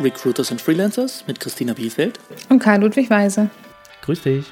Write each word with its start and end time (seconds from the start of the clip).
Recruiters 0.00 0.50
and 0.50 0.60
Freelancers 0.60 1.24
mit 1.28 1.38
Christina 1.38 1.72
Biefeld 1.72 2.18
und 2.48 2.58
Karl 2.58 2.80
Ludwig 2.80 3.08
Weise. 3.10 3.48
Grüß 4.02 4.22
dich. 4.22 4.44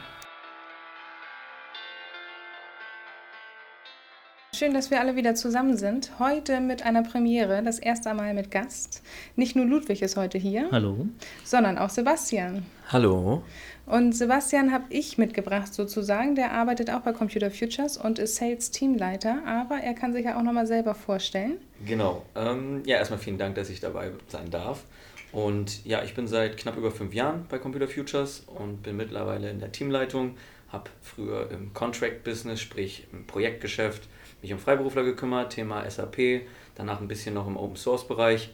Schön, 4.55 4.75
dass 4.75 4.93
wir 4.93 5.01
alle 5.01 5.17
wieder 5.17 5.35
zusammen 5.35 5.77
sind. 5.77 6.21
Heute 6.21 6.61
mit 6.61 6.85
einer 6.85 7.03
Premiere, 7.03 7.65
das 7.65 7.81
erste 7.81 8.15
Mal 8.15 8.35
mit 8.35 8.53
Gast. 8.53 9.03
Nicht 9.35 9.57
nur 9.57 9.65
Ludwig 9.67 10.03
ist 10.03 10.17
heute 10.17 10.39
hier. 10.39 10.69
Hallo. 10.71 11.09
Sondern 11.43 11.77
auch 11.77 11.91
Sebastian. 11.91 12.65
Hallo. 12.93 13.43
Und 13.87 14.13
Sebastian 14.13 14.71
habe 14.71 14.85
ich 14.91 15.19
mitgebracht 15.19 15.75
sozusagen. 15.75 16.37
Der 16.37 16.53
arbeitet 16.53 16.91
auch 16.91 17.01
bei 17.01 17.13
Computer 17.13 17.51
Futures 17.51 17.97
und 17.97 18.21
ist 18.21 18.37
Sales 18.37 18.71
Teamleiter, 18.71 19.39
aber 19.45 19.79
er 19.79 19.95
kann 19.95 20.13
sich 20.13 20.25
ja 20.25 20.39
auch 20.39 20.43
nochmal 20.43 20.69
selber 20.69 20.95
vorstellen. 20.95 21.57
Genau. 21.85 22.23
Ähm, 22.37 22.83
ja, 22.87 22.99
erstmal 22.99 23.19
vielen 23.19 23.39
Dank, 23.39 23.57
dass 23.57 23.69
ich 23.71 23.81
dabei 23.81 24.13
sein 24.29 24.49
darf. 24.51 24.85
Und 25.33 25.85
ja, 25.87 26.03
ich 26.03 26.15
bin 26.15 26.29
seit 26.29 26.59
knapp 26.59 26.77
über 26.77 26.91
fünf 26.91 27.15
Jahren 27.15 27.47
bei 27.49 27.59
Computer 27.59 27.89
Futures 27.89 28.41
und 28.47 28.83
bin 28.83 28.97
mittlerweile 28.97 29.51
in 29.51 29.59
der 29.59 29.73
Teamleitung. 29.73 30.37
Habe 30.69 30.91
früher 31.01 31.51
im 31.51 31.73
Contract-Business, 31.73 32.61
sprich 32.61 33.07
im 33.13 33.27
Projektgeschäft, 33.27 34.09
mich 34.43 34.53
um 34.53 34.59
Freiberufler 34.59 35.05
gekümmert, 35.05 35.53
Thema 35.53 35.89
SAP, 35.91 36.43
danach 36.75 37.01
ein 37.01 37.09
bisschen 37.09 37.35
noch 37.35 37.47
im 37.47 37.57
Open-Source-Bereich 37.57 38.51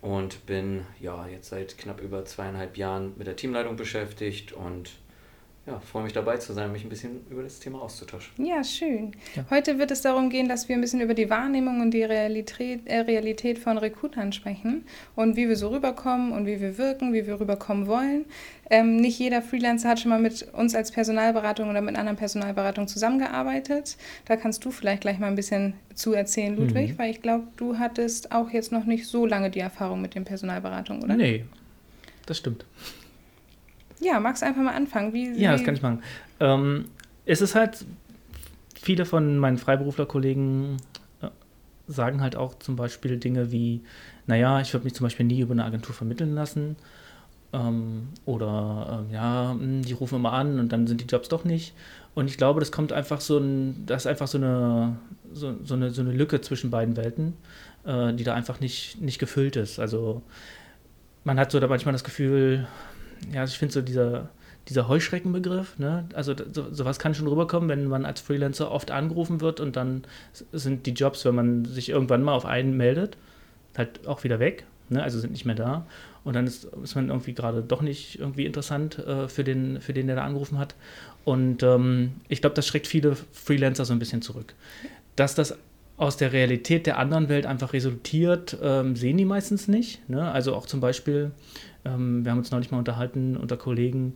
und 0.00 0.44
bin 0.46 0.86
ja 1.00 1.26
jetzt 1.26 1.48
seit 1.48 1.76
knapp 1.78 2.00
über 2.00 2.24
zweieinhalb 2.24 2.76
Jahren 2.76 3.14
mit 3.16 3.26
der 3.26 3.36
Teamleitung 3.36 3.76
beschäftigt 3.76 4.52
und 4.52 4.92
ja, 5.66 5.80
freue 5.80 6.04
mich 6.04 6.12
dabei 6.12 6.36
zu 6.36 6.52
sein, 6.52 6.70
mich 6.70 6.84
ein 6.84 6.88
bisschen 6.88 7.26
über 7.28 7.42
das 7.42 7.58
Thema 7.58 7.82
auszutauschen. 7.82 8.32
Ja, 8.44 8.62
schön. 8.62 9.12
Ja. 9.34 9.44
Heute 9.50 9.78
wird 9.78 9.90
es 9.90 10.00
darum 10.00 10.30
gehen, 10.30 10.48
dass 10.48 10.68
wir 10.68 10.76
ein 10.76 10.80
bisschen 10.80 11.00
über 11.00 11.14
die 11.14 11.28
Wahrnehmung 11.28 11.80
und 11.80 11.90
die 11.90 12.04
Realität, 12.04 12.82
äh, 12.86 13.00
Realität 13.00 13.58
von 13.58 13.76
Recruitern 13.76 14.32
sprechen 14.32 14.84
und 15.16 15.36
wie 15.36 15.48
wir 15.48 15.56
so 15.56 15.68
rüberkommen 15.68 16.30
und 16.30 16.46
wie 16.46 16.60
wir 16.60 16.78
wirken, 16.78 17.12
wie 17.12 17.26
wir 17.26 17.40
rüberkommen 17.40 17.88
wollen. 17.88 18.26
Ähm, 18.70 18.96
nicht 18.96 19.18
jeder 19.18 19.42
Freelancer 19.42 19.88
hat 19.88 19.98
schon 19.98 20.10
mal 20.10 20.20
mit 20.20 20.52
uns 20.52 20.76
als 20.76 20.92
Personalberatung 20.92 21.68
oder 21.68 21.80
mit 21.80 21.96
anderen 21.96 22.16
Personalberatungen 22.16 22.86
zusammengearbeitet. 22.86 23.96
Da 24.26 24.36
kannst 24.36 24.64
du 24.64 24.70
vielleicht 24.70 25.00
gleich 25.00 25.18
mal 25.18 25.26
ein 25.26 25.36
bisschen 25.36 25.74
zu 25.94 26.12
erzählen, 26.12 26.56
Ludwig, 26.56 26.92
mhm. 26.92 26.98
weil 26.98 27.10
ich 27.10 27.22
glaube, 27.22 27.48
du 27.56 27.78
hattest 27.78 28.30
auch 28.30 28.50
jetzt 28.50 28.70
noch 28.70 28.84
nicht 28.84 29.06
so 29.06 29.26
lange 29.26 29.50
die 29.50 29.60
Erfahrung 29.60 30.00
mit 30.00 30.14
den 30.14 30.24
Personalberatungen, 30.24 31.02
oder? 31.02 31.16
Nee, 31.16 31.44
das 32.26 32.38
stimmt. 32.38 32.64
Ja, 34.00 34.20
magst 34.20 34.42
du 34.42 34.46
einfach 34.46 34.62
mal 34.62 34.74
anfangen? 34.74 35.12
Wie, 35.12 35.32
ja, 35.40 35.52
das 35.52 35.64
kann 35.64 35.74
ich 35.74 35.82
machen. 35.82 36.02
Ähm, 36.40 36.86
es 37.24 37.40
ist 37.40 37.54
halt, 37.54 37.84
viele 38.80 39.04
von 39.04 39.38
meinen 39.38 39.58
Freiberuflerkollegen 39.58 40.76
äh, 41.22 41.28
sagen 41.88 42.20
halt 42.20 42.36
auch 42.36 42.58
zum 42.58 42.76
Beispiel 42.76 43.16
Dinge 43.16 43.50
wie, 43.52 43.82
naja, 44.26 44.60
ich 44.60 44.72
würde 44.72 44.84
mich 44.84 44.94
zum 44.94 45.04
Beispiel 45.04 45.26
nie 45.26 45.40
über 45.40 45.52
eine 45.52 45.64
Agentur 45.64 45.94
vermitteln 45.94 46.34
lassen. 46.34 46.76
Ähm, 47.52 48.08
oder 48.24 49.04
ähm, 49.06 49.12
ja, 49.12 49.50
hm, 49.52 49.82
die 49.82 49.92
rufen 49.92 50.16
immer 50.16 50.32
an 50.32 50.58
und 50.58 50.72
dann 50.72 50.86
sind 50.86 51.00
die 51.00 51.06
Jobs 51.06 51.28
doch 51.28 51.44
nicht. 51.44 51.74
Und 52.14 52.28
ich 52.28 52.38
glaube, 52.38 52.60
das 52.60 52.72
kommt 52.72 52.92
einfach 52.92 53.20
so 53.20 53.38
ein, 53.38 53.84
das 53.86 54.02
ist 54.02 54.06
einfach 54.06 54.26
so 54.26 54.38
eine, 54.38 54.96
so, 55.32 55.54
so 55.64 55.74
eine, 55.74 55.90
so 55.90 56.02
eine 56.02 56.12
Lücke 56.12 56.40
zwischen 56.40 56.70
beiden 56.70 56.96
Welten, 56.96 57.34
äh, 57.84 58.12
die 58.14 58.24
da 58.24 58.34
einfach 58.34 58.60
nicht, 58.60 59.00
nicht 59.00 59.18
gefüllt 59.18 59.56
ist. 59.56 59.78
Also 59.78 60.22
man 61.24 61.38
hat 61.38 61.50
so 61.50 61.60
da 61.60 61.66
manchmal 61.66 61.92
das 61.92 62.04
Gefühl, 62.04 62.66
ja, 63.32 63.40
also 63.42 63.52
ich 63.52 63.58
finde 63.58 63.74
so 63.74 63.82
dieser, 63.82 64.28
dieser 64.68 64.88
Heuschreckenbegriff, 64.88 65.78
ne? 65.78 66.06
also 66.14 66.34
so, 66.52 66.72
sowas 66.72 66.98
kann 66.98 67.14
schon 67.14 67.28
rüberkommen, 67.28 67.68
wenn 67.68 67.86
man 67.86 68.04
als 68.04 68.20
Freelancer 68.20 68.70
oft 68.70 68.90
angerufen 68.90 69.40
wird 69.40 69.60
und 69.60 69.76
dann 69.76 70.04
sind 70.52 70.86
die 70.86 70.92
Jobs, 70.92 71.24
wenn 71.24 71.34
man 71.34 71.64
sich 71.64 71.88
irgendwann 71.88 72.22
mal 72.22 72.34
auf 72.34 72.46
einen 72.46 72.76
meldet, 72.76 73.16
halt 73.76 74.06
auch 74.06 74.24
wieder 74.24 74.38
weg, 74.38 74.64
ne? 74.88 75.02
also 75.02 75.18
sind 75.18 75.32
nicht 75.32 75.44
mehr 75.44 75.54
da. 75.54 75.86
Und 76.24 76.34
dann 76.34 76.48
ist, 76.48 76.64
ist 76.82 76.96
man 76.96 77.08
irgendwie 77.08 77.34
gerade 77.34 77.62
doch 77.62 77.82
nicht 77.82 78.18
irgendwie 78.18 78.46
interessant 78.46 78.98
äh, 78.98 79.28
für, 79.28 79.44
den, 79.44 79.80
für 79.80 79.92
den, 79.92 80.08
der 80.08 80.16
da 80.16 80.24
angerufen 80.24 80.58
hat. 80.58 80.74
Und 81.24 81.62
ähm, 81.62 82.14
ich 82.28 82.40
glaube, 82.40 82.56
das 82.56 82.66
schreckt 82.66 82.88
viele 82.88 83.16
Freelancer 83.30 83.84
so 83.84 83.92
ein 83.92 84.00
bisschen 84.00 84.22
zurück. 84.22 84.54
Dass 85.14 85.36
das 85.36 85.56
aus 85.96 86.16
der 86.16 86.32
Realität 86.32 86.86
der 86.86 86.98
anderen 86.98 87.28
Welt 87.28 87.46
einfach 87.46 87.72
resultiert, 87.72 88.58
ähm, 88.62 88.96
sehen 88.96 89.16
die 89.16 89.24
meistens 89.24 89.68
nicht. 89.68 90.08
Ne? 90.08 90.30
Also 90.30 90.54
auch 90.54 90.66
zum 90.66 90.80
Beispiel, 90.80 91.30
ähm, 91.84 92.24
wir 92.24 92.32
haben 92.32 92.38
uns 92.38 92.50
neulich 92.50 92.70
mal 92.70 92.78
unterhalten 92.78 93.36
unter 93.36 93.56
Kollegen, 93.56 94.14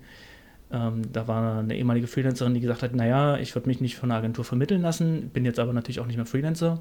ähm, 0.73 1.03
da 1.13 1.27
war 1.27 1.59
eine 1.59 1.77
ehemalige 1.77 2.07
Freelancerin, 2.07 2.55
die 2.55 2.61
gesagt 2.61 2.83
hat, 2.83 2.95
naja, 2.95 3.39
ich 3.39 3.55
würde 3.55 3.69
mich 3.69 3.81
nicht 3.81 3.97
von 3.97 4.11
einer 4.11 4.19
Agentur 4.19 4.45
vermitteln 4.45 4.83
lassen, 4.83 5.31
bin 5.31 5.45
jetzt 5.45 5.59
aber 5.59 5.73
natürlich 5.73 6.01
auch 6.01 6.07
nicht 6.07 6.17
mehr 6.17 6.27
Freelancer. 6.27 6.81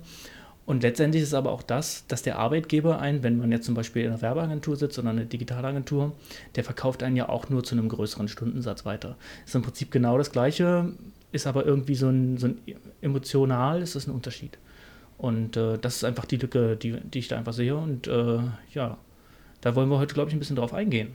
Und 0.66 0.84
letztendlich 0.84 1.24
ist 1.24 1.34
aber 1.34 1.52
auch 1.52 1.64
das, 1.64 2.06
dass 2.08 2.22
der 2.22 2.38
Arbeitgeber 2.38 3.00
einen, 3.00 3.24
wenn 3.24 3.40
man 3.40 3.52
jetzt 3.52 3.66
zum 3.66 3.74
Beispiel 3.74 4.04
in 4.04 4.10
einer 4.10 4.22
Werbeagentur 4.22 4.76
sitzt 4.76 5.00
oder 5.00 5.10
eine 5.10 5.26
Digitalagentur, 5.26 6.16
der 6.56 6.64
verkauft 6.64 7.02
einen 7.02 7.16
ja 7.16 7.28
auch 7.28 7.50
nur 7.50 7.64
zu 7.64 7.74
einem 7.74 7.90
größeren 7.90 8.28
Stundensatz 8.28 8.86
weiter. 8.86 9.18
Ist 9.48 9.56
im 9.56 9.64
Prinzip 9.64 9.90
genau 9.90 10.20
das 10.20 10.32
Gleiche, 10.32 10.94
ist 11.32 11.48
aber 11.48 11.66
irgendwie 11.66 11.96
so 11.96 12.10
ein, 12.10 12.38
so 12.38 12.48
ein 12.48 12.60
emotional 13.02 13.82
ist 13.82 13.96
das 13.96 14.06
ein 14.06 14.12
Unterschied. 14.12 14.60
Und 15.20 15.58
äh, 15.58 15.78
das 15.78 15.98
ist 15.98 16.04
einfach 16.06 16.26
die 16.26 16.38
Lücke, 16.38 16.78
die, 16.78 16.94
die 16.94 17.20
ich 17.20 17.28
da 17.28 17.38
einfach 17.38 17.54
sehe. 17.54 17.76
Und 17.76 18.08
äh, 18.08 18.40
ja, 18.74 18.98
da 19.60 19.76
wollen 19.76 19.90
wir 19.90 20.00
heute, 20.00 20.14
glaube 20.14 20.30
ich, 20.30 20.36
ein 20.36 20.40
bisschen 20.40 20.56
drauf 20.56 20.74
eingehen. 20.74 21.14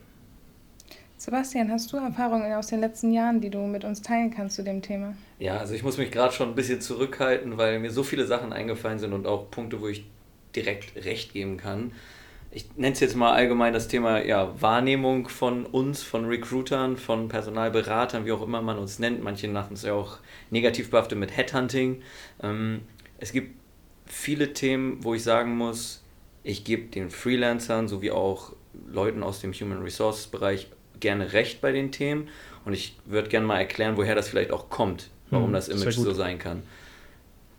Sebastian, 1.17 1.71
hast 1.71 1.91
du 1.91 1.97
Erfahrungen 1.97 2.53
aus 2.53 2.67
den 2.67 2.81
letzten 2.81 3.13
Jahren, 3.13 3.41
die 3.41 3.49
du 3.49 3.61
mit 3.61 3.83
uns 3.83 4.03
teilen 4.03 4.31
kannst 4.31 4.57
zu 4.57 4.63
dem 4.63 4.83
Thema? 4.83 5.15
Ja, 5.39 5.57
also 5.57 5.73
ich 5.73 5.83
muss 5.83 5.97
mich 5.97 6.11
gerade 6.11 6.35
schon 6.35 6.51
ein 6.51 6.55
bisschen 6.55 6.83
zurückhalten, 6.83 7.57
weil 7.57 7.79
mir 7.79 7.91
so 7.91 8.03
viele 8.03 8.27
Sachen 8.27 8.53
eingefallen 8.53 8.99
sind 8.99 9.15
und 9.15 9.27
auch 9.27 9.51
Punkte, 9.51 9.81
wo 9.81 9.89
ich 9.89 10.05
direkt 10.55 11.03
recht 11.03 11.33
geben 11.33 11.57
kann. 11.57 11.93
Ich 12.51 12.77
nenne 12.77 12.93
es 12.93 13.01
jetzt 13.01 13.17
mal 13.17 13.33
allgemein 13.33 13.73
das 13.73 13.89
Thema 13.89 14.23
ja, 14.23 14.61
Wahrnehmung 14.61 15.29
von 15.29 15.65
uns, 15.65 16.03
von 16.03 16.27
Recruitern, 16.27 16.99
von 16.99 17.29
Personalberatern, 17.29 18.27
wie 18.27 18.33
auch 18.33 18.43
immer 18.43 18.61
man 18.61 18.77
uns 18.77 18.99
nennt. 18.99 19.23
Manche 19.23 19.49
machen 19.49 19.75
es 19.75 19.83
ja 19.83 19.95
auch 19.95 20.19
negativ 20.51 20.91
behaftet 20.91 21.19
mit 21.19 21.35
Headhunting. 21.35 22.03
Ähm, 22.43 22.83
es 23.19 23.33
gibt 23.33 23.64
viele 24.07 24.53
Themen, 24.53 25.03
wo 25.03 25.15
ich 25.15 25.23
sagen 25.23 25.57
muss, 25.57 26.03
ich 26.43 26.65
gebe 26.65 26.85
den 26.85 27.11
Freelancern 27.11 27.89
sowie 27.89 28.11
auch 28.11 28.53
Leuten 28.87 29.23
aus 29.23 29.41
dem 29.41 29.53
Human 29.53 29.83
Resources 29.83 30.27
Bereich 30.27 30.69
gerne 31.01 31.33
recht 31.33 31.61
bei 31.61 31.73
den 31.73 31.91
Themen 31.93 32.29
und 32.65 32.73
ich 32.73 32.97
würde 33.05 33.29
gerne 33.29 33.47
mal 33.47 33.59
erklären, 33.59 33.97
woher 33.97 34.15
das 34.15 34.29
vielleicht 34.29 34.51
auch 34.51 34.71
kommt, 34.71 35.11
warum 35.31 35.47
hm, 35.47 35.53
das 35.53 35.69
Image 35.69 35.95
so 35.95 36.13
sein 36.13 36.39
kann. 36.39 36.63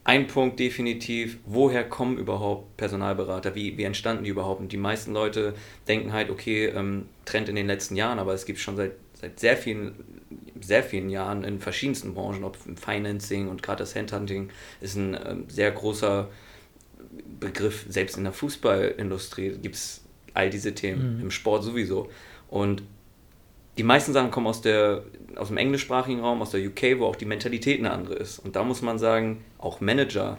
Ein 0.04 0.28
Punkt 0.28 0.60
definitiv, 0.60 1.38
woher 1.46 1.82
kommen 1.82 2.16
überhaupt 2.16 2.76
Personalberater? 2.76 3.56
Wie, 3.56 3.76
wie 3.76 3.82
entstanden 3.82 4.22
die 4.22 4.30
überhaupt? 4.30 4.60
Und 4.60 4.70
die 4.70 4.76
meisten 4.76 5.12
Leute 5.12 5.54
denken 5.88 6.12
halt, 6.12 6.30
okay, 6.30 6.66
ähm, 6.66 7.06
Trend 7.24 7.48
in 7.48 7.56
den 7.56 7.66
letzten 7.66 7.96
Jahren, 7.96 8.20
aber 8.20 8.32
es 8.32 8.46
gibt 8.46 8.60
schon 8.60 8.76
seit, 8.76 8.92
seit 9.14 9.40
sehr 9.40 9.56
vielen 9.56 9.96
sehr 10.62 10.82
vielen 10.82 11.10
Jahren 11.10 11.44
in 11.44 11.60
verschiedensten 11.60 12.14
Branchen, 12.14 12.44
ob 12.44 12.58
im 12.66 12.76
Financing 12.76 13.48
und 13.48 13.62
gerade 13.62 13.78
das 13.78 13.94
Handhunting 13.94 14.50
ist 14.80 14.96
ein 14.96 15.16
ähm, 15.24 15.44
sehr 15.48 15.70
großer 15.70 16.28
Begriff, 17.40 17.86
selbst 17.88 18.16
in 18.16 18.24
der 18.24 18.32
Fußballindustrie 18.32 19.58
gibt 19.62 19.74
es 19.74 20.02
all 20.34 20.50
diese 20.50 20.74
Themen, 20.74 21.16
mhm. 21.16 21.22
im 21.22 21.30
Sport 21.30 21.64
sowieso. 21.64 22.10
Und 22.48 22.82
die 23.78 23.82
meisten 23.82 24.12
Sachen 24.12 24.30
kommen 24.30 24.46
aus, 24.46 24.60
der, 24.60 25.02
aus 25.36 25.48
dem 25.48 25.56
englischsprachigen 25.56 26.20
Raum, 26.20 26.40
aus 26.42 26.50
der 26.50 26.60
UK, 26.60 26.98
wo 26.98 27.06
auch 27.06 27.16
die 27.16 27.24
Mentalität 27.24 27.78
eine 27.78 27.90
andere 27.90 28.14
ist. 28.14 28.38
Und 28.38 28.56
da 28.56 28.64
muss 28.64 28.82
man 28.82 28.98
sagen, 28.98 29.44
auch 29.58 29.80
Manager 29.80 30.38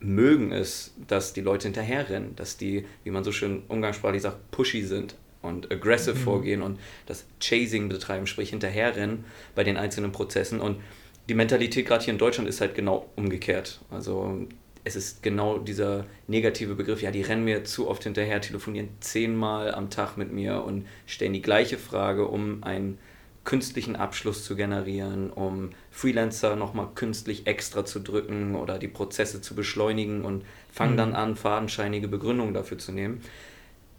mögen 0.00 0.52
es, 0.52 0.94
dass 1.06 1.32
die 1.32 1.42
Leute 1.42 1.68
hinterherrennen, 1.68 2.34
dass 2.36 2.56
die, 2.56 2.86
wie 3.04 3.10
man 3.10 3.24
so 3.24 3.32
schön 3.32 3.62
umgangssprachlich 3.68 4.22
sagt, 4.22 4.50
pushy 4.50 4.82
sind 4.82 5.14
und 5.42 5.70
aggressive 5.70 6.14
mhm. 6.14 6.22
vorgehen 6.22 6.62
und 6.62 6.78
das 7.06 7.26
Chasing 7.40 7.88
betreiben, 7.88 8.26
sprich 8.26 8.50
hinterherrennen 8.50 9.24
bei 9.54 9.64
den 9.64 9.76
einzelnen 9.76 10.12
Prozessen. 10.12 10.60
Und 10.60 10.80
die 11.28 11.34
Mentalität 11.34 11.86
gerade 11.86 12.04
hier 12.04 12.12
in 12.12 12.18
Deutschland 12.18 12.48
ist 12.48 12.60
halt 12.60 12.74
genau 12.74 13.10
umgekehrt. 13.16 13.80
Also 13.90 14.46
es 14.84 14.96
ist 14.96 15.22
genau 15.22 15.58
dieser 15.58 16.06
negative 16.26 16.74
Begriff, 16.74 17.02
ja, 17.02 17.10
die 17.10 17.22
rennen 17.22 17.44
mir 17.44 17.64
zu 17.64 17.88
oft 17.88 18.02
hinterher, 18.02 18.40
telefonieren 18.40 18.88
zehnmal 19.00 19.74
am 19.74 19.90
Tag 19.90 20.16
mit 20.16 20.32
mir 20.32 20.64
und 20.64 20.86
stellen 21.06 21.32
die 21.32 21.42
gleiche 21.42 21.78
Frage, 21.78 22.26
um 22.26 22.64
einen 22.64 22.98
künstlichen 23.44 23.96
Abschluss 23.96 24.44
zu 24.44 24.54
generieren, 24.54 25.30
um 25.30 25.70
Freelancer 25.90 26.56
nochmal 26.56 26.88
künstlich 26.94 27.46
extra 27.46 27.84
zu 27.84 28.00
drücken 28.00 28.54
oder 28.54 28.78
die 28.78 28.88
Prozesse 28.88 29.40
zu 29.40 29.54
beschleunigen 29.54 30.24
und 30.24 30.44
fangen 30.70 30.92
mhm. 30.92 30.98
dann 30.98 31.14
an, 31.14 31.36
fadenscheinige 31.36 32.08
Begründungen 32.08 32.54
dafür 32.54 32.78
zu 32.78 32.92
nehmen. 32.92 33.20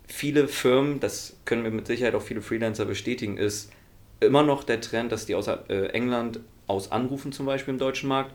Viele 0.08 0.48
Firmen, 0.48 1.00
das 1.00 1.38
können 1.46 1.64
wir 1.64 1.72
mit 1.72 1.88
Sicherheit 1.88 2.16
auch 2.16 2.22
viele 2.22 2.42
Freelancer 2.42 2.86
bestätigen, 2.86 3.38
ist 3.38 3.72
immer 4.20 4.44
noch 4.44 4.64
der 4.64 4.82
Trend, 4.82 5.12
dass 5.12 5.26
die 5.26 5.36
aus 5.36 5.48
äh, 5.48 5.88
England 5.88 6.40
aus 6.68 6.92
anrufen, 6.92 7.32
zum 7.32 7.46
Beispiel 7.46 7.74
im 7.74 7.80
deutschen 7.80 8.10
Markt, 8.10 8.34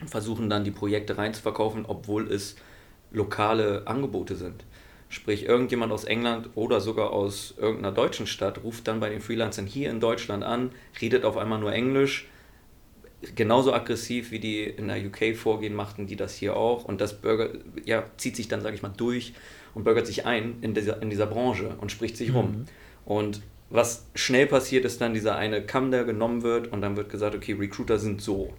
und 0.00 0.10
versuchen 0.10 0.48
dann 0.48 0.64
die 0.64 0.70
Projekte 0.70 1.18
reinzuverkaufen, 1.18 1.84
obwohl 1.86 2.30
es 2.32 2.56
lokale 3.12 3.86
Angebote 3.86 4.36
sind. 4.36 4.64
Sprich, 5.08 5.44
irgendjemand 5.44 5.92
aus 5.92 6.04
England 6.04 6.50
oder 6.54 6.80
sogar 6.80 7.10
aus 7.10 7.54
irgendeiner 7.58 7.92
deutschen 7.92 8.28
Stadt 8.28 8.62
ruft 8.62 8.86
dann 8.86 9.00
bei 9.00 9.10
den 9.10 9.20
Freelancern 9.20 9.66
hier 9.66 9.90
in 9.90 9.98
Deutschland 9.98 10.44
an, 10.44 10.70
redet 11.00 11.24
auf 11.24 11.36
einmal 11.36 11.58
nur 11.58 11.72
Englisch, 11.72 12.28
genauso 13.34 13.72
aggressiv 13.72 14.30
wie 14.30 14.38
die 14.38 14.62
in 14.62 14.88
der 14.88 15.04
UK 15.04 15.36
vorgehen, 15.36 15.74
machten 15.74 16.06
die 16.06 16.16
das 16.16 16.34
hier 16.34 16.56
auch. 16.56 16.84
Und 16.84 17.00
das 17.00 17.20
Burger 17.20 17.50
ja, 17.84 18.04
zieht 18.16 18.36
sich 18.36 18.48
dann, 18.48 18.62
sage 18.62 18.76
ich 18.76 18.82
mal, 18.82 18.92
durch 18.96 19.34
und 19.74 19.84
bürgert 19.84 20.06
sich 20.06 20.26
ein 20.26 20.56
in 20.60 20.74
dieser, 20.74 21.02
in 21.02 21.10
dieser 21.10 21.26
Branche 21.26 21.76
und 21.80 21.92
spricht 21.92 22.16
sich 22.16 22.30
mhm. 22.30 22.36
rum. 22.36 22.64
Und 23.04 23.42
was 23.70 24.06
schnell 24.14 24.46
passiert, 24.46 24.84
ist 24.84 25.00
dann 25.00 25.14
dieser 25.14 25.36
eine 25.36 25.62
Kamm, 25.62 25.90
der 25.90 26.04
genommen 26.04 26.42
wird 26.42 26.72
und 26.72 26.80
dann 26.82 26.96
wird 26.96 27.08
gesagt, 27.08 27.34
okay, 27.34 27.52
Recruiter 27.52 27.98
sind 27.98 28.20
so. 28.20 28.52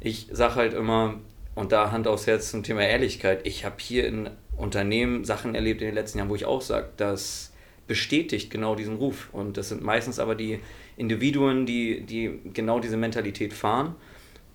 Ich 0.00 0.28
sage 0.30 0.56
halt 0.56 0.74
immer, 0.74 1.14
und 1.54 1.72
da 1.72 1.90
Hand 1.90 2.06
aufs 2.06 2.26
Herz 2.26 2.50
zum 2.50 2.62
Thema 2.62 2.82
Ehrlichkeit, 2.82 3.46
ich 3.46 3.64
habe 3.64 3.76
hier 3.78 4.06
in 4.06 4.30
Unternehmen 4.56 5.24
Sachen 5.24 5.54
erlebt 5.54 5.80
in 5.80 5.88
den 5.88 5.94
letzten 5.94 6.18
Jahren, 6.18 6.28
wo 6.28 6.34
ich 6.34 6.44
auch 6.44 6.60
sage, 6.60 6.88
das 6.96 7.52
bestätigt 7.86 8.50
genau 8.50 8.74
diesen 8.76 8.96
Ruf. 8.96 9.30
Und 9.32 9.56
das 9.56 9.70
sind 9.70 9.82
meistens 9.82 10.18
aber 10.18 10.34
die 10.34 10.60
Individuen, 10.96 11.66
die, 11.66 12.02
die 12.02 12.38
genau 12.52 12.78
diese 12.78 12.96
Mentalität 12.96 13.52
fahren 13.52 13.94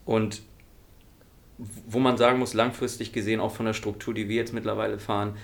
und 0.06 0.42
wo 1.58 2.00
man 2.00 2.18
sagen 2.18 2.40
muss, 2.40 2.54
langfristig 2.54 3.14
gesehen, 3.14 3.40
auch 3.40 3.54
von 3.54 3.66
der 3.66 3.74
Struktur, 3.74 4.14
die 4.14 4.30
wir 4.30 4.36
jetzt 4.36 4.54
mittlerweile 4.54 5.00
fahren, 5.00 5.36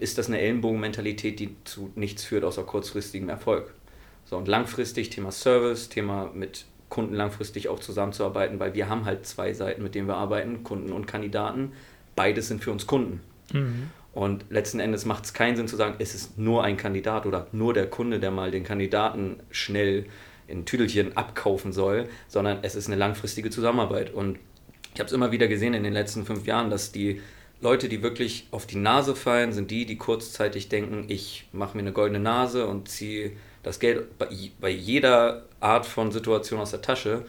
ist 0.00 0.18
das 0.18 0.28
eine 0.28 0.40
Ellenbogenmentalität, 0.40 1.40
die 1.40 1.56
zu 1.64 1.90
nichts 1.94 2.24
führt 2.24 2.44
außer 2.44 2.64
kurzfristigem 2.64 3.28
Erfolg. 3.28 3.74
So, 4.24 4.36
und 4.36 4.48
langfristig 4.48 5.10
Thema 5.10 5.30
Service, 5.30 5.88
Thema 5.88 6.30
mit 6.34 6.66
Kunden 6.88 7.14
langfristig 7.14 7.68
auch 7.68 7.80
zusammenzuarbeiten, 7.80 8.60
weil 8.60 8.74
wir 8.74 8.88
haben 8.88 9.04
halt 9.04 9.26
zwei 9.26 9.54
Seiten, 9.54 9.82
mit 9.82 9.94
denen 9.94 10.08
wir 10.08 10.16
arbeiten, 10.16 10.62
Kunden 10.62 10.92
und 10.92 11.06
Kandidaten. 11.06 11.72
Beides 12.14 12.48
sind 12.48 12.62
für 12.62 12.70
uns 12.70 12.86
Kunden. 12.86 13.20
Mhm. 13.52 13.90
Und 14.12 14.44
letzten 14.50 14.78
Endes 14.78 15.06
macht 15.06 15.24
es 15.24 15.32
keinen 15.32 15.56
Sinn 15.56 15.68
zu 15.68 15.76
sagen, 15.76 15.94
es 15.98 16.14
ist 16.14 16.38
nur 16.38 16.64
ein 16.64 16.76
Kandidat 16.76 17.24
oder 17.24 17.46
nur 17.52 17.72
der 17.72 17.88
Kunde, 17.88 18.20
der 18.20 18.30
mal 18.30 18.50
den 18.50 18.62
Kandidaten 18.62 19.36
schnell 19.50 20.04
in 20.46 20.66
Tüdelchen 20.66 21.16
abkaufen 21.16 21.72
soll, 21.72 22.08
sondern 22.28 22.58
es 22.60 22.74
ist 22.74 22.88
eine 22.88 22.96
langfristige 22.96 23.48
Zusammenarbeit. 23.48 24.12
Und 24.12 24.38
ich 24.92 25.00
habe 25.00 25.06
es 25.06 25.12
immer 25.12 25.32
wieder 25.32 25.48
gesehen 25.48 25.72
in 25.72 25.84
den 25.84 25.94
letzten 25.94 26.26
fünf 26.26 26.46
Jahren, 26.46 26.68
dass 26.68 26.92
die 26.92 27.22
Leute, 27.62 27.88
die 27.88 28.02
wirklich 28.02 28.48
auf 28.50 28.66
die 28.66 28.76
Nase 28.76 29.14
fallen, 29.14 29.52
sind 29.52 29.70
die, 29.70 29.86
die 29.86 29.96
kurzzeitig 29.96 30.68
denken, 30.68 31.04
ich 31.06 31.46
mache 31.52 31.76
mir 31.76 31.82
eine 31.82 31.92
goldene 31.92 32.18
Nase 32.18 32.66
und 32.66 32.88
ziehe 32.88 33.32
das 33.62 33.78
Geld 33.78 34.18
bei, 34.18 34.68
jeder 34.68 35.44
Art 35.60 35.86
von 35.86 36.10
Situation 36.10 36.58
aus 36.58 36.72
der 36.72 36.82
Tasche. 36.82 37.24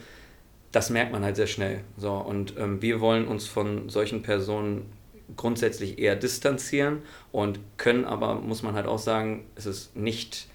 Das 0.72 0.90
merkt 0.90 1.12
man 1.12 1.24
halt 1.24 1.36
sehr 1.36 1.46
schnell. 1.46 1.82
So, 1.98 2.14
und 2.14 2.56
ähm, 2.58 2.82
wir 2.82 3.00
wollen 3.00 3.28
uns 3.28 3.48
von 3.48 3.90
solchen 3.90 4.24
Personen 4.24 4.92
grundsätzlich 5.38 6.00
eher 6.00 6.16
distanzieren 6.16 7.04
und 7.32 7.60
können 7.78 8.04
aber, 8.04 8.34
muss 8.34 8.64
man 8.64 8.74
halt 8.74 8.88
auch 8.88 8.98
sagen, 8.98 9.46
es 9.56 9.68
ist 9.68 9.96
nicht 9.96 10.48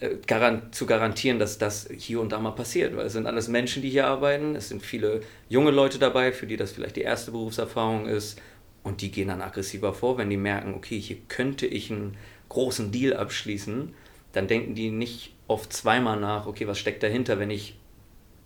äh, 0.00 0.16
garant, 0.26 0.74
zu 0.74 0.86
garantieren, 0.86 1.38
dass 1.38 1.58
das 1.58 1.88
hier 1.96 2.20
und 2.20 2.32
da 2.32 2.40
mal 2.40 2.50
passiert, 2.50 2.96
weil 2.96 3.06
es 3.06 3.12
sind 3.12 3.28
alles 3.28 3.46
Menschen, 3.46 3.82
die 3.82 3.90
hier 3.90 4.08
arbeiten, 4.08 4.56
es 4.56 4.68
sind 4.68 4.82
viele 4.82 5.20
junge 5.48 5.70
Leute 5.70 6.00
dabei, 6.00 6.32
für 6.32 6.48
die 6.48 6.56
das 6.56 6.72
vielleicht 6.72 6.96
die 6.96 7.02
erste 7.02 7.30
Berufserfahrung 7.30 8.08
ist 8.08 8.40
und 8.82 9.02
die 9.02 9.10
gehen 9.10 9.28
dann 9.28 9.42
aggressiver 9.42 9.92
vor, 9.92 10.18
wenn 10.18 10.30
die 10.30 10.36
merken, 10.36 10.74
okay, 10.74 10.98
hier 10.98 11.16
könnte 11.28 11.66
ich 11.66 11.90
einen 11.90 12.16
großen 12.48 12.90
Deal 12.90 13.14
abschließen, 13.14 13.94
dann 14.32 14.46
denken 14.46 14.74
die 14.74 14.90
nicht 14.90 15.34
oft 15.48 15.72
zweimal 15.72 16.18
nach, 16.18 16.46
okay, 16.46 16.66
was 16.66 16.78
steckt 16.78 17.02
dahinter, 17.02 17.38
wenn 17.38 17.50
ich 17.50 17.76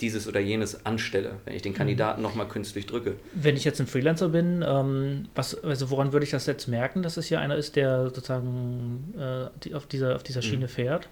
dieses 0.01 0.27
oder 0.27 0.41
jenes 0.41 0.85
anstelle, 0.85 1.37
wenn 1.45 1.55
ich 1.55 1.63
den 1.63 1.73
mhm. 1.73 1.77
Kandidaten 1.77 2.21
nochmal 2.21 2.49
künstlich 2.49 2.87
drücke. 2.87 3.15
Wenn 3.33 3.57
ich 3.57 3.65
jetzt 3.65 3.81
ein 3.81 3.87
Freelancer 3.87 4.29
bin, 4.29 4.65
ähm, 4.67 5.29
was, 5.35 5.63
also 5.63 5.91
woran 5.91 6.13
würde 6.13 6.25
ich 6.25 6.31
das 6.31 6.47
jetzt 6.47 6.67
merken, 6.67 7.03
dass 7.03 7.17
es 7.17 7.27
hier 7.27 7.41
einer 7.41 7.57
ist, 7.57 7.77
der 7.77 8.05
sozusagen 8.05 9.15
äh, 9.17 9.47
die, 9.63 9.75
auf, 9.75 9.87
dieser, 9.87 10.17
auf 10.17 10.23
dieser 10.23 10.41
mhm. 10.41 10.45
Schiene 10.45 10.67
mhm. 10.67 10.71
fährt? 10.71 11.09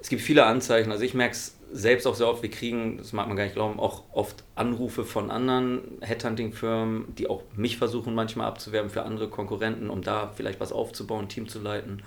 Es 0.00 0.08
gibt 0.08 0.22
viele 0.22 0.44
Anzeichen. 0.46 0.90
Also 0.90 1.04
ich 1.04 1.14
merke 1.14 1.34
es 1.34 1.56
selbst 1.72 2.06
auch 2.06 2.14
sehr 2.14 2.28
oft, 2.28 2.42
wir 2.42 2.50
kriegen, 2.50 2.98
das 2.98 3.12
mag 3.12 3.26
man 3.26 3.36
gar 3.36 3.44
nicht 3.44 3.54
glauben, 3.54 3.80
auch 3.80 4.04
oft 4.12 4.44
Anrufe 4.54 5.04
von 5.04 5.30
anderen 5.30 5.82
Headhunting-Firmen, 6.00 7.14
die 7.16 7.28
auch 7.28 7.42
mich 7.56 7.78
versuchen 7.78 8.14
manchmal 8.14 8.46
abzuwerben 8.46 8.90
für 8.90 9.02
andere 9.02 9.28
Konkurrenten, 9.28 9.90
um 9.90 10.02
da 10.02 10.32
vielleicht 10.34 10.60
was 10.60 10.72
aufzubauen, 10.72 11.26
ein 11.26 11.28
Team 11.28 11.48
zu 11.48 11.60
leiten. 11.60 12.02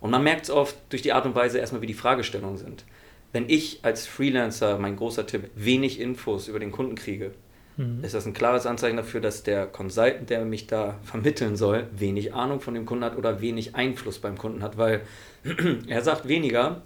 Und 0.00 0.10
man 0.10 0.22
merkt 0.22 0.44
es 0.44 0.50
oft 0.50 0.76
durch 0.90 1.02
die 1.02 1.12
Art 1.12 1.26
und 1.26 1.34
Weise 1.34 1.58
erstmal, 1.58 1.82
wie 1.82 1.86
die 1.86 1.94
Fragestellungen 1.94 2.56
sind. 2.56 2.84
Wenn 3.32 3.48
ich 3.48 3.80
als 3.82 4.06
Freelancer, 4.06 4.78
mein 4.78 4.96
großer 4.96 5.26
Tipp, 5.26 5.50
wenig 5.54 6.00
Infos 6.00 6.48
über 6.48 6.58
den 6.58 6.72
Kunden 6.72 6.94
kriege, 6.94 7.32
mhm. 7.76 8.02
ist 8.02 8.14
das 8.14 8.26
ein 8.26 8.32
klares 8.32 8.66
Anzeichen 8.66 8.96
dafür, 8.96 9.20
dass 9.20 9.42
der 9.42 9.66
Consultant, 9.66 10.30
der 10.30 10.44
mich 10.44 10.66
da 10.66 10.98
vermitteln 11.02 11.56
soll, 11.56 11.86
wenig 11.92 12.34
Ahnung 12.34 12.60
von 12.60 12.74
dem 12.74 12.86
Kunden 12.86 13.04
hat 13.04 13.16
oder 13.16 13.40
wenig 13.40 13.76
Einfluss 13.76 14.18
beim 14.18 14.36
Kunden 14.36 14.62
hat, 14.62 14.78
weil 14.78 15.02
er 15.86 16.02
sagt 16.02 16.28
weniger, 16.28 16.82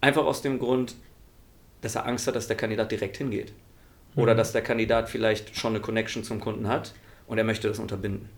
einfach 0.00 0.24
aus 0.24 0.42
dem 0.42 0.58
Grund, 0.58 0.96
dass 1.84 1.96
er 1.96 2.06
Angst 2.06 2.26
hat, 2.26 2.34
dass 2.34 2.46
der 2.46 2.56
Kandidat 2.56 2.90
direkt 2.90 3.16
hingeht. 3.18 3.52
Oder 4.16 4.34
mhm. 4.34 4.38
dass 4.38 4.52
der 4.52 4.62
Kandidat 4.62 5.10
vielleicht 5.10 5.56
schon 5.56 5.72
eine 5.72 5.80
Connection 5.80 6.24
zum 6.24 6.40
Kunden 6.40 6.68
hat 6.68 6.94
und 7.26 7.38
er 7.38 7.44
möchte 7.44 7.68
das 7.68 7.78
unterbinden. 7.78 8.28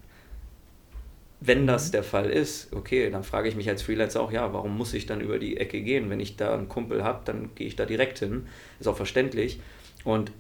Wenn 1.41 1.67
das 1.67 1.89
mhm. 1.89 1.93
der 1.93 2.03
Fall 2.03 2.31
ist, 2.31 2.73
okay, 2.73 3.11
dann 3.11 3.23
frage 3.23 3.49
ich 3.49 3.57
mich 3.57 3.69
als 3.69 3.83
Freelancer 3.83 4.21
auch, 4.21 4.33
ja, 4.33 4.53
warum 4.53 4.77
muss 4.77 4.95
ich 4.95 5.07
dann 5.07 5.21
über 5.21 5.39
die 5.39 5.59
Ecke 5.59 5.81
gehen? 5.83 6.11
Wenn 6.11 6.21
ich 6.21 6.37
da 6.37 6.55
einen 6.55 6.69
Kumpel 6.69 7.05
habe, 7.05 7.23
dann 7.25 7.51
gehe 7.55 7.67
ich 7.67 7.77
da 7.77 7.85
direkt 7.85 8.19
hin. 8.19 8.47
Ist 8.81 8.89
auch 8.89 8.97
verständlich. 8.97 9.61
Und 10.05 10.33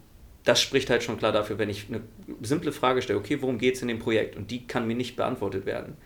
das 0.44 0.60
spricht 0.60 0.90
halt 0.90 1.02
schon 1.02 1.18
klar 1.18 1.32
dafür, 1.32 1.58
wenn 1.58 1.68
ich 1.68 1.86
eine 1.88 2.00
simple 2.40 2.72
Frage 2.72 3.02
stelle, 3.02 3.18
okay, 3.18 3.42
worum 3.42 3.58
geht 3.58 3.74
es 3.74 3.82
in 3.82 3.88
dem 3.88 3.98
Projekt? 3.98 4.36
Und 4.36 4.50
die 4.50 4.66
kann 4.66 4.86
mir 4.86 4.96
nicht 4.96 5.16
beantwortet 5.16 5.66
werden. 5.66 5.96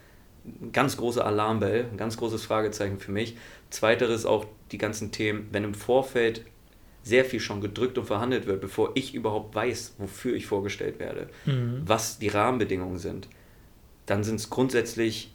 Ein 0.44 0.72
ganz 0.72 0.96
großer 0.96 1.24
Alarmbell, 1.24 1.86
ein 1.90 1.98
ganz 1.98 2.16
großes 2.16 2.42
Fragezeichen 2.42 2.98
für 2.98 3.12
mich. 3.12 3.36
Zweiteres 3.68 4.26
auch 4.26 4.46
die 4.72 4.78
ganzen 4.78 5.12
Themen, 5.12 5.48
wenn 5.52 5.64
im 5.64 5.74
Vorfeld 5.74 6.44
sehr 7.02 7.24
viel 7.24 7.40
schon 7.40 7.60
gedrückt 7.60 7.98
und 7.98 8.04
verhandelt 8.04 8.46
wird, 8.46 8.60
bevor 8.60 8.92
ich 8.94 9.14
überhaupt 9.14 9.54
weiß, 9.54 9.94
wofür 9.98 10.34
ich 10.34 10.46
vorgestellt 10.46 10.98
werde, 10.98 11.28
mhm. 11.46 11.82
was 11.84 12.18
die 12.18 12.28
Rahmenbedingungen 12.28 12.98
sind, 12.98 13.28
dann 14.06 14.24
sind 14.24 14.36
es 14.36 14.50
grundsätzlich 14.50 15.32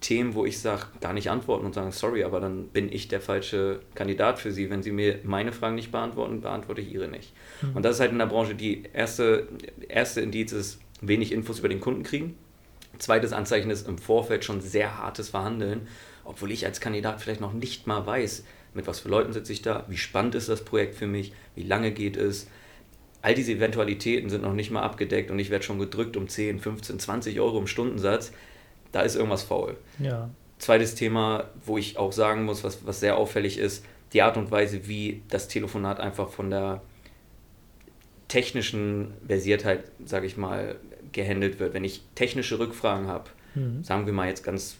Themen, 0.00 0.34
wo 0.34 0.44
ich 0.44 0.58
sage, 0.58 0.82
gar 1.00 1.14
nicht 1.14 1.30
antworten 1.30 1.64
und 1.64 1.74
sagen, 1.74 1.90
sorry, 1.90 2.22
aber 2.22 2.38
dann 2.38 2.68
bin 2.68 2.92
ich 2.92 3.08
der 3.08 3.20
falsche 3.20 3.80
Kandidat 3.94 4.38
für 4.38 4.52
Sie. 4.52 4.68
Wenn 4.68 4.82
Sie 4.82 4.92
mir 4.92 5.20
meine 5.24 5.52
Fragen 5.52 5.74
nicht 5.74 5.90
beantworten, 5.90 6.42
beantworte 6.42 6.82
ich 6.82 6.92
Ihre 6.92 7.08
nicht. 7.08 7.32
Mhm. 7.62 7.76
Und 7.76 7.82
das 7.82 7.96
ist 7.96 8.00
halt 8.00 8.12
in 8.12 8.18
der 8.18 8.26
Branche 8.26 8.54
die 8.54 8.84
erste, 8.92 9.48
erste 9.88 10.20
Indiz 10.20 10.52
ist, 10.52 10.80
wenig 11.00 11.32
Infos 11.32 11.58
über 11.58 11.68
den 11.68 11.80
Kunden 11.80 12.02
kriegen. 12.02 12.36
Zweites 12.98 13.32
Anzeichen 13.32 13.70
ist 13.70 13.88
im 13.88 13.98
Vorfeld 13.98 14.44
schon 14.44 14.60
sehr 14.60 14.98
hartes 14.98 15.30
Verhandeln, 15.30 15.88
obwohl 16.24 16.50
ich 16.50 16.66
als 16.66 16.80
Kandidat 16.80 17.20
vielleicht 17.20 17.40
noch 17.40 17.52
nicht 17.52 17.86
mal 17.86 18.06
weiß, 18.06 18.44
mit 18.76 18.86
was 18.86 19.00
für 19.00 19.08
Leuten 19.08 19.32
sitze 19.32 19.52
ich 19.52 19.62
da, 19.62 19.84
wie 19.88 19.96
spannend 19.96 20.34
ist 20.34 20.48
das 20.48 20.64
Projekt 20.64 20.94
für 20.94 21.06
mich, 21.06 21.32
wie 21.54 21.62
lange 21.62 21.90
geht 21.90 22.16
es. 22.16 22.48
All 23.22 23.34
diese 23.34 23.52
Eventualitäten 23.52 24.30
sind 24.30 24.42
noch 24.42 24.52
nicht 24.52 24.70
mal 24.70 24.82
abgedeckt 24.82 25.30
und 25.30 25.38
ich 25.38 25.50
werde 25.50 25.64
schon 25.64 25.78
gedrückt 25.78 26.16
um 26.16 26.28
10, 26.28 26.60
15, 26.60 27.00
20 27.00 27.40
Euro 27.40 27.58
im 27.58 27.66
Stundensatz. 27.66 28.32
Da 28.92 29.00
ist 29.00 29.16
irgendwas 29.16 29.42
faul. 29.42 29.76
Ja. 29.98 30.30
Zweites 30.58 30.94
Thema, 30.94 31.50
wo 31.64 31.76
ich 31.76 31.96
auch 31.98 32.12
sagen 32.12 32.44
muss, 32.44 32.62
was, 32.62 32.86
was 32.86 33.00
sehr 33.00 33.16
auffällig 33.16 33.58
ist, 33.58 33.84
die 34.12 34.22
Art 34.22 34.36
und 34.36 34.50
Weise, 34.50 34.86
wie 34.86 35.22
das 35.28 35.48
Telefonat 35.48 35.98
einfach 35.98 36.28
von 36.28 36.50
der 36.50 36.82
technischen 38.28 39.14
Versiertheit, 39.26 39.84
sage 40.04 40.26
ich 40.26 40.36
mal, 40.36 40.76
gehandelt 41.12 41.58
wird. 41.58 41.74
Wenn 41.74 41.84
ich 41.84 42.02
technische 42.14 42.58
Rückfragen 42.58 43.08
habe, 43.08 43.30
mhm. 43.54 43.82
sagen 43.82 44.06
wir 44.06 44.12
mal 44.12 44.28
jetzt 44.28 44.44
ganz, 44.44 44.76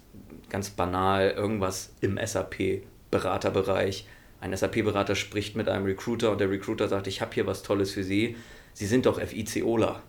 ganz 0.49 0.71
banal, 0.71 1.31
irgendwas 1.31 1.95
im 2.01 2.19
SAP, 2.25 2.83
Beraterbereich. 3.17 4.07
Ein 4.41 4.55
SAP-Berater 4.55 5.15
spricht 5.15 5.57
mit 5.57 5.69
einem 5.69 5.87
Recruiter 5.87 6.31
und 6.31 6.41
der 6.41 6.51
Recruiter 6.51 6.89
sagt, 6.89 7.07
ich 7.07 7.21
habe 7.21 7.33
hier 7.35 7.47
was 7.47 7.63
Tolles 7.63 7.93
für 7.93 8.05
Sie. 8.05 8.37
Sie 8.75 8.87
sind 8.87 9.07
doch 9.07 9.21
FICOler. 9.21 10.03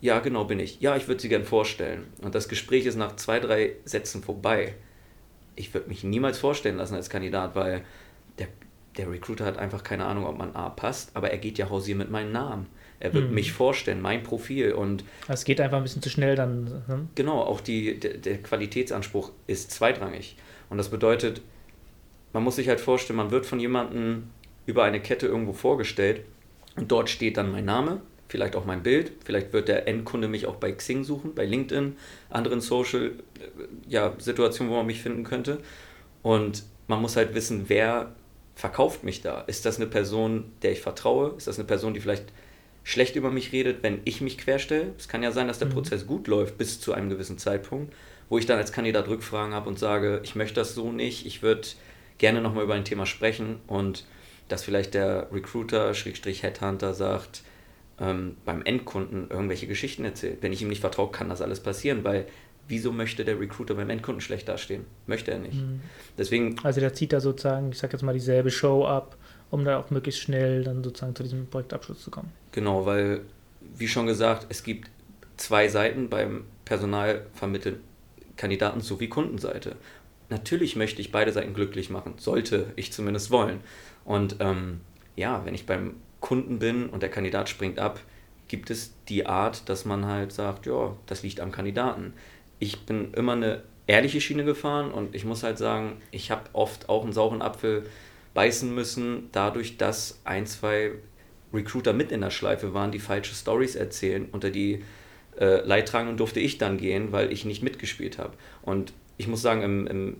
Ja, 0.00 0.18
genau 0.18 0.44
bin 0.44 0.58
ich. 0.58 0.80
Ja, 0.80 0.96
ich 0.96 1.06
würde 1.06 1.20
Sie 1.20 1.28
gern 1.28 1.44
vorstellen. 1.44 2.08
Und 2.20 2.34
das 2.34 2.48
Gespräch 2.48 2.86
ist 2.86 2.96
nach 2.96 3.14
zwei, 3.14 3.38
drei 3.38 3.76
Sätzen 3.84 4.22
vorbei. 4.22 4.74
Ich 5.54 5.72
würde 5.72 5.88
mich 5.88 6.02
niemals 6.02 6.38
vorstellen 6.38 6.76
lassen 6.76 6.96
als 6.96 7.08
Kandidat, 7.08 7.54
weil 7.54 7.84
der, 8.40 8.48
der 8.96 9.08
Recruiter 9.08 9.44
hat 9.44 9.58
einfach 9.58 9.84
keine 9.84 10.06
Ahnung, 10.06 10.26
ob 10.26 10.36
man 10.36 10.56
A 10.56 10.70
passt, 10.70 11.14
aber 11.14 11.30
er 11.30 11.38
geht 11.38 11.58
ja 11.58 11.70
hausieren 11.70 11.98
mit 11.98 12.10
meinem 12.10 12.32
Namen. 12.32 12.66
Er 12.98 13.14
wird 13.14 13.28
mhm. 13.28 13.34
mich 13.34 13.52
vorstellen, 13.52 14.00
mein 14.00 14.24
Profil 14.24 14.72
und. 14.72 15.04
Es 15.28 15.44
geht 15.44 15.60
einfach 15.60 15.76
ein 15.76 15.82
bisschen 15.84 16.02
zu 16.02 16.10
schnell 16.10 16.34
dann. 16.34 16.82
Hm? 16.86 17.08
Genau, 17.14 17.40
auch 17.40 17.60
die, 17.60 18.00
der, 18.00 18.14
der 18.14 18.42
Qualitätsanspruch 18.42 19.30
ist 19.46 19.70
zweitrangig. 19.70 20.36
Und 20.70 20.78
das 20.78 20.88
bedeutet, 20.88 21.42
man 22.32 22.42
muss 22.42 22.56
sich 22.56 22.68
halt 22.68 22.80
vorstellen, 22.80 23.16
man 23.16 23.30
wird 23.30 23.46
von 23.46 23.60
jemandem 23.60 24.24
über 24.66 24.84
eine 24.84 25.00
Kette 25.00 25.26
irgendwo 25.26 25.52
vorgestellt 25.52 26.22
und 26.76 26.90
dort 26.90 27.10
steht 27.10 27.36
dann 27.36 27.52
mein 27.52 27.64
Name, 27.64 28.00
vielleicht 28.28 28.56
auch 28.56 28.64
mein 28.64 28.82
Bild, 28.82 29.12
vielleicht 29.24 29.52
wird 29.52 29.68
der 29.68 29.86
Endkunde 29.86 30.28
mich 30.28 30.46
auch 30.46 30.56
bei 30.56 30.72
Xing 30.72 31.04
suchen, 31.04 31.34
bei 31.34 31.44
LinkedIn, 31.44 31.96
anderen 32.30 32.60
Social 32.60 33.06
äh, 33.08 33.10
ja, 33.88 34.14
Situationen, 34.18 34.72
wo 34.72 34.76
man 34.76 34.86
mich 34.86 35.02
finden 35.02 35.24
könnte. 35.24 35.58
Und 36.22 36.64
man 36.86 37.02
muss 37.02 37.16
halt 37.16 37.34
wissen, 37.34 37.64
wer 37.68 38.14
verkauft 38.54 39.04
mich 39.04 39.20
da? 39.20 39.42
Ist 39.42 39.66
das 39.66 39.76
eine 39.76 39.86
Person, 39.86 40.52
der 40.62 40.72
ich 40.72 40.80
vertraue? 40.80 41.34
Ist 41.36 41.46
das 41.46 41.58
eine 41.58 41.66
Person, 41.66 41.94
die 41.94 42.00
vielleicht 42.00 42.32
schlecht 42.84 43.16
über 43.16 43.30
mich 43.30 43.52
redet, 43.52 43.82
wenn 43.82 44.00
ich 44.04 44.20
mich 44.22 44.38
querstelle? 44.38 44.94
Es 44.96 45.08
kann 45.08 45.22
ja 45.22 45.32
sein, 45.32 45.48
dass 45.48 45.58
der 45.58 45.68
mhm. 45.68 45.72
Prozess 45.72 46.06
gut 46.06 46.26
läuft 46.26 46.56
bis 46.56 46.80
zu 46.80 46.94
einem 46.94 47.10
gewissen 47.10 47.36
Zeitpunkt, 47.36 47.92
wo 48.28 48.38
ich 48.38 48.46
dann 48.46 48.58
als 48.58 48.72
Kandidat 48.72 49.08
Rückfragen 49.08 49.54
habe 49.54 49.68
und 49.68 49.78
sage, 49.78 50.20
ich 50.24 50.34
möchte 50.34 50.54
das 50.54 50.74
so 50.74 50.90
nicht, 50.90 51.26
ich 51.26 51.42
würde 51.42 51.68
gerne 52.22 52.40
nochmal 52.40 52.62
über 52.62 52.74
ein 52.74 52.84
Thema 52.84 53.04
sprechen 53.04 53.56
und 53.66 54.04
dass 54.46 54.62
vielleicht 54.62 54.94
der 54.94 55.26
Recruiter, 55.32 55.92
Schrägstrich 55.92 56.44
Headhunter 56.44 56.94
sagt, 56.94 57.42
ähm, 57.98 58.36
beim 58.44 58.62
Endkunden 58.64 59.28
irgendwelche 59.28 59.66
Geschichten 59.66 60.04
erzählt. 60.04 60.38
Wenn 60.40 60.52
ich 60.52 60.62
ihm 60.62 60.68
nicht 60.68 60.80
vertraue, 60.80 61.10
kann 61.10 61.28
das 61.28 61.42
alles 61.42 61.58
passieren, 61.58 62.04
weil 62.04 62.26
wieso 62.68 62.92
möchte 62.92 63.24
der 63.24 63.40
Recruiter 63.40 63.74
beim 63.74 63.90
Endkunden 63.90 64.20
schlecht 64.20 64.48
dastehen? 64.48 64.84
Möchte 65.08 65.32
er 65.32 65.40
nicht. 65.40 65.60
Mhm. 65.60 65.80
Deswegen. 66.16 66.56
Also 66.62 66.78
der 66.78 66.94
zieht 66.94 67.12
da 67.12 67.20
sozusagen, 67.20 67.72
ich 67.72 67.78
sag 67.78 67.92
jetzt 67.92 68.02
mal, 68.02 68.12
dieselbe 68.14 68.52
Show 68.52 68.86
ab, 68.86 69.16
um 69.50 69.64
da 69.64 69.80
auch 69.80 69.90
möglichst 69.90 70.20
schnell 70.20 70.62
dann 70.62 70.84
sozusagen 70.84 71.16
zu 71.16 71.24
diesem 71.24 71.48
Projektabschluss 71.48 72.04
zu 72.04 72.12
kommen. 72.12 72.30
Genau, 72.52 72.86
weil, 72.86 73.22
wie 73.76 73.88
schon 73.88 74.06
gesagt, 74.06 74.46
es 74.48 74.62
gibt 74.62 74.88
zwei 75.38 75.66
Seiten 75.66 76.08
beim 76.08 76.44
Personalvermitteln, 76.64 77.80
Kandidaten- 78.36 78.80
sowie 78.80 79.08
Kundenseite. 79.08 79.74
Natürlich 80.32 80.76
möchte 80.76 81.02
ich 81.02 81.12
beide 81.12 81.30
Seiten 81.30 81.52
glücklich 81.52 81.90
machen, 81.90 82.14
sollte 82.16 82.72
ich 82.76 82.90
zumindest 82.90 83.30
wollen. 83.30 83.60
Und 84.06 84.36
ähm, 84.40 84.80
ja, 85.14 85.44
wenn 85.44 85.54
ich 85.54 85.66
beim 85.66 85.96
Kunden 86.20 86.58
bin 86.58 86.88
und 86.88 87.02
der 87.02 87.10
Kandidat 87.10 87.50
springt 87.50 87.78
ab, 87.78 88.00
gibt 88.48 88.70
es 88.70 88.94
die 89.10 89.26
Art, 89.26 89.68
dass 89.68 89.84
man 89.84 90.06
halt 90.06 90.32
sagt, 90.32 90.64
ja, 90.64 90.96
das 91.04 91.22
liegt 91.22 91.38
am 91.38 91.52
Kandidaten. 91.52 92.14
Ich 92.60 92.86
bin 92.86 93.12
immer 93.12 93.32
eine 93.32 93.62
ehrliche 93.86 94.22
Schiene 94.22 94.44
gefahren 94.44 94.90
und 94.90 95.14
ich 95.14 95.26
muss 95.26 95.42
halt 95.42 95.58
sagen, 95.58 96.00
ich 96.12 96.30
habe 96.30 96.44
oft 96.54 96.88
auch 96.88 97.04
einen 97.04 97.12
sauren 97.12 97.42
Apfel 97.42 97.84
beißen 98.32 98.74
müssen, 98.74 99.28
dadurch, 99.32 99.76
dass 99.76 100.22
ein, 100.24 100.46
zwei 100.46 100.92
Recruiter 101.52 101.92
mit 101.92 102.10
in 102.10 102.22
der 102.22 102.30
Schleife 102.30 102.72
waren, 102.72 102.90
die 102.90 103.00
falsche 103.00 103.34
Stories 103.34 103.74
erzählen. 103.74 104.26
Unter 104.32 104.48
die 104.48 104.82
äh, 105.38 105.60
Leidtragenden 105.62 106.16
durfte 106.16 106.40
ich 106.40 106.56
dann 106.56 106.78
gehen, 106.78 107.12
weil 107.12 107.30
ich 107.30 107.44
nicht 107.44 107.62
mitgespielt 107.62 108.16
habe. 108.16 108.32
Und 108.62 108.94
ich 109.22 109.28
muss 109.28 109.40
sagen, 109.40 109.62
im, 109.62 109.86
im, 109.86 110.16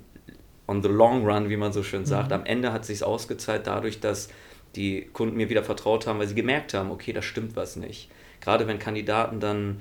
on 0.68 0.82
the 0.82 0.88
long 0.88 1.26
run, 1.26 1.49
wie 1.50 1.56
man 1.56 1.73
so 1.73 1.82
schön 1.82 2.06
sagt, 2.06 2.28
mhm. 2.28 2.35
am 2.35 2.44
Ende 2.47 2.73
hat 2.73 2.85
sich 2.85 3.02
ausgezahlt 3.02 3.66
dadurch, 3.66 4.00
dass 4.00 4.28
die 4.76 5.02
Kunden 5.12 5.37
mir 5.37 5.50
wieder 5.50 5.64
vertraut 5.64 6.06
haben, 6.06 6.18
weil 6.18 6.28
sie 6.28 6.35
gemerkt 6.35 6.73
haben, 6.73 6.90
okay, 6.90 7.12
da 7.12 7.21
stimmt 7.21 7.56
was 7.56 7.76
nicht. 7.76 8.11
Gerade 8.40 8.66
wenn 8.66 8.78
Kandidaten 8.78 9.40
dann, 9.40 9.80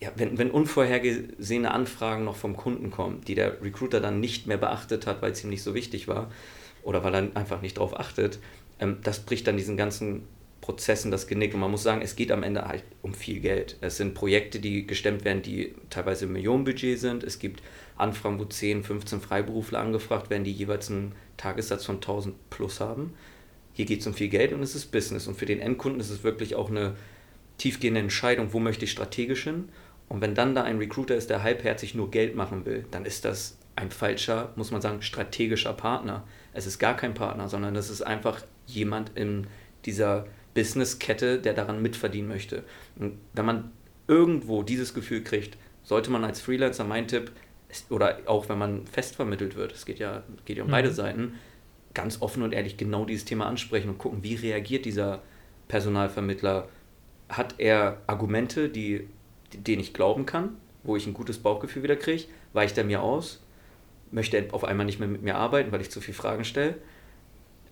ja, 0.00 0.10
wenn, 0.16 0.38
wenn 0.38 0.50
unvorhergesehene 0.50 1.70
Anfragen 1.70 2.24
noch 2.24 2.36
vom 2.36 2.56
Kunden 2.56 2.90
kommen, 2.90 3.20
die 3.26 3.34
der 3.34 3.62
Recruiter 3.62 4.00
dann 4.00 4.20
nicht 4.20 4.46
mehr 4.46 4.58
beachtet 4.58 5.06
hat, 5.06 5.22
weil 5.22 5.32
es 5.32 5.44
ihm 5.44 5.50
nicht 5.50 5.62
so 5.62 5.74
wichtig 5.74 6.08
war 6.08 6.30
oder 6.82 7.04
weil 7.04 7.14
er 7.14 7.36
einfach 7.36 7.60
nicht 7.60 7.76
darauf 7.76 7.98
achtet, 7.98 8.38
ähm, 8.80 8.98
das 9.02 9.20
bricht 9.20 9.46
dann 9.46 9.56
diesen 9.56 9.76
ganzen 9.76 10.24
Prozessen 10.60 11.10
das 11.10 11.28
Genick. 11.28 11.54
Und 11.54 11.60
man 11.60 11.70
muss 11.70 11.84
sagen, 11.84 12.02
es 12.02 12.16
geht 12.16 12.32
am 12.32 12.42
Ende 12.42 12.66
halt 12.66 12.82
um 13.02 13.14
viel 13.14 13.40
Geld. 13.40 13.76
Es 13.80 13.98
sind 13.98 14.14
Projekte, 14.14 14.58
die 14.58 14.86
gestemmt 14.86 15.24
werden, 15.24 15.42
die 15.42 15.74
teilweise 15.90 16.24
im 16.24 16.32
Millionenbudget 16.32 16.98
sind. 16.98 17.22
Es 17.22 17.38
gibt 17.38 17.62
Anfragen, 17.96 18.38
wo 18.38 18.44
10, 18.44 18.84
15 18.84 19.20
Freiberufler 19.20 19.80
angefragt 19.80 20.30
werden, 20.30 20.44
die 20.44 20.52
jeweils 20.52 20.90
einen 20.90 21.12
Tagessatz 21.36 21.84
von 21.84 21.96
1000 21.96 22.50
plus 22.50 22.80
haben. 22.80 23.14
Hier 23.72 23.84
geht 23.84 24.00
es 24.00 24.06
um 24.06 24.14
viel 24.14 24.28
Geld 24.28 24.52
und 24.52 24.62
es 24.62 24.74
ist 24.74 24.86
Business. 24.86 25.26
Und 25.26 25.36
für 25.36 25.46
den 25.46 25.60
Endkunden 25.60 26.00
ist 26.00 26.10
es 26.10 26.24
wirklich 26.24 26.54
auch 26.54 26.70
eine 26.70 26.96
tiefgehende 27.58 28.00
Entscheidung, 28.00 28.52
wo 28.52 28.58
möchte 28.58 28.84
ich 28.84 28.90
strategisch 28.90 29.44
hin. 29.44 29.68
Und 30.08 30.20
wenn 30.20 30.34
dann 30.34 30.54
da 30.54 30.62
ein 30.62 30.78
Recruiter 30.78 31.16
ist, 31.16 31.30
der 31.30 31.42
halbherzig 31.42 31.94
nur 31.94 32.10
Geld 32.10 32.36
machen 32.36 32.64
will, 32.64 32.84
dann 32.90 33.04
ist 33.04 33.24
das 33.24 33.58
ein 33.74 33.90
falscher, 33.90 34.52
muss 34.56 34.70
man 34.70 34.80
sagen, 34.80 35.02
strategischer 35.02 35.72
Partner. 35.72 36.24
Es 36.52 36.66
ist 36.66 36.78
gar 36.78 36.96
kein 36.96 37.14
Partner, 37.14 37.48
sondern 37.48 37.74
das 37.74 37.90
ist 37.90 38.02
einfach 38.02 38.42
jemand 38.66 39.12
in 39.14 39.46
dieser 39.84 40.26
Businesskette, 40.54 41.38
der 41.38 41.52
daran 41.52 41.82
mitverdienen 41.82 42.28
möchte. 42.28 42.64
Und 42.98 43.18
wenn 43.34 43.44
man 43.44 43.72
irgendwo 44.08 44.62
dieses 44.62 44.94
Gefühl 44.94 45.22
kriegt, 45.22 45.58
sollte 45.82 46.10
man 46.10 46.24
als 46.24 46.40
Freelancer, 46.40 46.84
mein 46.84 47.06
Tipp, 47.08 47.30
oder 47.90 48.18
auch 48.26 48.48
wenn 48.48 48.58
man 48.58 48.86
festvermittelt 48.86 49.56
wird, 49.56 49.72
es 49.72 49.86
geht 49.86 49.98
ja, 49.98 50.22
geht 50.44 50.56
ja 50.56 50.62
um 50.62 50.68
mhm. 50.68 50.72
beide 50.72 50.92
Seiten, 50.92 51.34
ganz 51.94 52.20
offen 52.20 52.42
und 52.42 52.52
ehrlich 52.52 52.76
genau 52.76 53.04
dieses 53.04 53.24
Thema 53.24 53.46
ansprechen 53.46 53.88
und 53.88 53.98
gucken, 53.98 54.22
wie 54.22 54.34
reagiert 54.34 54.84
dieser 54.84 55.22
Personalvermittler. 55.68 56.68
Hat 57.28 57.56
er 57.58 57.98
Argumente, 58.06 58.68
die, 58.68 59.08
denen 59.52 59.80
ich 59.80 59.94
glauben 59.94 60.26
kann, 60.26 60.56
wo 60.84 60.94
ich 60.94 61.06
ein 61.06 61.14
gutes 61.14 61.38
Bauchgefühl 61.38 61.82
wieder 61.82 61.96
kriege? 61.96 62.24
Weicht 62.52 62.78
er 62.78 62.84
mir 62.84 63.02
aus? 63.02 63.42
Möchte 64.12 64.36
er 64.36 64.54
auf 64.54 64.62
einmal 64.62 64.86
nicht 64.86 65.00
mehr 65.00 65.08
mit 65.08 65.22
mir 65.22 65.36
arbeiten, 65.36 65.72
weil 65.72 65.80
ich 65.80 65.90
zu 65.90 66.00
viele 66.00 66.14
Fragen 66.14 66.44
stelle? 66.44 66.76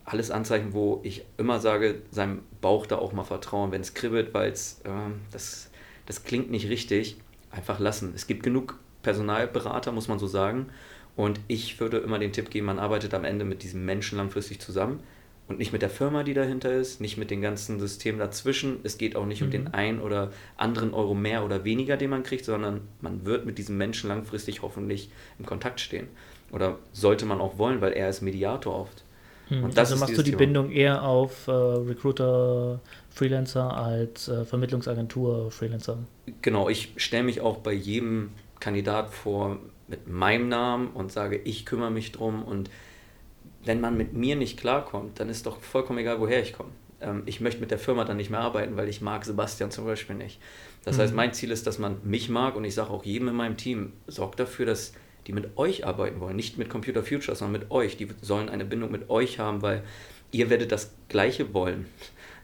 Alles 0.04 0.30
Anzeichen, 0.30 0.72
wo 0.72 1.00
ich 1.04 1.24
immer 1.38 1.60
sage, 1.60 2.02
seinem 2.10 2.40
Bauch 2.60 2.86
da 2.86 2.96
auch 2.96 3.12
mal 3.12 3.24
vertrauen. 3.24 3.70
Wenn 3.70 3.80
es 3.80 3.94
kribbelt, 3.94 4.34
weil 4.34 4.50
es, 4.50 4.80
äh, 4.84 4.90
das, 5.30 5.70
das 6.06 6.24
klingt 6.24 6.50
nicht 6.50 6.68
richtig, 6.68 7.16
einfach 7.50 7.78
lassen. 7.78 8.12
Es 8.16 8.26
gibt 8.26 8.42
genug 8.42 8.78
Personalberater, 9.04 9.92
muss 9.92 10.08
man 10.08 10.18
so 10.18 10.26
sagen, 10.26 10.66
und 11.16 11.38
ich 11.46 11.78
würde 11.78 11.98
immer 11.98 12.18
den 12.18 12.32
Tipp 12.32 12.50
geben, 12.50 12.66
man 12.66 12.80
arbeitet 12.80 13.14
am 13.14 13.24
Ende 13.24 13.44
mit 13.44 13.62
diesem 13.62 13.84
Menschen 13.84 14.18
langfristig 14.18 14.60
zusammen 14.60 15.00
und 15.46 15.58
nicht 15.58 15.72
mit 15.72 15.82
der 15.82 15.90
Firma, 15.90 16.22
die 16.22 16.34
dahinter 16.34 16.72
ist, 16.72 17.00
nicht 17.00 17.18
mit 17.18 17.30
den 17.30 17.42
ganzen 17.42 17.78
Systemen 17.78 18.18
dazwischen. 18.18 18.78
Es 18.82 18.98
geht 18.98 19.14
auch 19.14 19.26
nicht 19.26 19.40
mhm. 19.40 19.46
um 19.46 19.50
den 19.50 19.74
einen 19.74 20.00
oder 20.00 20.32
anderen 20.56 20.94
Euro 20.94 21.14
mehr 21.14 21.44
oder 21.44 21.64
weniger, 21.64 21.96
den 21.96 22.10
man 22.10 22.22
kriegt, 22.22 22.44
sondern 22.44 22.80
man 23.00 23.26
wird 23.26 23.44
mit 23.44 23.58
diesem 23.58 23.76
Menschen 23.76 24.08
langfristig 24.08 24.62
hoffentlich 24.62 25.10
in 25.38 25.44
Kontakt 25.44 25.80
stehen. 25.80 26.08
Oder 26.50 26.78
sollte 26.92 27.26
man 27.26 27.40
auch 27.40 27.58
wollen, 27.58 27.80
weil 27.80 27.92
er 27.92 28.08
ist 28.08 28.22
Mediator 28.22 28.74
oft. 28.74 29.04
Mhm. 29.50 29.64
Und 29.64 29.76
das 29.76 29.92
also 29.92 30.00
machst 30.00 30.16
du 30.16 30.22
die 30.22 30.30
Thema. 30.30 30.38
Bindung 30.38 30.70
eher 30.72 31.02
auf 31.02 31.46
äh, 31.46 31.50
Recruiter, 31.52 32.80
Freelancer 33.10 33.76
als 33.76 34.28
äh, 34.28 34.44
Vermittlungsagentur, 34.44 35.50
Freelancer? 35.50 35.98
Genau, 36.40 36.70
ich 36.70 36.94
stelle 36.96 37.24
mich 37.24 37.42
auch 37.42 37.58
bei 37.58 37.72
jedem 37.72 38.30
Kandidat 38.64 39.12
vor 39.12 39.58
mit 39.88 40.08
meinem 40.08 40.48
Namen 40.48 40.88
und 40.88 41.12
sage, 41.12 41.36
ich 41.36 41.66
kümmere 41.66 41.90
mich 41.90 42.12
drum 42.12 42.42
und 42.42 42.70
wenn 43.62 43.78
man 43.78 43.94
mit 43.94 44.14
mir 44.14 44.36
nicht 44.36 44.58
klarkommt, 44.58 45.20
dann 45.20 45.28
ist 45.28 45.44
doch 45.44 45.60
vollkommen 45.60 45.98
egal, 45.98 46.18
woher 46.18 46.40
ich 46.40 46.54
komme. 46.54 46.70
Ähm, 47.02 47.24
ich 47.26 47.42
möchte 47.42 47.60
mit 47.60 47.70
der 47.70 47.78
Firma 47.78 48.04
dann 48.04 48.16
nicht 48.16 48.30
mehr 48.30 48.40
arbeiten, 48.40 48.78
weil 48.78 48.88
ich 48.88 49.02
mag 49.02 49.26
Sebastian 49.26 49.70
zum 49.70 49.84
Beispiel 49.84 50.16
nicht. 50.16 50.40
Das 50.82 50.96
mhm. 50.96 51.02
heißt, 51.02 51.14
mein 51.14 51.34
Ziel 51.34 51.50
ist, 51.50 51.66
dass 51.66 51.78
man 51.78 51.98
mich 52.04 52.30
mag 52.30 52.56
und 52.56 52.64
ich 52.64 52.74
sage 52.74 52.88
auch 52.88 53.04
jedem 53.04 53.28
in 53.28 53.34
meinem 53.34 53.58
Team, 53.58 53.92
sorgt 54.06 54.40
dafür, 54.40 54.64
dass 54.64 54.94
die 55.26 55.32
mit 55.32 55.58
euch 55.58 55.86
arbeiten 55.86 56.20
wollen, 56.20 56.36
nicht 56.36 56.56
mit 56.56 56.70
Computer 56.70 57.02
Future, 57.02 57.36
sondern 57.36 57.60
mit 57.60 57.70
euch. 57.70 57.98
Die 57.98 58.08
sollen 58.22 58.48
eine 58.48 58.64
Bindung 58.64 58.90
mit 58.90 59.10
euch 59.10 59.38
haben, 59.38 59.60
weil 59.60 59.82
ihr 60.32 60.48
werdet 60.48 60.72
das 60.72 60.94
Gleiche 61.10 61.52
wollen. 61.52 61.86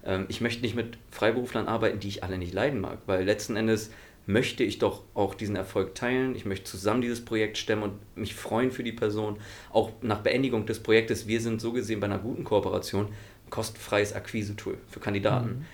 Ähm, 0.04 0.26
ich 0.28 0.42
möchte 0.42 0.60
nicht 0.60 0.76
mit 0.76 0.98
Freiberuflern 1.10 1.66
arbeiten, 1.66 1.98
die 1.98 2.08
ich 2.08 2.22
alle 2.24 2.36
nicht 2.36 2.52
leiden 2.52 2.80
mag, 2.80 2.98
weil 3.06 3.24
letzten 3.24 3.56
Endes 3.56 3.90
möchte 4.32 4.64
ich 4.64 4.78
doch 4.78 5.02
auch 5.14 5.34
diesen 5.34 5.56
Erfolg 5.56 5.94
teilen. 5.94 6.34
Ich 6.34 6.44
möchte 6.44 6.64
zusammen 6.64 7.00
dieses 7.00 7.25
Projekt 7.25 7.58
stemmen 7.58 7.82
und 7.82 8.16
mich 8.16 8.34
freuen 8.34 8.70
für 8.70 8.82
die 8.82 8.92
Person. 8.92 9.38
Auch 9.70 9.90
nach 10.02 10.20
Beendigung 10.20 10.66
des 10.66 10.80
Projektes, 10.80 11.26
wir 11.26 11.40
sind 11.40 11.60
so 11.60 11.72
gesehen 11.72 12.00
bei 12.00 12.06
einer 12.06 12.18
guten 12.18 12.44
Kooperation 12.44 13.06
ein 13.06 13.50
kostenfreies 13.50 14.12
Akquise-Tool 14.12 14.78
für 14.88 15.00
Kandidaten. 15.00 15.49
Mhm. 15.49 15.64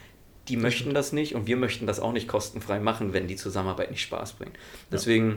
Die 0.48 0.56
möchten 0.56 0.94
das 0.94 1.12
nicht 1.12 1.34
und 1.34 1.46
wir 1.46 1.56
möchten 1.56 1.86
das 1.86 1.98
auch 1.98 2.12
nicht 2.12 2.28
kostenfrei 2.28 2.78
machen, 2.78 3.12
wenn 3.12 3.26
die 3.26 3.36
Zusammenarbeit 3.36 3.90
nicht 3.90 4.02
Spaß 4.02 4.34
bringt. 4.34 4.56
Deswegen 4.92 5.30
ja. 5.30 5.36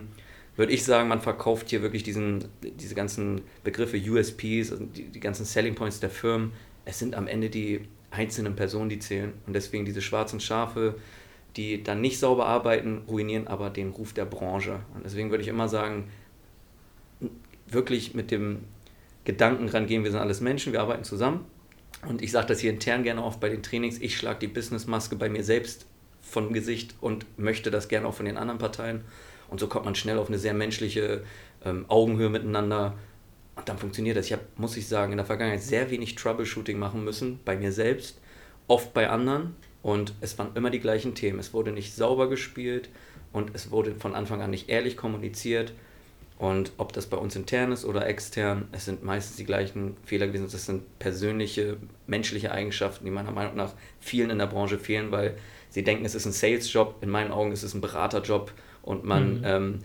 würde 0.58 0.74
ich 0.74 0.84
sagen, 0.84 1.10
man 1.10 1.22
verkauft 1.22 1.70
hier 1.70 1.82
wirklich 1.82 2.04
diesen, 2.04 2.46
diese 2.62 2.94
ganzen 2.94 3.42
Begriffe 3.64 3.98
USPs, 3.98 4.72
also 4.72 4.86
die, 4.86 5.06
die 5.06 5.20
ganzen 5.20 5.46
Selling 5.46 5.74
Points 5.74 6.00
der 6.00 6.12
Firmen. 6.12 6.52
Es 6.86 7.00
sind 7.00 7.16
am 7.16 7.28
Ende 7.28 7.50
die 7.50 7.82
einzelnen 8.12 8.56
Personen, 8.56 8.90
die 8.90 9.00
zählen. 9.00 9.34
Und 9.48 9.54
deswegen 9.54 9.86
diese 9.86 10.02
schwarzen 10.02 10.40
Schafe, 10.40 10.96
die 11.56 11.84
dann 11.84 12.02
nicht 12.02 12.20
sauber 12.20 12.46
arbeiten, 12.46 13.02
ruinieren 13.08 13.48
aber 13.48 13.70
den 13.70 13.90
Ruf 13.90 14.14
der 14.14 14.26
Branche. 14.26 14.80
Und 14.96 15.06
deswegen 15.06 15.30
würde 15.32 15.44
ich 15.44 15.50
immer 15.50 15.68
sagen, 15.68 16.10
wirklich 17.68 18.14
mit 18.14 18.32
dem 18.32 18.60
Gedanken 19.26 19.68
rangehen, 19.70 20.04
wir 20.04 20.12
sind 20.12 20.20
alles 20.20 20.42
Menschen, 20.42 20.74
wir 20.74 20.82
arbeiten 20.82 21.04
zusammen. 21.04 21.46
Und 22.08 22.22
ich 22.22 22.32
sage 22.32 22.48
das 22.48 22.60
hier 22.60 22.72
intern 22.72 23.04
gerne 23.04 23.24
oft 23.24 23.40
bei 23.40 23.50
den 23.50 23.62
Trainings, 23.62 24.00
ich 24.00 24.18
schlage 24.18 24.40
die 24.40 24.48
Businessmaske 24.48 25.16
bei 25.16 25.30
mir 25.30 25.44
selbst 25.44 25.86
vom 26.22 26.54
Gesicht 26.54 26.96
und 27.02 27.26
möchte 27.38 27.72
das 27.72 27.88
gerne 27.90 28.08
auch 28.08 28.14
von 28.14 28.26
den 28.26 28.38
anderen 28.38 28.60
Parteien. 28.60 29.02
Und 29.50 29.60
so 29.60 29.68
kommt 29.68 29.86
man 29.86 29.96
schnell 29.96 30.18
auf 30.18 30.28
eine 30.28 30.38
sehr 30.38 30.54
menschliche 30.54 31.24
ähm, 31.66 31.86
Augenhöhe 31.88 32.30
miteinander. 32.30 32.96
Und 33.56 33.68
dann 33.68 33.78
funktioniert 33.78 34.16
das. 34.16 34.28
Ich 34.28 34.34
habe, 34.34 34.44
muss 34.56 34.78
ich 34.78 34.88
sagen, 34.88 35.12
in 35.12 35.18
der 35.18 35.26
Vergangenheit 35.26 35.62
sehr 35.62 35.90
wenig 35.90 36.16
Troubleshooting 36.16 36.78
machen 36.80 37.04
müssen, 37.04 37.40
bei 37.44 37.58
mir 37.58 37.72
selbst, 37.72 38.22
oft 38.68 38.94
bei 38.94 39.10
anderen. 39.10 39.56
Und 39.82 40.14
es 40.22 40.38
waren 40.38 40.56
immer 40.56 40.70
die 40.70 40.80
gleichen 40.80 41.16
Themen. 41.16 41.40
Es 41.40 41.54
wurde 41.54 41.72
nicht 41.72 41.96
sauber 41.96 42.30
gespielt 42.30 42.90
und 43.32 43.52
es 43.54 43.72
wurde 43.72 43.96
von 43.96 44.16
Anfang 44.16 44.42
an 44.42 44.50
nicht 44.50 44.70
ehrlich 44.70 44.98
kommuniziert. 44.98 45.74
Und 46.38 46.72
ob 46.78 46.94
das 46.94 47.08
bei 47.08 47.18
uns 47.18 47.36
intern 47.36 47.74
ist 47.74 47.84
oder 47.84 48.08
extern, 48.08 48.70
es 48.72 48.86
sind 48.86 49.04
meistens 49.04 49.36
die 49.36 49.46
gleichen 49.46 49.98
Fehler 50.06 50.28
gewesen. 50.28 50.48
Das 50.50 50.66
sind 50.66 50.98
persönliche, 50.98 51.78
menschliche 52.08 52.52
Eigenschaften, 52.52 53.04
die 53.04 53.12
meiner 53.12 53.32
Meinung 53.32 53.58
nach 53.58 53.74
vielen 54.00 54.30
in 54.30 54.40
der 54.40 54.48
Branche 54.48 54.80
fehlen, 54.80 55.12
weil 55.12 55.36
sie 55.70 55.84
denken, 55.84 56.06
es 56.06 56.16
ist 56.16 56.26
ein 56.26 56.32
Sales-Job. 56.32 56.96
In 57.02 57.10
meinen 57.10 57.32
Augen 57.32 57.52
ist 57.52 57.64
es 57.64 57.74
ein 57.74 57.82
Beraterjob 57.82 58.54
und 58.84 59.04
man 59.04 59.40
mhm. 59.40 59.44
ähm, 59.44 59.80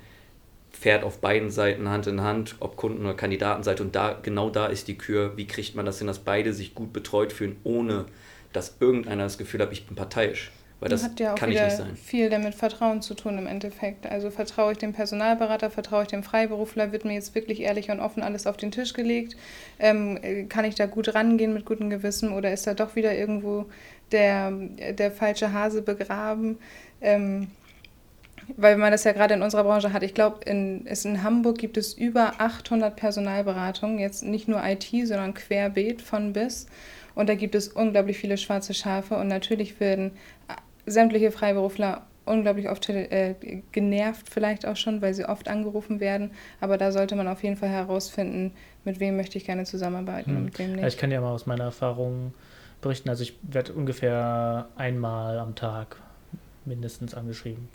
fährt 0.70 1.02
auf 1.02 1.20
beiden 1.20 1.50
Seiten 1.50 1.88
Hand 1.88 2.06
in 2.06 2.20
Hand, 2.20 2.54
ob 2.60 2.76
Kunden- 2.76 3.04
oder 3.04 3.14
Kandidatenseite. 3.14 3.82
Und 3.82 3.96
da, 3.96 4.18
genau 4.22 4.48
da 4.48 4.66
ist 4.66 4.86
die 4.86 4.96
Kür. 4.96 5.36
Wie 5.36 5.46
kriegt 5.46 5.74
man 5.74 5.84
das 5.84 5.98
hin, 5.98 6.06
dass 6.06 6.20
beide 6.20 6.52
sich 6.52 6.74
gut 6.76 6.92
betreut 6.92 7.32
fühlen, 7.32 7.56
ohne 7.64 8.06
dass 8.54 8.76
irgendeiner 8.80 9.24
das 9.24 9.38
Gefühl 9.38 9.60
hat, 9.60 9.72
ich 9.72 9.86
bin 9.86 9.96
parteiisch. 9.96 10.50
Weil 10.80 10.88
das 10.90 11.04
hat 11.04 11.18
ja 11.20 11.32
auch 11.32 11.36
kann 11.36 11.50
ich 11.50 11.54
wieder 11.54 11.64
nicht 11.64 11.76
sein. 11.76 11.96
viel 11.96 12.28
damit 12.28 12.54
Vertrauen 12.54 13.00
zu 13.00 13.14
tun 13.14 13.38
im 13.38 13.46
Endeffekt. 13.46 14.06
Also 14.06 14.30
vertraue 14.30 14.72
ich 14.72 14.78
dem 14.78 14.92
Personalberater, 14.92 15.70
vertraue 15.70 16.02
ich 16.02 16.08
dem 16.08 16.22
Freiberufler, 16.22 16.92
wird 16.92 17.04
mir 17.04 17.14
jetzt 17.14 17.34
wirklich 17.34 17.60
ehrlich 17.60 17.90
und 17.90 18.00
offen 18.00 18.22
alles 18.22 18.46
auf 18.46 18.56
den 18.56 18.70
Tisch 18.70 18.92
gelegt? 18.92 19.36
Ähm, 19.78 20.18
äh, 20.20 20.44
kann 20.44 20.64
ich 20.64 20.74
da 20.74 20.86
gut 20.86 21.14
rangehen 21.14 21.54
mit 21.54 21.64
gutem 21.64 21.90
Gewissen 21.90 22.32
oder 22.32 22.52
ist 22.52 22.66
da 22.66 22.74
doch 22.74 22.96
wieder 22.96 23.14
irgendwo 23.14 23.66
der, 24.12 24.50
der 24.50 25.10
falsche 25.10 25.52
Hase 25.52 25.80
begraben? 25.80 26.58
Ähm, 27.00 27.48
weil 28.56 28.76
man 28.76 28.92
das 28.92 29.04
ja 29.04 29.12
gerade 29.12 29.34
in 29.34 29.42
unserer 29.42 29.64
Branche 29.64 29.92
hat. 29.92 30.02
Ich 30.02 30.12
glaube, 30.12 30.44
in, 30.44 30.86
in 30.86 31.22
Hamburg 31.22 31.58
gibt 31.58 31.76
es 31.76 31.94
über 31.94 32.34
800 32.38 32.94
Personalberatungen, 32.94 33.98
jetzt 33.98 34.22
nicht 34.22 34.48
nur 34.48 34.62
IT, 34.62 34.90
sondern 35.06 35.32
querbeet 35.34 36.02
von 36.02 36.32
bis. 36.32 36.66
Und 37.14 37.28
da 37.28 37.34
gibt 37.34 37.54
es 37.54 37.68
unglaublich 37.68 38.18
viele 38.18 38.36
schwarze 38.36 38.74
Schafe 38.74 39.16
und 39.16 39.28
natürlich 39.28 39.78
werden 39.80 40.12
sämtliche 40.86 41.30
Freiberufler 41.30 42.02
unglaublich 42.26 42.68
oft 42.68 42.88
äh, 42.88 43.34
genervt 43.72 44.28
vielleicht 44.30 44.66
auch 44.66 44.76
schon, 44.76 45.02
weil 45.02 45.14
sie 45.14 45.28
oft 45.28 45.48
angerufen 45.48 46.00
werden. 46.00 46.30
Aber 46.60 46.78
da 46.78 46.90
sollte 46.92 47.16
man 47.16 47.28
auf 47.28 47.42
jeden 47.42 47.56
Fall 47.56 47.68
herausfinden, 47.68 48.52
mit 48.84 49.00
wem 49.00 49.16
möchte 49.16 49.38
ich 49.38 49.44
gerne 49.44 49.64
zusammenarbeiten 49.64 50.30
hm. 50.30 50.36
und 50.36 50.44
mit 50.46 50.58
wem 50.58 50.74
nicht. 50.74 50.86
Ich 50.86 50.96
kann 50.96 51.10
ja 51.10 51.20
mal 51.20 51.32
aus 51.32 51.46
meiner 51.46 51.64
Erfahrung 51.64 52.32
berichten. 52.80 53.08
Also 53.08 53.22
ich 53.22 53.36
werde 53.42 53.72
ungefähr 53.72 54.68
einmal 54.76 55.38
am 55.38 55.54
Tag 55.54 55.96
mindestens 56.64 57.14
angeschrieben. 57.14 57.68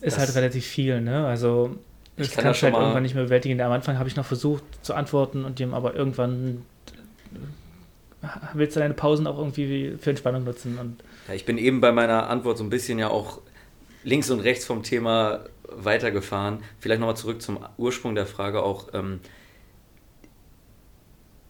Ist 0.00 0.16
das 0.16 0.26
halt 0.26 0.36
relativ 0.36 0.64
viel, 0.64 1.00
ne? 1.00 1.26
Also 1.26 1.76
das 2.16 2.30
kann 2.32 2.52
ich 2.52 2.62
halt 2.62 2.74
irgendwann 2.74 3.02
nicht 3.02 3.14
mehr 3.14 3.24
bewältigen. 3.24 3.60
Am 3.60 3.72
Anfang 3.72 3.98
habe 3.98 4.08
ich 4.08 4.16
noch 4.16 4.24
versucht 4.24 4.64
zu 4.82 4.94
antworten 4.94 5.44
und 5.44 5.58
die 5.58 5.64
haben 5.64 5.74
aber 5.74 5.94
irgendwann 5.94 6.64
willst 8.52 8.76
du 8.76 8.80
deine 8.80 8.94
Pausen 8.94 9.26
auch 9.26 9.38
irgendwie 9.38 9.96
für 9.98 10.10
Entspannung 10.10 10.44
nutzen. 10.44 10.78
Und 10.78 11.02
ja, 11.28 11.34
ich 11.34 11.44
bin 11.44 11.58
eben 11.58 11.80
bei 11.80 11.92
meiner 11.92 12.28
Antwort 12.28 12.58
so 12.58 12.64
ein 12.64 12.70
bisschen 12.70 12.98
ja 12.98 13.08
auch 13.08 13.40
links 14.04 14.30
und 14.30 14.40
rechts 14.40 14.64
vom 14.64 14.82
Thema 14.82 15.44
weitergefahren. 15.70 16.62
Vielleicht 16.80 17.00
nochmal 17.00 17.16
zurück 17.16 17.42
zum 17.42 17.60
Ursprung 17.76 18.14
der 18.14 18.26
Frage 18.26 18.62
auch. 18.62 18.88
Ähm, 18.92 19.20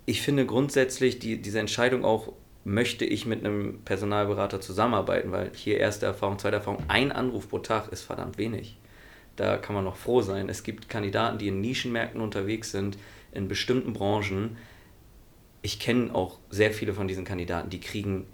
ich 0.05 0.23
finde 0.23 0.47
grundsätzlich 0.47 1.19
die, 1.19 1.41
diese 1.41 1.61
Entscheidung 1.61 2.05
auch, 2.05 2.33
möchte 2.65 3.05
ich 3.05 3.25
mit 3.25 3.45
einem 3.45 3.81
Personalberater 3.85 4.61
zusammenarbeiten, 4.61 5.33
weil 5.33 5.51
hier 5.55 5.79
erste 5.79 6.07
Erfahrung, 6.07 6.39
zweite 6.39 6.57
Erfahrung, 6.57 6.83
ein 6.89 7.13
Anruf 7.13 7.49
pro 7.49 7.61
Tag 7.61 7.89
ist 7.93 8.03
verdammt 8.03 8.37
wenig. 8.37 8.77
Da 9.37 9.57
kann 9.57 9.75
man 9.75 9.85
noch 9.85 9.97
froh 9.97 10.21
sein. 10.21 10.49
Es 10.49 10.65
gibt 10.65 10.89
Kandidaten, 10.89 11.39
die 11.39 11.49
in 11.49 11.61
Nischenmärkten 11.61 12.21
unterwegs 12.21 12.73
sind, 12.73 12.99
in 13.33 13.49
bestimmten 13.49 13.93
Branchen, 13.93 14.57
ich 15.63 15.79
kenne 15.79 16.15
auch 16.15 16.39
sehr 16.51 16.73
viele 16.73 16.93
von 16.93 17.09
diesen 17.09 17.25
Kandidaten, 17.25 17.71
die 17.71 17.81
kriegen 17.81 18.27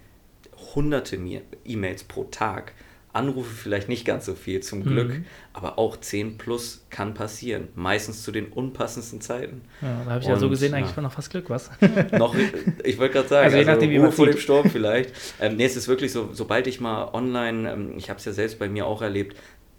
hunderte 0.74 1.18
E-Mails 1.64 2.04
pro 2.04 2.24
Tag. 2.24 2.72
Anrufe 3.14 3.54
vielleicht 3.54 3.88
nicht 3.88 4.04
ganz 4.04 4.26
so 4.26 4.34
viel 4.34 4.60
zum 4.60 4.82
Glück, 4.82 5.10
mhm. 5.10 5.24
aber 5.52 5.78
auch 5.78 5.96
10 5.96 6.36
plus 6.36 6.84
kann 6.90 7.14
passieren. 7.14 7.68
Meistens 7.76 8.24
zu 8.24 8.32
den 8.32 8.46
unpassendsten 8.46 9.20
Zeiten. 9.20 9.62
Ja, 9.80 10.02
da 10.04 10.10
habe 10.10 10.20
ich 10.20 10.26
Und, 10.26 10.32
ja 10.32 10.38
so 10.38 10.50
gesehen 10.50 10.74
eigentlich 10.74 10.96
ja. 10.96 11.02
noch 11.02 11.12
fast 11.12 11.30
Glück, 11.30 11.48
was? 11.48 11.70
noch, 12.18 12.34
ich 12.82 12.98
wollte 12.98 13.14
gerade 13.14 13.28
sagen, 13.28 13.44
also, 13.44 13.56
je 13.56 13.64
nachdem, 13.64 13.90
also, 13.90 14.12
wie 14.12 14.16
vor 14.16 14.26
dem 14.26 14.38
Sturm 14.38 14.68
vielleicht. 14.68 15.12
Ähm, 15.40 15.56
nee, 15.56 15.64
es 15.64 15.76
ist 15.76 15.86
wirklich 15.86 16.10
so, 16.10 16.30
sobald 16.32 16.66
ich 16.66 16.80
mal 16.80 17.14
online, 17.14 17.72
ähm, 17.72 17.94
ich 17.96 18.10
habe 18.10 18.18
es 18.18 18.24
ja 18.24 18.32
selbst 18.32 18.58
bei 18.58 18.68
mir 18.68 18.84
auch 18.84 19.00
erlebt, 19.00 19.36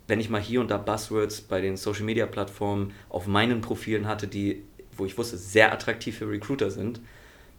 wenn 0.08 0.22
ich 0.22 0.30
mal 0.30 0.42
hier 0.42 0.62
und 0.62 0.72
da 0.72 0.78
Buzzwords 0.78 1.42
bei 1.42 1.60
den 1.60 1.76
Social 1.76 2.06
Media 2.06 2.28
Plattformen 2.28 2.94
auf 3.10 3.28
meinen 3.28 3.60
Profilen 3.60 4.08
hatte, 4.08 4.28
die, 4.28 4.64
wo 4.96 5.06
ich 5.06 5.18
wusste, 5.18 5.36
sehr 5.36 5.74
attraktiv 5.74 6.18
für 6.18 6.30
Recruiter 6.30 6.72
sind, 6.72 7.02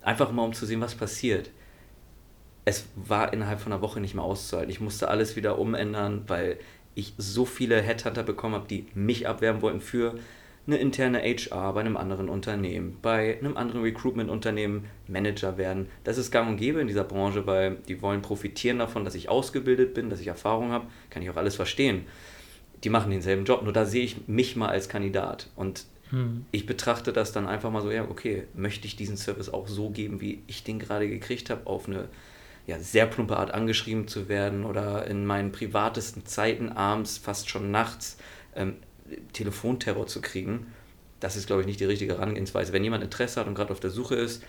Einfach 0.07 0.31
mal, 0.31 0.45
um 0.45 0.53
zu 0.53 0.67
sehen, 0.67 0.81
was 0.81 0.95
passiert. 0.95 1.51
Es 2.65 2.87
war 2.95 3.33
innerhalb 3.33 3.59
von 3.59 3.73
einer 3.73 3.83
Woche 3.83 4.01
nicht 4.01 4.15
mehr 4.15 4.23
auszuhalten. 4.23 4.71
Ich 4.71 4.81
musste 4.81 5.09
alles 5.09 5.35
wieder 5.35 5.59
umändern, 5.59 6.23
weil 6.29 6.59
ich 6.95 7.15
so 7.19 7.45
viele 7.45 7.83
Headhunter 7.83 8.23
bekommen 8.23 8.55
habe, 8.55 8.69
die 8.69 8.87
mich 8.95 9.27
abwerben 9.27 9.63
wollten 9.63 9.81
für 9.81 10.15
eine 10.69 10.77
interne 10.77 11.23
HR 11.23 11.73
bei 11.73 11.81
einem 11.81 11.97
anderen 11.97 12.29
Unternehmen, 12.29 12.99
bei 13.03 13.37
einem 13.41 13.57
anderen 13.57 13.83
Recruitment-Unternehmen 13.83 14.85
Manager 15.09 15.59
werden. 15.59 15.89
Das 16.05 16.19
ist 16.19 16.31
gang 16.31 16.51
und 16.51 16.57
gäbe 16.57 16.81
in 16.81 16.87
dieser 16.87 17.05
Branche, 17.05 17.45
weil 17.49 17.79
die 17.89 18.01
wollen 18.01 18.23
profitieren 18.23 18.79
davon, 18.79 19.05
dass 19.05 19.17
ich 19.17 19.29
ausgebildet 19.29 19.93
bin, 19.93 20.09
dass 20.09 20.21
ich 20.21 20.29
Erfahrung 20.29 20.71
habe. 20.71 20.87
Kann 21.11 21.23
ich 21.23 21.31
auch 21.31 21.37
alles 21.37 21.57
verstehen. 21.57 22.07
Die 22.85 22.91
machen 22.91 23.11
denselben 23.11 23.45
Job, 23.45 23.65
nur 23.65 23.73
da 23.73 23.85
sehe 23.85 24.05
ich 24.05 24.29
mich 24.29 24.55
mal 24.55 24.69
als 24.69 24.89
Kandidat. 24.89 25.49
Und 25.57 25.87
hm. 26.11 26.47
Ich 26.53 26.67
betrachte 26.67 27.13
das 27.13 27.33
dann 27.33 27.47
einfach 27.47 27.71
mal 27.71 27.83
so, 27.83 27.91
ja, 27.91 28.09
okay, 28.09 28.45
möchte 28.55 28.87
ich 28.87 28.97
diesen 28.97 29.17
Service 29.17 29.49
auch 29.49 29.67
so 29.67 29.91
geben, 29.91 30.21
wie 30.21 30.43
ich 30.47 30.63
den 30.63 30.79
gerade 30.79 31.09
gekriegt 31.09 31.51
habe, 31.51 31.67
auf 31.67 31.89
eine 31.89 32.09
ja, 32.67 32.79
sehr 32.79 33.07
plumpe 33.07 33.37
Art 33.37 33.53
angeschrieben 33.53 34.09
zu 34.09 34.29
werden 34.29 34.65
oder 34.65 35.07
in 35.07 35.25
meinen 35.25 35.53
privatesten 35.53 36.27
Zeiten 36.27 36.71
abends, 36.71 37.19
fast 37.19 37.49
schon 37.49 37.71
nachts, 37.71 38.19
ähm, 38.55 38.77
Telefonterror 39.33 40.07
zu 40.07 40.21
kriegen. 40.21 40.73
Das 41.21 41.37
ist, 41.37 41.47
glaube 41.47 41.63
ich, 41.63 41.67
nicht 41.67 41.81
die 41.81 41.85
richtige 41.85 42.15
Herangehensweise. 42.15 42.73
Wenn 42.73 42.85
jemand 42.85 43.05
Interesse 43.05 43.41
hat 43.41 43.47
und 43.47 43.55
gerade 43.55 43.73
auf 43.73 43.81
der 43.81 43.91
Suche 43.91 44.17
ist, 44.17 44.43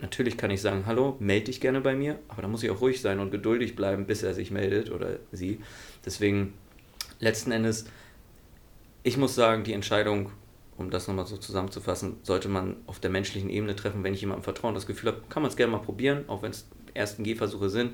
natürlich 0.00 0.36
kann 0.36 0.50
ich 0.50 0.60
sagen, 0.60 0.84
hallo, 0.86 1.16
melde 1.20 1.46
dich 1.46 1.60
gerne 1.60 1.80
bei 1.80 1.94
mir, 1.94 2.18
aber 2.28 2.42
da 2.42 2.48
muss 2.48 2.62
ich 2.62 2.70
auch 2.70 2.80
ruhig 2.80 3.00
sein 3.00 3.18
und 3.18 3.30
geduldig 3.30 3.76
bleiben, 3.76 4.06
bis 4.06 4.22
er 4.22 4.34
sich 4.34 4.50
meldet 4.50 4.90
oder 4.90 5.18
sie. 5.32 5.60
Deswegen, 6.04 6.52
letzten 7.18 7.50
Endes, 7.50 7.86
ich 9.04 9.18
muss 9.18 9.34
sagen, 9.34 9.62
die 9.62 9.74
Entscheidung, 9.74 10.32
um 10.76 10.90
das 10.90 11.06
nochmal 11.06 11.26
so 11.26 11.36
zusammenzufassen, 11.36 12.16
sollte 12.22 12.48
man 12.48 12.76
auf 12.86 12.98
der 12.98 13.10
menschlichen 13.10 13.50
Ebene 13.50 13.76
treffen, 13.76 14.02
wenn 14.02 14.14
ich 14.14 14.22
jemandem 14.22 14.42
vertraue 14.42 14.72
das 14.72 14.86
Gefühl 14.86 15.12
habe, 15.12 15.22
kann 15.28 15.42
man 15.42 15.50
es 15.50 15.56
gerne 15.56 15.70
mal 15.70 15.82
probieren, 15.82 16.24
auch 16.26 16.42
wenn 16.42 16.50
es 16.50 16.66
ersten 16.94 17.22
Gehversuche 17.22 17.68
sind. 17.68 17.92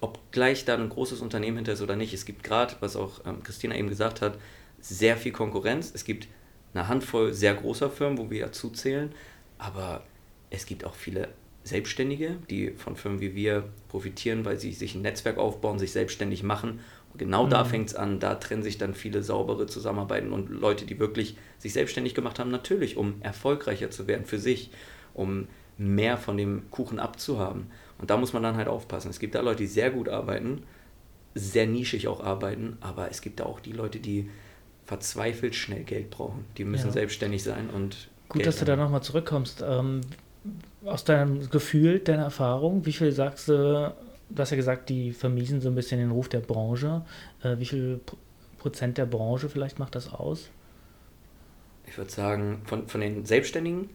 Ob 0.00 0.18
gleich 0.32 0.64
da 0.64 0.74
ein 0.74 0.88
großes 0.88 1.20
Unternehmen 1.20 1.58
hinter 1.58 1.72
ist 1.72 1.82
oder 1.82 1.96
nicht. 1.96 2.12
Es 2.12 2.26
gibt 2.26 2.42
gerade, 2.42 2.74
was 2.80 2.96
auch 2.96 3.24
ähm, 3.24 3.42
Christina 3.44 3.76
eben 3.76 3.88
gesagt 3.88 4.20
hat, 4.20 4.36
sehr 4.80 5.16
viel 5.16 5.32
Konkurrenz. 5.32 5.92
Es 5.94 6.04
gibt 6.04 6.26
eine 6.74 6.88
Handvoll 6.88 7.32
sehr 7.32 7.54
großer 7.54 7.88
Firmen, 7.88 8.18
wo 8.18 8.28
wir 8.28 8.40
ja 8.40 8.52
zuzählen, 8.52 9.12
aber 9.56 10.04
es 10.50 10.66
gibt 10.66 10.84
auch 10.84 10.94
viele 10.94 11.28
Selbstständige, 11.62 12.36
die 12.50 12.72
von 12.72 12.96
Firmen 12.96 13.20
wie 13.20 13.36
wir 13.36 13.64
profitieren, 13.88 14.44
weil 14.44 14.58
sie 14.58 14.72
sich 14.72 14.96
ein 14.96 15.02
Netzwerk 15.02 15.38
aufbauen, 15.38 15.78
sich 15.78 15.92
selbstständig 15.92 16.42
machen 16.42 16.80
Genau 17.16 17.46
mhm. 17.46 17.50
da 17.50 17.64
fängt 17.64 17.90
es 17.90 17.94
an, 17.94 18.18
da 18.18 18.34
trennen 18.34 18.62
sich 18.62 18.78
dann 18.78 18.94
viele 18.94 19.22
saubere 19.22 19.66
Zusammenarbeiten 19.66 20.32
und 20.32 20.50
Leute, 20.50 20.84
die 20.84 20.98
wirklich 20.98 21.36
sich 21.58 21.72
selbstständig 21.72 22.14
gemacht 22.14 22.38
haben, 22.38 22.50
natürlich, 22.50 22.96
um 22.96 23.14
erfolgreicher 23.20 23.90
zu 23.90 24.06
werden 24.06 24.24
für 24.24 24.38
sich, 24.38 24.70
um 25.14 25.46
mehr 25.78 26.18
von 26.18 26.36
dem 26.36 26.70
Kuchen 26.70 26.98
abzuhaben. 26.98 27.66
Und 27.98 28.10
da 28.10 28.16
muss 28.16 28.32
man 28.32 28.42
dann 28.42 28.56
halt 28.56 28.68
aufpassen. 28.68 29.10
Es 29.10 29.20
gibt 29.20 29.34
da 29.34 29.40
Leute, 29.40 29.58
die 29.58 29.66
sehr 29.66 29.90
gut 29.90 30.08
arbeiten, 30.08 30.64
sehr 31.34 31.66
nischig 31.66 32.08
auch 32.08 32.22
arbeiten, 32.22 32.76
aber 32.80 33.10
es 33.10 33.20
gibt 33.20 33.40
da 33.40 33.44
auch 33.44 33.60
die 33.60 33.72
Leute, 33.72 34.00
die 34.00 34.30
verzweifelt 34.84 35.54
schnell 35.54 35.84
Geld 35.84 36.10
brauchen. 36.10 36.44
Die 36.58 36.64
müssen 36.64 36.88
ja. 36.88 36.92
selbstständig 36.92 37.42
sein 37.42 37.70
und. 37.70 38.08
Gut, 38.28 38.38
Geld 38.38 38.46
dass 38.46 38.58
du 38.58 38.64
da 38.64 38.76
nochmal 38.76 39.02
zurückkommst. 39.02 39.64
Ähm, 39.66 40.00
aus 40.84 41.04
deinem 41.04 41.48
Gefühl, 41.48 42.00
deiner 42.00 42.24
Erfahrung, 42.24 42.84
wie 42.84 42.92
viel 42.92 43.12
sagst 43.12 43.48
du, 43.48 43.94
du 44.34 44.40
hast 44.40 44.50
ja 44.50 44.56
gesagt, 44.56 44.88
die 44.88 45.12
vermiesen 45.12 45.60
so 45.60 45.68
ein 45.68 45.74
bisschen 45.74 46.00
den 46.00 46.10
Ruf 46.10 46.28
der 46.28 46.40
Branche. 46.40 47.02
Äh, 47.42 47.58
wie 47.58 47.66
viel 47.66 48.00
Prozent 48.58 48.98
der 48.98 49.06
Branche 49.06 49.48
vielleicht 49.48 49.78
macht 49.78 49.94
das 49.94 50.12
aus? 50.12 50.50
Ich 51.86 51.96
würde 51.98 52.10
sagen, 52.10 52.62
von, 52.64 52.88
von 52.88 53.00
den 53.00 53.24
selbstständigen 53.24 53.90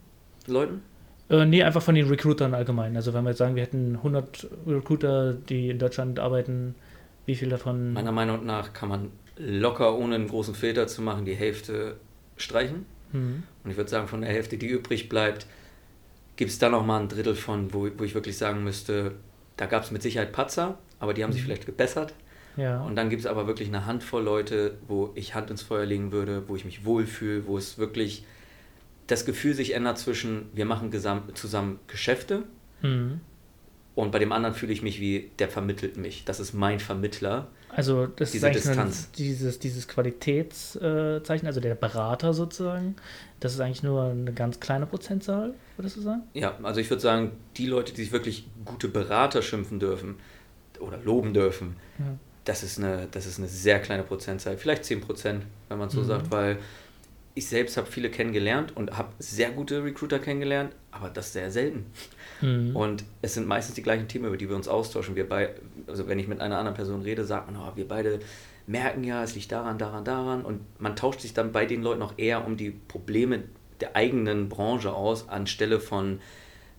Leuten? 0.47 0.81
Äh, 1.29 1.45
nee, 1.45 1.63
einfach 1.63 1.81
von 1.81 1.95
den 1.95 2.07
Recruitern 2.07 2.53
allgemein. 2.53 2.95
Also 2.95 3.13
wenn 3.13 3.23
wir 3.23 3.31
jetzt 3.31 3.39
sagen, 3.39 3.55
wir 3.55 3.63
hätten 3.63 3.95
100 3.97 4.47
Recruiter, 4.67 5.33
die 5.33 5.69
in 5.69 5.79
Deutschland 5.79 6.19
arbeiten, 6.19 6.75
wie 7.25 7.35
viel 7.35 7.49
davon... 7.49 7.93
Meiner 7.93 8.11
Meinung 8.11 8.45
nach 8.45 8.73
kann 8.73 8.89
man 8.89 9.11
locker, 9.37 9.95
ohne 9.97 10.15
einen 10.15 10.27
großen 10.27 10.55
Filter 10.55 10.87
zu 10.87 11.01
machen, 11.01 11.25
die 11.25 11.35
Hälfte 11.35 11.97
streichen. 12.37 12.85
Mhm. 13.11 13.43
Und 13.63 13.71
ich 13.71 13.77
würde 13.77 13.89
sagen, 13.89 14.07
von 14.07 14.21
der 14.21 14.29
Hälfte, 14.29 14.57
die 14.57 14.67
übrig 14.67 15.09
bleibt, 15.09 15.45
gibt 16.35 16.51
es 16.51 16.59
da 16.59 16.69
nochmal 16.69 17.01
ein 17.01 17.09
Drittel 17.09 17.35
von, 17.35 17.73
wo, 17.73 17.89
wo 17.97 18.03
ich 18.03 18.15
wirklich 18.15 18.37
sagen 18.37 18.63
müsste, 18.63 19.13
da 19.59 19.65
gab 19.65 19.83
es 19.83 19.91
mit 19.91 20.01
Sicherheit 20.01 20.31
Patzer, 20.31 20.77
aber 20.99 21.13
die 21.13 21.21
haben 21.21 21.33
sich 21.33 21.41
mhm. 21.41 21.47
vielleicht 21.47 21.65
gebessert. 21.65 22.13
Ja. 22.55 22.81
Und 22.81 22.95
dann 22.95 23.09
gibt 23.09 23.21
es 23.21 23.25
aber 23.25 23.45
wirklich 23.45 23.67
eine 23.67 23.85
Handvoll 23.85 24.23
Leute, 24.23 24.77
wo 24.87 25.11
ich 25.15 25.35
Hand 25.35 25.51
ins 25.51 25.61
Feuer 25.61 25.85
legen 25.85 26.13
würde, 26.13 26.47
wo 26.47 26.55
ich 26.55 26.63
mich 26.63 26.85
wohlfühle, 26.85 27.45
wo 27.45 27.57
es 27.57 27.77
wirklich 27.77 28.23
das 29.07 29.25
Gefühl 29.25 29.53
sich 29.53 29.73
ändert 29.73 29.97
zwischen, 29.97 30.49
wir 30.53 30.65
machen 30.65 30.91
zusammen 31.33 31.79
Geschäfte 31.87 32.43
mhm. 32.81 33.19
Und 33.95 34.11
bei 34.11 34.19
dem 34.19 34.31
anderen 34.31 34.55
fühle 34.55 34.71
ich 34.71 34.81
mich 34.81 34.99
wie, 35.01 35.31
der 35.39 35.49
vermittelt 35.49 35.97
mich. 35.97 36.23
Das 36.25 36.39
ist 36.39 36.53
mein 36.53 36.79
Vermittler. 36.79 37.47
Also 37.69 38.07
das 38.07 38.31
diese 38.31 38.47
ist 38.47 38.55
eigentlich 38.55 38.63
Distanz. 38.63 39.11
dieses, 39.11 39.59
dieses 39.59 39.87
Qualitätszeichen, 39.87 41.47
also 41.47 41.59
der 41.59 41.75
Berater 41.75 42.33
sozusagen, 42.33 42.95
das 43.39 43.53
ist 43.53 43.59
eigentlich 43.59 43.83
nur 43.83 44.05
eine 44.05 44.33
ganz 44.33 44.59
kleine 44.59 44.85
Prozentzahl, 44.85 45.53
würdest 45.77 45.97
du 45.97 46.01
sagen? 46.01 46.23
Ja, 46.33 46.57
also 46.63 46.79
ich 46.79 46.89
würde 46.89 47.01
sagen, 47.01 47.31
die 47.57 47.67
Leute, 47.67 47.93
die 47.93 48.03
sich 48.03 48.11
wirklich 48.11 48.47
gute 48.65 48.87
Berater 48.87 49.41
schimpfen 49.41 49.79
dürfen 49.79 50.15
oder 50.79 50.97
loben 50.97 51.33
dürfen, 51.33 51.75
ja. 51.99 52.05
das, 52.45 52.63
ist 52.63 52.79
eine, 52.79 53.07
das 53.11 53.25
ist 53.25 53.37
eine 53.37 53.47
sehr 53.47 53.79
kleine 53.79 54.03
Prozentzahl, 54.03 54.57
vielleicht 54.57 54.85
10 54.85 55.01
Prozent, 55.01 55.45
wenn 55.67 55.77
man 55.77 55.89
so 55.89 56.01
mhm. 56.01 56.05
sagt, 56.05 56.31
weil 56.31 56.57
ich 57.35 57.47
selbst 57.47 57.77
habe 57.77 57.87
viele 57.87 58.09
kennengelernt 58.09 58.75
und 58.75 58.97
habe 58.97 59.09
sehr 59.19 59.51
gute 59.51 59.83
Recruiter 59.83 60.19
kennengelernt, 60.19 60.73
aber 60.91 61.09
das 61.09 61.33
sehr 61.33 61.51
selten. 61.51 61.85
Mhm. 62.41 62.75
Und 62.75 63.03
es 63.21 63.33
sind 63.33 63.47
meistens 63.47 63.75
die 63.75 63.83
gleichen 63.83 64.07
Themen, 64.07 64.25
über 64.25 64.37
die 64.37 64.49
wir 64.49 64.55
uns 64.55 64.67
austauschen. 64.67 65.15
Wir 65.15 65.27
bei, 65.27 65.49
also 65.87 66.07
wenn 66.07 66.19
ich 66.19 66.27
mit 66.27 66.41
einer 66.41 66.57
anderen 66.57 66.75
Person 66.75 67.01
rede, 67.01 67.25
sagt 67.25 67.51
man, 67.51 67.61
oh, 67.61 67.75
wir 67.75 67.87
beide 67.87 68.19
merken 68.67 69.03
ja, 69.03 69.23
es 69.23 69.35
liegt 69.35 69.51
daran, 69.51 69.77
daran, 69.77 70.05
daran. 70.05 70.43
Und 70.43 70.61
man 70.79 70.95
tauscht 70.95 71.21
sich 71.21 71.33
dann 71.33 71.51
bei 71.51 71.65
den 71.65 71.81
Leuten 71.81 72.01
auch 72.01 72.13
eher 72.17 72.45
um 72.45 72.55
die 72.55 72.71
Probleme 72.71 73.43
der 73.81 73.95
eigenen 73.95 74.49
Branche 74.49 74.93
aus, 74.93 75.27
anstelle 75.29 75.79
von, 75.79 76.19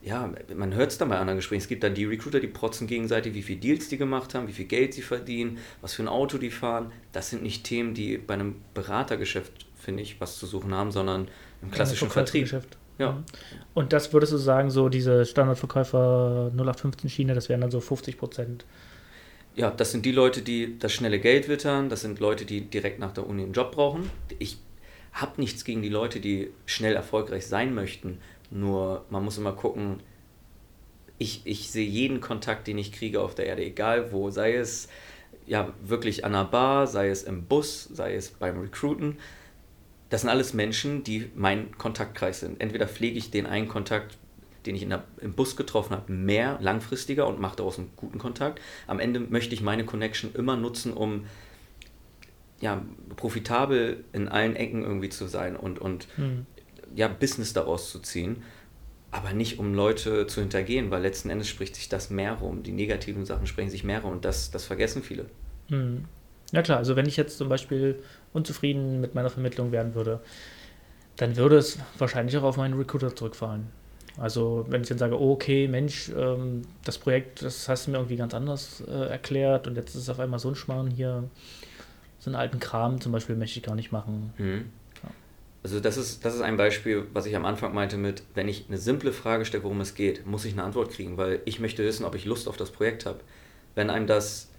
ja, 0.02 0.32
man 0.54 0.74
hört 0.74 0.92
es 0.92 0.98
dann 0.98 1.08
bei 1.08 1.18
anderen 1.18 1.38
Gesprächen. 1.38 1.62
Es 1.62 1.68
gibt 1.68 1.82
dann 1.82 1.94
die 1.94 2.04
Recruiter, 2.04 2.40
die 2.40 2.46
protzen 2.46 2.86
gegenseitig, 2.86 3.34
wie 3.34 3.42
viele 3.42 3.60
Deals 3.60 3.88
die 3.88 3.98
gemacht 3.98 4.34
haben, 4.34 4.48
wie 4.48 4.52
viel 4.52 4.66
Geld 4.66 4.94
sie 4.94 5.02
verdienen, 5.02 5.58
was 5.80 5.94
für 5.94 6.02
ein 6.02 6.08
Auto 6.08 6.38
die 6.38 6.50
fahren. 6.50 6.92
Das 7.12 7.30
sind 7.30 7.42
nicht 7.42 7.64
Themen, 7.64 7.94
die 7.94 8.16
bei 8.18 8.34
einem 8.34 8.56
Beratergeschäft, 8.72 9.66
finde 9.78 10.02
ich, 10.02 10.20
was 10.20 10.38
zu 10.38 10.46
suchen 10.46 10.74
haben, 10.74 10.90
sondern 10.90 11.28
im 11.62 11.70
klassischen 11.70 12.08
ja, 12.08 12.12
Vertrieb. 12.12 12.50
Ja. 13.00 13.22
Und 13.72 13.94
das 13.94 14.12
würdest 14.12 14.34
du 14.34 14.36
sagen, 14.36 14.70
so 14.70 14.90
diese 14.90 15.24
Standardverkäufer 15.24 16.52
0815-Schiene, 16.54 17.32
das 17.32 17.48
wären 17.48 17.62
dann 17.62 17.70
so 17.70 17.80
50 17.80 18.18
Prozent? 18.18 18.66
Ja, 19.56 19.70
das 19.70 19.90
sind 19.90 20.04
die 20.04 20.12
Leute, 20.12 20.42
die 20.42 20.78
das 20.78 20.92
schnelle 20.92 21.18
Geld 21.18 21.48
wittern, 21.48 21.88
das 21.88 22.02
sind 22.02 22.20
Leute, 22.20 22.44
die 22.44 22.60
direkt 22.60 22.98
nach 22.98 23.12
der 23.12 23.26
Uni 23.26 23.42
einen 23.42 23.54
Job 23.54 23.72
brauchen. 23.72 24.10
Ich 24.38 24.58
habe 25.12 25.40
nichts 25.40 25.64
gegen 25.64 25.80
die 25.80 25.88
Leute, 25.88 26.20
die 26.20 26.50
schnell 26.66 26.94
erfolgreich 26.94 27.46
sein 27.46 27.74
möchten, 27.74 28.18
nur 28.50 29.06
man 29.08 29.24
muss 29.24 29.38
immer 29.38 29.52
gucken, 29.52 30.00
ich, 31.16 31.40
ich 31.44 31.70
sehe 31.70 31.88
jeden 31.88 32.20
Kontakt, 32.20 32.66
den 32.66 32.76
ich 32.76 32.92
kriege 32.92 33.20
auf 33.20 33.34
der 33.34 33.46
Erde, 33.46 33.64
egal 33.64 34.12
wo, 34.12 34.30
sei 34.30 34.54
es 34.54 34.88
ja 35.46 35.72
wirklich 35.82 36.24
an 36.26 36.32
der 36.32 36.44
Bar, 36.44 36.86
sei 36.86 37.08
es 37.08 37.22
im 37.22 37.44
Bus, 37.44 37.84
sei 37.84 38.14
es 38.14 38.30
beim 38.30 38.60
Recruiten, 38.60 39.16
das 40.10 40.22
sind 40.22 40.30
alles 40.30 40.54
Menschen, 40.54 41.04
die 41.04 41.30
mein 41.34 41.76
Kontaktkreis 41.78 42.40
sind. 42.40 42.60
Entweder 42.60 42.86
pflege 42.86 43.16
ich 43.16 43.30
den 43.30 43.46
einen 43.46 43.68
Kontakt, 43.68 44.18
den 44.66 44.74
ich 44.74 44.82
in 44.82 44.90
der, 44.90 45.04
im 45.20 45.32
Bus 45.32 45.56
getroffen 45.56 45.94
habe, 45.94 46.12
mehr 46.12 46.58
langfristiger 46.60 47.26
und 47.26 47.40
mache 47.40 47.56
daraus 47.56 47.78
einen 47.78 47.92
guten 47.96 48.18
Kontakt. 48.18 48.60
Am 48.88 48.98
Ende 48.98 49.20
möchte 49.20 49.54
ich 49.54 49.62
meine 49.62 49.84
Connection 49.84 50.34
immer 50.34 50.56
nutzen, 50.56 50.92
um 50.92 51.26
ja, 52.60 52.84
profitabel 53.16 54.04
in 54.12 54.28
allen 54.28 54.56
Ecken 54.56 54.82
irgendwie 54.82 55.08
zu 55.08 55.28
sein 55.28 55.56
und, 55.56 55.78
und 55.78 56.06
mhm. 56.18 56.44
ja, 56.94 57.08
Business 57.08 57.52
daraus 57.52 57.90
zu 57.90 58.00
ziehen. 58.00 58.42
Aber 59.12 59.32
nicht 59.32 59.58
um 59.58 59.74
Leute 59.74 60.26
zu 60.26 60.40
hintergehen, 60.40 60.90
weil 60.90 61.02
letzten 61.02 61.30
Endes 61.30 61.48
spricht 61.48 61.74
sich 61.74 61.88
das 61.88 62.10
mehr 62.10 62.34
rum. 62.34 62.62
Die 62.62 62.72
negativen 62.72 63.24
Sachen 63.24 63.46
sprechen 63.46 63.70
sich 63.70 63.82
mehr 63.82 64.02
rum 64.02 64.12
und 64.12 64.24
das, 64.24 64.50
das 64.50 64.64
vergessen 64.64 65.02
viele. 65.02 65.26
Mhm. 65.68 66.04
Ja 66.52 66.62
klar, 66.62 66.78
also 66.78 66.96
wenn 66.96 67.06
ich 67.06 67.16
jetzt 67.16 67.38
zum 67.38 67.48
Beispiel 67.48 68.02
unzufrieden 68.32 69.00
mit 69.00 69.14
meiner 69.14 69.30
Vermittlung 69.30 69.72
werden 69.72 69.94
würde, 69.94 70.20
dann 71.16 71.36
würde 71.36 71.58
es 71.58 71.78
wahrscheinlich 71.98 72.36
auch 72.36 72.44
auf 72.44 72.56
meinen 72.56 72.74
Recruiter 72.78 73.14
zurückfallen. 73.14 73.66
Also 74.16 74.66
wenn 74.68 74.82
ich 74.82 74.88
dann 74.88 74.98
sage, 74.98 75.18
oh, 75.18 75.32
okay, 75.32 75.68
Mensch, 75.68 76.10
ähm, 76.16 76.62
das 76.84 76.98
Projekt, 76.98 77.42
das 77.42 77.68
hast 77.68 77.86
du 77.86 77.90
mir 77.90 77.98
irgendwie 77.98 78.16
ganz 78.16 78.34
anders 78.34 78.82
äh, 78.86 79.08
erklärt 79.08 79.66
und 79.66 79.76
jetzt 79.76 79.94
ist 79.94 80.02
es 80.02 80.08
auf 80.08 80.20
einmal 80.20 80.38
so 80.38 80.48
ein 80.48 80.54
Schmarrn 80.54 80.90
hier, 80.90 81.24
so 82.18 82.28
einen 82.28 82.36
alten 82.36 82.60
Kram 82.60 83.00
zum 83.00 83.12
Beispiel 83.12 83.36
möchte 83.36 83.58
ich 83.58 83.64
gar 83.64 83.74
nicht 83.74 83.92
machen. 83.92 84.32
Mhm. 84.36 84.66
Ja. 85.02 85.10
Also 85.62 85.80
das 85.80 85.96
ist, 85.96 86.24
das 86.24 86.34
ist 86.34 86.42
ein 86.42 86.56
Beispiel, 86.56 87.06
was 87.12 87.26
ich 87.26 87.36
am 87.36 87.44
Anfang 87.44 87.72
meinte 87.72 87.96
mit, 87.96 88.22
wenn 88.34 88.48
ich 88.48 88.66
eine 88.68 88.78
simple 88.78 89.12
Frage 89.12 89.44
stelle, 89.44 89.62
worum 89.62 89.80
es 89.80 89.94
geht, 89.94 90.26
muss 90.26 90.44
ich 90.44 90.52
eine 90.52 90.64
Antwort 90.64 90.90
kriegen, 90.90 91.16
weil 91.16 91.40
ich 91.44 91.60
möchte 91.60 91.84
wissen, 91.84 92.04
ob 92.04 92.14
ich 92.14 92.24
Lust 92.24 92.48
auf 92.48 92.56
das 92.56 92.70
Projekt 92.70 93.06
habe. 93.06 93.20
Wenn 93.74 93.88
einem 93.88 94.06
das 94.06 94.50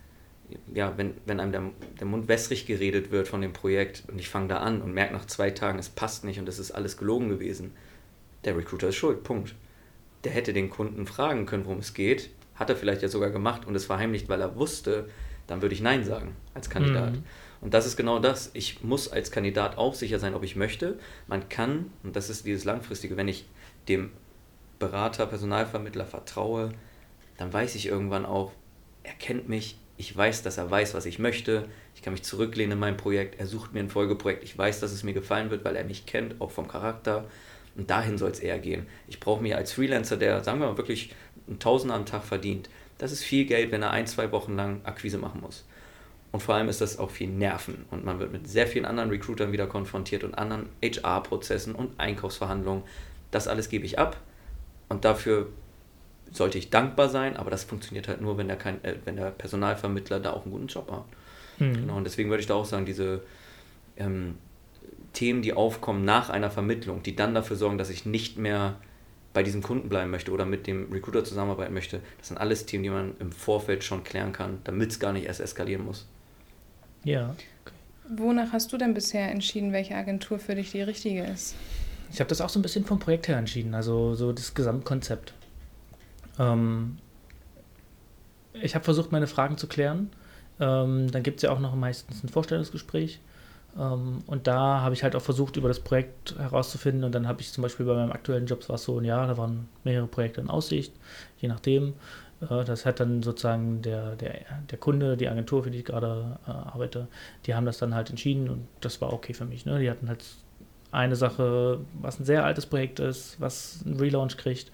ja, 0.74 0.94
wenn, 0.98 1.14
wenn 1.26 1.40
einem 1.40 1.52
der, 1.52 1.64
der 2.00 2.08
Mund 2.08 2.28
wässrig 2.28 2.66
geredet 2.66 3.12
wird 3.12 3.28
von 3.28 3.42
dem 3.42 3.54
Projekt 3.54 4.04
und 4.08 4.20
ich 4.20 4.30
fange 4.30 4.48
da 4.48 4.58
an 4.58 4.82
und 4.82 4.94
merke 4.94 5.14
nach 5.14 5.26
zwei 5.26 5.52
Tagen, 5.52 5.80
es 5.80 5.90
passt 5.90 6.24
nicht 6.24 6.40
und 6.40 6.50
es 6.50 6.60
ist 6.60 6.72
alles 6.72 6.98
gelogen 6.98 7.30
gewesen, 7.30 7.74
der 8.44 8.58
Recruiter 8.58 8.90
ist 8.90 8.96
schuld, 8.96 9.24
Punkt. 9.24 9.56
Der 10.24 10.32
hätte 10.32 10.54
den 10.54 10.70
Kunden 10.70 11.08
fragen 11.08 11.46
können, 11.46 11.66
worum 11.66 11.80
es 11.80 11.94
geht, 11.94 12.30
hat 12.56 12.70
er 12.70 12.76
vielleicht 12.76 13.02
ja 13.02 13.08
sogar 13.08 13.30
gemacht 13.30 13.66
und 13.66 13.76
es 13.76 13.86
verheimlicht, 13.86 14.30
weil 14.30 14.42
er 14.42 14.56
wusste, 14.56 15.10
dann 15.48 15.62
würde 15.62 15.74
ich 15.74 15.82
Nein 15.82 16.04
sagen 16.04 16.36
als 16.54 16.70
Kandidat. 16.70 17.14
Mhm. 17.14 17.24
Und 17.62 17.74
das 17.74 17.86
ist 17.86 17.96
genau 17.96 18.20
das. 18.20 18.50
Ich 18.54 18.84
muss 18.84 19.08
als 19.08 19.32
Kandidat 19.32 19.78
auch 19.78 19.94
sicher 19.94 20.20
sein, 20.20 20.34
ob 20.34 20.44
ich 20.44 20.56
möchte. 20.56 20.98
Man 21.28 21.48
kann, 21.50 21.92
und 22.04 22.16
das 22.16 22.30
ist 22.30 22.46
dieses 22.46 22.66
Langfristige, 22.66 23.18
wenn 23.18 23.28
ich 23.28 23.46
dem 23.88 24.12
Berater, 24.80 25.28
Personalvermittler 25.28 26.06
vertraue, 26.06 26.72
dann 27.38 27.54
weiß 27.54 27.76
ich 27.76 27.88
irgendwann 27.88 28.26
auch, 28.26 28.52
er 29.04 29.14
kennt 29.14 29.50
mich, 29.50 29.78
ich 30.02 30.18
weiß, 30.18 30.42
dass 30.42 30.58
er 30.58 30.72
weiß, 30.72 30.96
was 30.96 31.06
ich 31.06 31.20
möchte. 31.20 31.68
Ich 31.94 32.02
kann 32.02 32.14
mich 32.14 32.24
zurücklehnen 32.24 32.72
in 32.72 32.80
mein 32.80 32.98
Projekt. 32.98 33.40
Er 33.40 33.46
sucht 33.46 33.72
mir 33.72 33.82
ein 33.82 33.90
Folgeprojekt. 33.90 34.44
Ich 34.44 34.58
weiß, 34.58 34.80
dass 34.80 34.92
es 34.92 35.04
mir 35.04 35.14
gefallen 35.14 35.52
wird, 35.52 35.64
weil 35.64 35.76
er 35.76 35.84
mich 35.84 36.08
kennt, 36.08 36.42
auch 36.42 36.50
vom 36.50 36.68
Charakter. 36.68 37.26
Und 37.76 37.88
dahin 37.92 38.18
soll 38.18 38.32
es 38.32 38.40
eher 38.40 38.58
gehen. 38.58 38.88
Ich 39.08 39.20
brauche 39.20 39.44
mir 39.44 39.58
als 39.58 39.74
Freelancer, 39.74 40.18
der, 40.18 40.44
sagen 40.44 40.60
wir 40.60 40.70
mal, 40.70 40.78
wirklich 40.78 41.14
einen 41.48 41.60
Tausender 41.60 41.94
am 41.94 42.08
Tag 42.08 42.24
verdient. 42.24 42.68
Das 42.98 43.12
ist 43.12 43.24
viel 43.24 43.46
Geld, 43.46 43.72
wenn 43.72 43.84
er 43.84 43.92
ein, 43.92 44.08
zwei 44.08 44.32
Wochen 44.32 44.56
lang 44.56 44.82
Akquise 44.86 45.20
machen 45.20 45.40
muss. 45.40 45.66
Und 46.32 46.42
vor 46.42 46.56
allem 46.56 46.68
ist 46.68 46.82
das 46.82 46.98
auch 46.98 47.12
viel 47.12 47.30
Nerven. 47.30 47.86
Und 47.92 48.04
man 48.04 48.18
wird 48.18 48.32
mit 48.32 48.50
sehr 48.50 48.66
vielen 48.66 48.86
anderen 48.86 49.12
Recruitern 49.12 49.52
wieder 49.52 49.68
konfrontiert 49.68 50.24
und 50.24 50.34
anderen 50.34 50.68
HR-Prozessen 50.84 51.76
und 51.76 52.00
Einkaufsverhandlungen. 52.00 52.82
Das 53.30 53.48
alles 53.48 53.70
gebe 53.70 53.86
ich 53.86 54.00
ab. 54.00 54.18
Und 54.90 55.06
dafür 55.06 55.50
sollte 56.32 56.58
ich 56.58 56.70
dankbar 56.70 57.10
sein, 57.10 57.38
aber 57.38 57.52
das 57.52 57.64
funktioniert 57.64 58.08
halt 58.08 58.22
nur, 58.22 58.38
wenn 58.38 58.48
der, 58.48 58.58
kein, 58.58 58.84
äh, 58.84 58.96
wenn 59.06 59.18
der 59.18 59.32
Personalvermittler 59.32 60.20
da 60.20 60.32
auch 60.32 60.44
einen 60.44 60.52
guten 60.52 60.68
Job 60.68 60.92
hat. 60.92 61.06
Mhm. 61.60 61.74
Genau, 61.74 61.98
und 61.98 62.04
deswegen 62.06 62.30
würde 62.30 62.42
ich 62.42 62.48
da 62.48 62.56
auch 62.56 62.66
sagen, 62.66 62.86
diese 62.86 63.22
ähm, 63.98 64.36
Themen, 65.14 65.42
die 65.42 65.54
aufkommen 65.54 66.06
nach 66.06 66.30
einer 66.30 66.50
Vermittlung, 66.50 67.04
die 67.04 67.16
dann 67.16 67.34
dafür 67.34 67.58
sorgen, 67.58 67.78
dass 67.78 67.90
ich 67.90 68.06
nicht 68.06 68.38
mehr 68.38 68.76
bei 69.34 69.44
diesem 69.44 69.62
Kunden 69.62 69.90
bleiben 69.90 70.12
möchte 70.12 70.32
oder 70.32 70.46
mit 70.46 70.68
dem 70.68 70.92
Recruiter 70.92 71.24
zusammenarbeiten 71.24 71.74
möchte, 71.74 72.02
das 72.18 72.30
sind 72.30 72.38
alles 72.38 72.66
Themen, 72.66 72.84
die 72.84 72.90
man 72.90 73.14
im 73.20 73.32
Vorfeld 73.32 73.84
schon 73.84 74.04
klären 74.04 74.34
kann, 74.34 74.60
damit 74.64 74.92
es 74.92 75.00
gar 75.00 75.14
nicht 75.14 75.26
erst 75.26 75.40
eskalieren 75.40 75.86
muss. 75.86 76.06
Ja. 77.04 77.30
Okay. 77.30 77.76
Wonach 78.10 78.52
hast 78.52 78.74
du 78.74 78.78
denn 78.78 78.94
bisher 78.94 79.32
entschieden, 79.32 79.72
welche 79.72 79.96
Agentur 79.96 80.38
für 80.38 80.56
dich 80.56 80.72
die 80.72 80.82
richtige 80.82 81.24
ist? 81.24 81.56
Ich 82.12 82.20
habe 82.20 82.28
das 82.28 82.42
auch 82.42 82.50
so 82.50 82.60
ein 82.60 82.62
bisschen 82.62 82.84
vom 82.84 83.00
Projekt 83.00 83.30
her 83.30 83.38
entschieden, 83.38 83.74
also 83.74 84.16
so 84.16 84.34
das 84.34 84.54
Gesamtkonzept. 84.54 85.34
Ähm, 86.42 86.98
ich 88.54 88.76
habe 88.76 88.84
versucht, 88.84 89.12
meine 89.12 89.28
Fragen 89.28 89.58
zu 89.58 89.68
klären. 89.68 90.10
Ähm, 90.60 91.10
dann 91.12 91.24
gibt 91.24 91.38
es 91.38 91.44
ja 91.44 91.52
auch 91.52 91.60
noch 91.60 91.76
meistens 91.76 92.24
ein 92.24 92.30
Vorstellungsgespräch. 92.30 93.20
Ähm, 93.78 94.20
und 94.28 94.48
da 94.48 94.82
habe 94.82 94.94
ich 94.94 95.04
halt 95.04 95.16
auch 95.16 95.22
versucht, 95.22 95.56
über 95.58 95.68
das 95.68 95.80
Projekt 95.80 96.36
herauszufinden. 96.38 97.04
Und 97.04 97.14
dann 97.14 97.28
habe 97.28 97.42
ich 97.42 97.52
zum 97.52 97.62
Beispiel 97.62 97.86
bei 97.86 97.94
meinem 97.94 98.12
aktuellen 98.12 98.46
Job, 98.46 98.68
war 98.70 98.78
so 98.78 99.00
ein 99.00 99.06
Jahr, 99.06 99.28
da 99.28 99.38
waren 99.38 99.68
mehrere 99.84 100.08
Projekte 100.08 100.42
in 100.42 100.50
Aussicht, 100.50 100.94
je 101.40 101.48
nachdem. 101.48 101.94
Äh, 102.42 102.64
das 102.66 102.86
hat 102.86 103.00
dann 103.00 103.24
sozusagen 103.24 103.82
der, 103.82 104.16
der, 104.16 104.42
der 104.70 104.78
Kunde, 104.78 105.18
die 105.18 105.30
Agentur, 105.30 105.64
für 105.64 105.72
die 105.72 105.80
ich 105.80 105.86
gerade 105.86 106.38
äh, 106.48 106.52
arbeite, 106.52 107.08
die 107.46 107.56
haben 107.56 107.66
das 107.66 107.78
dann 107.78 107.96
halt 107.96 108.10
entschieden 108.10 108.50
und 108.50 108.68
das 108.82 109.02
war 109.02 109.14
okay 109.14 109.34
für 109.34 109.46
mich. 109.46 109.66
Ne? 109.66 109.80
Die 109.80 109.90
hatten 109.90 110.10
halt 110.10 110.24
eine 110.92 111.16
Sache, 111.16 111.80
was 112.02 112.20
ein 112.20 112.26
sehr 112.26 112.44
altes 112.44 112.66
Projekt 112.66 113.00
ist, 113.00 113.40
was 113.40 113.82
einen 113.86 113.98
Relaunch 113.98 114.36
kriegt, 114.38 114.72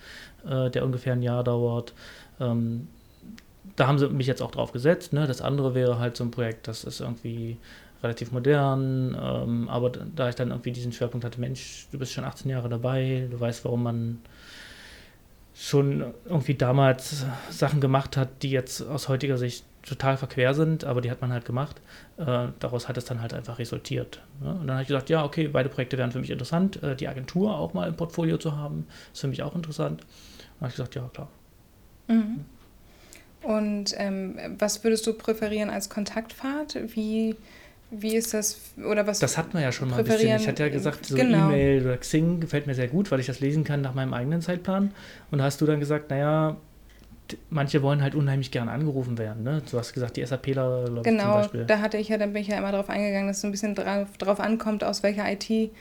äh, 0.50 0.70
der 0.70 0.84
ungefähr 0.84 1.14
ein 1.14 1.22
Jahr 1.22 1.44
dauert. 1.44 1.94
Ähm, 2.40 2.88
da 3.76 3.88
haben 3.88 4.00
sie 4.00 4.10
mich 4.10 4.28
jetzt 4.28 4.42
auch 4.42 4.52
drauf 4.52 4.72
gesetzt. 4.72 5.14
Ne? 5.14 5.28
Das 5.28 5.42
andere 5.42 5.76
wäre 5.76 6.00
halt 6.00 6.18
so 6.18 6.24
ein 6.24 6.32
Projekt, 6.32 6.68
das 6.68 6.84
ist 6.84 7.00
irgendwie 7.00 7.58
relativ 8.04 8.32
modern, 8.32 9.18
ähm, 9.20 9.70
aber 9.70 9.90
da 9.90 10.30
ich 10.30 10.36
dann 10.36 10.50
irgendwie 10.50 10.72
diesen 10.72 10.92
Schwerpunkt 10.92 11.26
hatte, 11.26 11.40
Mensch, 11.40 11.88
du 11.92 11.98
bist 11.98 12.14
schon 12.14 12.24
18 12.24 12.50
Jahre 12.52 12.70
dabei, 12.70 13.28
du 13.30 13.40
weißt, 13.40 13.66
warum 13.66 13.84
man 13.84 14.20
schon 15.56 16.14
irgendwie 16.26 16.54
damals 16.54 17.26
Sachen 17.50 17.82
gemacht 17.82 18.16
hat, 18.16 18.44
die 18.44 18.52
jetzt 18.52 18.82
aus 18.82 19.08
heutiger 19.10 19.38
Sicht 19.38 19.66
total 19.82 20.18
verquer 20.18 20.54
sind, 20.54 20.84
aber 20.84 21.02
die 21.02 21.10
hat 21.10 21.22
man 21.22 21.32
halt 21.32 21.46
gemacht. 21.46 21.82
Äh, 22.18 22.50
daraus 22.60 22.88
hat 22.88 22.98
es 22.98 23.06
dann 23.06 23.22
halt 23.22 23.34
einfach 23.34 23.58
resultiert. 23.58 24.22
Ne? 24.42 24.52
Und 24.52 24.68
dann 24.68 24.72
habe 24.72 24.82
ich 24.82 24.88
gesagt, 24.88 25.10
ja, 25.10 25.24
okay, 25.24 25.48
beide 25.48 25.70
Projekte 25.70 25.98
wären 25.98 26.12
für 26.12 26.20
mich 26.20 26.30
interessant. 26.30 26.84
Äh, 26.84 26.96
die 26.96 27.08
Agentur 27.08 27.58
auch 27.58 27.74
mal 27.74 27.88
im 27.88 27.96
Portfolio 27.96 28.38
zu 28.38 28.56
haben, 28.56 28.86
ist 29.14 29.22
für 29.22 29.28
mich 29.28 29.42
auch 29.42 29.56
interessant. 29.56 30.06
Habe 30.60 30.70
ich 30.70 30.76
gesagt, 30.76 30.96
ja, 30.96 31.10
klar. 31.14 31.30
Mhm. 32.08 32.46
Und 33.44 33.94
ähm, 33.98 34.38
was 34.58 34.84
würdest 34.84 35.06
du 35.08 35.14
präferieren 35.14 35.70
als 35.70 35.90
Kontaktpfad? 35.90 36.80
Wie, 36.96 37.36
wie 37.92 38.16
ist 38.16 38.34
das 38.34 38.60
oder 38.84 39.08
was? 39.08 39.20
Das 39.20 39.38
hatten 39.38 39.54
wir 39.54 39.62
ja 39.62 39.72
schon 39.72 39.90
mal 39.90 40.00
ein 40.00 40.06
bisschen. 40.06 40.36
Ich 40.38 40.48
hatte 40.48 40.64
ja 40.64 40.70
gesagt, 40.70 41.06
so 41.06 41.16
genau. 41.16 41.50
E-Mail 41.50 41.86
oder 41.86 41.98
Xing 41.98 42.40
gefällt 42.40 42.68
mir 42.68 42.76
sehr 42.76 42.88
gut, 42.88 43.12
weil 43.12 43.20
ich 43.20 43.28
das 43.28 43.40
lesen 43.40 43.64
kann 43.64 43.82
nach 43.82 43.94
meinem 43.94 44.14
eigenen 44.14 44.42
Zeitplan. 44.42 44.92
Und 45.32 45.38
da 45.38 45.46
hast 45.46 45.62
du 45.62 45.66
dann 45.66 45.80
gesagt, 45.80 46.10
naja, 46.10 46.58
manche 47.50 47.82
wollen 47.82 48.02
halt 48.02 48.16
unheimlich 48.16 48.52
gerne 48.52 48.72
angerufen 48.72 49.18
werden. 49.18 49.44
Ne? 49.44 49.62
Du 49.70 49.78
hast 49.78 49.94
gesagt, 49.94 50.18
die 50.18 50.26
SAPler, 50.26 51.02
genau, 51.04 51.24
zum 51.24 51.32
Beispiel. 51.42 51.66
da 51.66 51.80
hatte 51.80 51.98
ich 51.98 52.10
ja, 52.10 52.18
dann 52.18 52.34
bin 52.34 52.42
ich 52.42 52.48
ja 52.48 52.58
immer 52.58 52.72
darauf 52.72 52.90
eingegangen, 52.90 53.28
dass 53.28 53.38
es 53.38 53.42
so 53.42 53.48
ein 53.48 53.52
bisschen 53.52 53.76
drauf, 53.76 54.18
drauf 54.18 54.40
ankommt, 54.40 54.84
aus 54.84 55.04
welcher 55.04 55.26
IT 55.32 55.72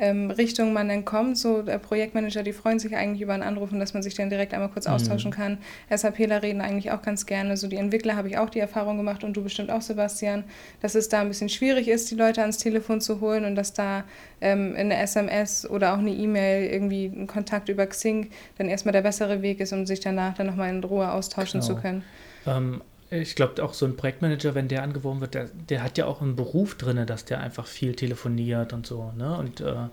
ähm, 0.00 0.30
Richtung 0.30 0.72
man 0.72 0.88
dann 0.88 1.04
kommt. 1.04 1.36
So 1.38 1.62
der 1.62 1.78
Projektmanager, 1.78 2.42
die 2.42 2.52
freuen 2.52 2.78
sich 2.78 2.96
eigentlich 2.96 3.20
über 3.20 3.34
einen 3.34 3.42
Anruf 3.42 3.70
und 3.70 3.78
dass 3.78 3.94
man 3.94 4.02
sich 4.02 4.14
dann 4.14 4.30
direkt 4.30 4.54
einmal 4.54 4.70
kurz 4.70 4.88
mhm. 4.88 4.94
austauschen 4.94 5.30
kann. 5.30 5.58
SAPler 5.94 6.42
reden 6.42 6.62
eigentlich 6.62 6.90
auch 6.90 7.02
ganz 7.02 7.26
gerne. 7.26 7.56
So 7.56 7.68
die 7.68 7.76
Entwickler 7.76 8.16
habe 8.16 8.28
ich 8.28 8.38
auch 8.38 8.50
die 8.50 8.58
Erfahrung 8.58 8.96
gemacht 8.96 9.22
und 9.22 9.36
du 9.36 9.42
bestimmt 9.42 9.70
auch, 9.70 9.82
Sebastian, 9.82 10.44
dass 10.80 10.94
es 10.94 11.08
da 11.08 11.20
ein 11.20 11.28
bisschen 11.28 11.50
schwierig 11.50 11.86
ist, 11.88 12.10
die 12.10 12.14
Leute 12.14 12.40
ans 12.40 12.58
Telefon 12.58 13.00
zu 13.00 13.20
holen 13.20 13.44
und 13.44 13.54
dass 13.54 13.74
da 13.74 14.04
ähm, 14.40 14.70
in 14.74 14.90
eine 14.90 14.96
SMS 14.96 15.68
oder 15.68 15.92
auch 15.92 15.98
eine 15.98 16.10
E-Mail 16.10 16.70
irgendwie 16.70 17.06
ein 17.06 17.26
Kontakt 17.26 17.68
über 17.68 17.86
Xing 17.86 18.30
dann 18.56 18.68
erstmal 18.68 18.92
der 18.92 19.02
bessere 19.02 19.42
Weg 19.42 19.60
ist, 19.60 19.72
um 19.72 19.84
sich 19.84 20.00
danach 20.00 20.34
dann 20.34 20.46
nochmal 20.46 20.70
in 20.70 20.82
Ruhe 20.82 21.12
austauschen 21.12 21.60
genau. 21.60 21.74
zu 21.74 21.80
können. 21.80 22.04
Ähm, 22.46 22.80
ich 23.10 23.34
glaube 23.34 23.62
auch 23.62 23.74
so 23.74 23.86
ein 23.86 23.96
Projektmanager, 23.96 24.54
wenn 24.54 24.68
der 24.68 24.82
angeworben 24.82 25.20
wird, 25.20 25.34
der, 25.34 25.48
der 25.68 25.82
hat 25.82 25.98
ja 25.98 26.06
auch 26.06 26.22
einen 26.22 26.36
Beruf 26.36 26.76
drin, 26.76 27.04
dass 27.06 27.24
der 27.24 27.40
einfach 27.40 27.66
viel 27.66 27.94
telefoniert 27.94 28.72
und 28.72 28.86
so, 28.86 29.12
ne? 29.16 29.36
Und, 29.36 29.60
äh, 29.60 29.88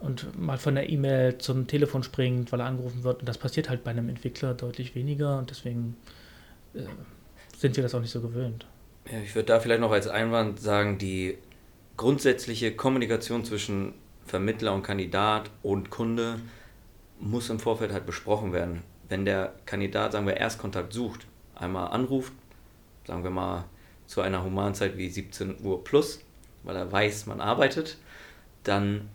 und 0.00 0.38
mal 0.38 0.58
von 0.58 0.74
der 0.74 0.90
E-Mail 0.90 1.38
zum 1.38 1.66
Telefon 1.66 2.02
springt, 2.02 2.52
weil 2.52 2.60
er 2.60 2.66
angerufen 2.66 3.02
wird. 3.04 3.20
Und 3.20 3.28
das 3.28 3.38
passiert 3.38 3.70
halt 3.70 3.84
bei 3.84 3.92
einem 3.92 4.08
Entwickler 4.08 4.52
deutlich 4.54 4.94
weniger 4.94 5.38
und 5.38 5.50
deswegen 5.50 5.96
äh, 6.74 6.80
sind 7.56 7.76
wir 7.76 7.82
das 7.82 7.94
auch 7.94 8.00
nicht 8.00 8.10
so 8.10 8.20
gewöhnt. 8.20 8.66
Ja, 9.10 9.18
ich 9.20 9.34
würde 9.34 9.46
da 9.46 9.60
vielleicht 9.60 9.80
noch 9.80 9.92
als 9.92 10.08
Einwand 10.08 10.60
sagen, 10.60 10.98
die 10.98 11.38
grundsätzliche 11.96 12.74
Kommunikation 12.74 13.44
zwischen 13.44 13.94
Vermittler 14.26 14.74
und 14.74 14.82
Kandidat 14.82 15.50
und 15.62 15.90
Kunde 15.90 16.40
muss 17.20 17.48
im 17.48 17.60
Vorfeld 17.60 17.92
halt 17.92 18.06
besprochen 18.06 18.52
werden. 18.52 18.82
Wenn 19.08 19.24
der 19.24 19.54
Kandidat, 19.64 20.12
sagen 20.12 20.26
wir, 20.26 20.36
Erstkontakt 20.36 20.92
sucht, 20.92 21.26
einmal 21.54 21.92
anruft, 21.92 22.32
sagen 23.06 23.22
wir 23.22 23.30
mal 23.30 23.64
zu 24.06 24.20
einer 24.20 24.44
Humanzeit 24.44 24.96
wie 24.96 25.08
17 25.08 25.62
Uhr 25.62 25.82
plus, 25.82 26.20
weil 26.62 26.76
er 26.76 26.90
weiß, 26.90 27.26
man 27.26 27.40
arbeitet, 27.40 27.98
dann 28.62 29.08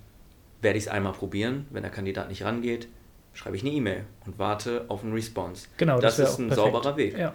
werde 0.62 0.78
ich 0.78 0.86
es 0.86 0.90
einmal 0.90 1.14
probieren. 1.14 1.66
Wenn 1.72 1.84
der 1.84 1.92
Kandidat 1.92 2.30
nicht 2.30 2.44
rangeht, 2.44 2.88
schreibe 3.34 3.56
ich 3.56 3.64
eine 3.64 3.72
E-Mail 3.72 4.06
und 4.26 4.40
warte 4.40 4.86
auf 4.88 5.04
einen 5.04 5.14
Response. 5.14 5.68
Genau, 5.78 6.00
das, 6.00 6.18
das 6.18 6.32
ist 6.32 6.40
ein 6.40 6.48
perfekt. 6.48 6.74
sauberer 6.74 6.98
Weg. 6.98 7.18
Ja. 7.18 7.34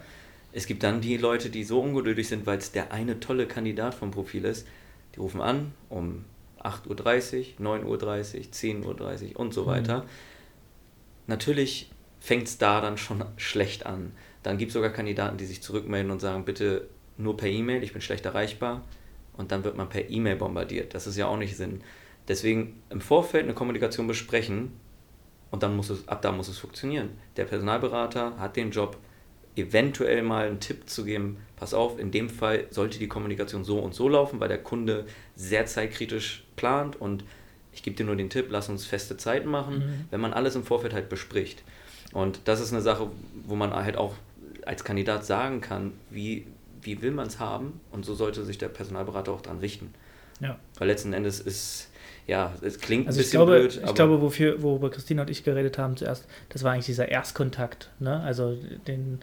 Es 0.53 0.66
gibt 0.66 0.83
dann 0.83 1.01
die 1.01 1.16
Leute, 1.16 1.51
die 1.51 1.64
so 1.64 1.81
ungeduldig 1.81 2.29
sind, 2.29 2.47
weil 2.47 2.59
es 2.59 2.73
der 2.73 2.92
eine 2.92 3.21
tolle 3.21 3.47
Kandidat 3.47 3.95
vom 3.95 4.11
Profil 4.11 4.45
ist, 4.45 4.66
die 5.14 5.21
rufen 5.21 5.40
an 5.40 5.73
um 5.88 6.25
8.30 6.62 7.61
Uhr, 7.61 7.66
9.30 7.66 7.85
Uhr, 7.85 7.99
10.30 8.01 9.35
Uhr 9.35 9.40
und 9.40 9.53
so 9.53 9.64
mhm. 9.64 9.66
weiter. 9.66 10.07
Natürlich 11.27 11.90
fängt 12.21 12.49
es 12.49 12.59
da 12.59 12.81
dann 12.81 12.97
schon 12.97 13.25
schlecht 13.37 13.87
an. 13.87 14.12
Dann 14.47 14.59
gibt 14.59 14.69
es 14.69 14.75
sogar 14.75 14.91
Kandidaten, 14.91 15.39
die 15.39 15.45
sich 15.45 15.61
zurückmelden 15.61 16.13
und 16.13 16.21
sagen, 16.21 16.45
bitte 16.45 16.87
nur 17.17 17.37
per 17.37 17.49
E-Mail, 17.49 17.83
ich 17.83 17.93
bin 17.93 18.01
schlecht 18.01 18.25
erreichbar. 18.27 18.85
Und 19.37 19.51
dann 19.51 19.65
wird 19.65 19.77
man 19.77 19.89
per 19.89 20.09
E-Mail 20.09 20.37
bombardiert. 20.37 20.95
Das 20.95 21.09
ist 21.09 21.17
ja 21.17 21.27
auch 21.27 21.37
nicht 21.37 21.57
Sinn. 21.57 21.81
Deswegen 22.29 22.81
im 22.89 23.01
Vorfeld 23.01 23.43
eine 23.43 23.55
Kommunikation 23.55 24.07
besprechen 24.07 24.71
und 25.51 25.65
dann 25.65 25.75
muss 25.75 25.91
es, 25.91 26.07
ab 26.07 26.23
da 26.23 26.31
muss 26.31 26.47
es 26.47 26.59
funktionieren. 26.59 27.11
Der 27.37 27.45
Personalberater 27.45 28.39
hat 28.39 28.55
den 28.55 28.71
Job, 28.71 28.97
eventuell 29.57 30.23
mal 30.23 30.47
einen 30.47 30.61
Tipp 30.61 30.89
zu 30.89 31.05
geben, 31.05 31.39
pass 31.57 31.75
auf, 31.75 31.99
in 31.99 32.13
dem 32.13 32.31
Fall 32.31 32.69
sollte 32.71 33.01
die 33.01 33.09
Kommunikation 33.09 33.65
so 33.65 33.81
und 33.81 33.95
so 33.95 34.09
laufen, 34.09 34.39
weil 34.39 34.49
der 34.49 34.63
Kunde 34.63 35.07
sehr 35.35 35.67
zeitkritisch 35.67 36.45
plant 36.55 36.95
und 36.95 37.25
ich 37.73 37.83
gebe 37.83 37.97
dir 37.97 38.07
nur 38.07 38.15
den 38.15 38.31
Tipp, 38.31 38.47
lass 38.51 38.69
uns 38.69 38.87
feste 38.87 39.17
Zeiten 39.17 39.49
machen, 39.49 39.79
mhm. 39.79 40.05
wenn 40.11 40.21
man 40.21 40.33
alles 40.33 40.55
im 40.55 40.63
Vorfeld 40.63 40.95
halt 40.95 41.09
bespricht. 41.09 41.65
Und 42.13 42.43
das 42.45 42.61
ist 42.61 42.73
eine 42.73 42.81
Sache, 42.81 43.11
wo 43.45 43.57
man 43.57 43.75
halt 43.75 43.97
auch 43.97 44.15
als 44.66 44.85
Kandidat 44.85 45.24
sagen 45.24 45.61
kann, 45.61 45.92
wie, 46.11 46.46
wie 46.83 47.00
will 47.00 47.12
man 47.12 47.29
es 47.29 47.40
haben 47.40 47.81
und 47.90 48.05
so 48.05 48.14
sollte 48.14 48.44
sich 48.44 48.59
der 48.59 48.68
Personalberater 48.68 49.33
auch 49.33 49.40
dran 49.40 49.59
richten. 49.59 49.94
Ja. 50.40 50.59
Weil 50.79 50.88
letzten 50.88 51.12
Endes 51.12 51.40
ist, 51.40 51.90
ja, 52.26 52.52
es 52.61 52.79
klingt 52.79 53.07
also 53.07 53.18
ein 53.18 53.22
bisschen 53.22 53.38
glaube, 53.38 53.59
blöd. 53.61 53.81
Ich 53.85 53.94
glaube, 53.94 54.20
wofür, 54.20 54.62
worüber 54.62 54.90
Christine 54.90 55.22
und 55.22 55.31
ich 55.31 55.44
geredet 55.44 55.79
haben 55.79 55.96
zuerst, 55.96 56.26
das 56.50 56.62
war 56.62 56.72
eigentlich 56.72 56.87
dieser 56.87 57.09
Erstkontakt. 57.09 57.90
Ne? 58.00 58.20
Also 58.20 58.57
den, 58.87 59.20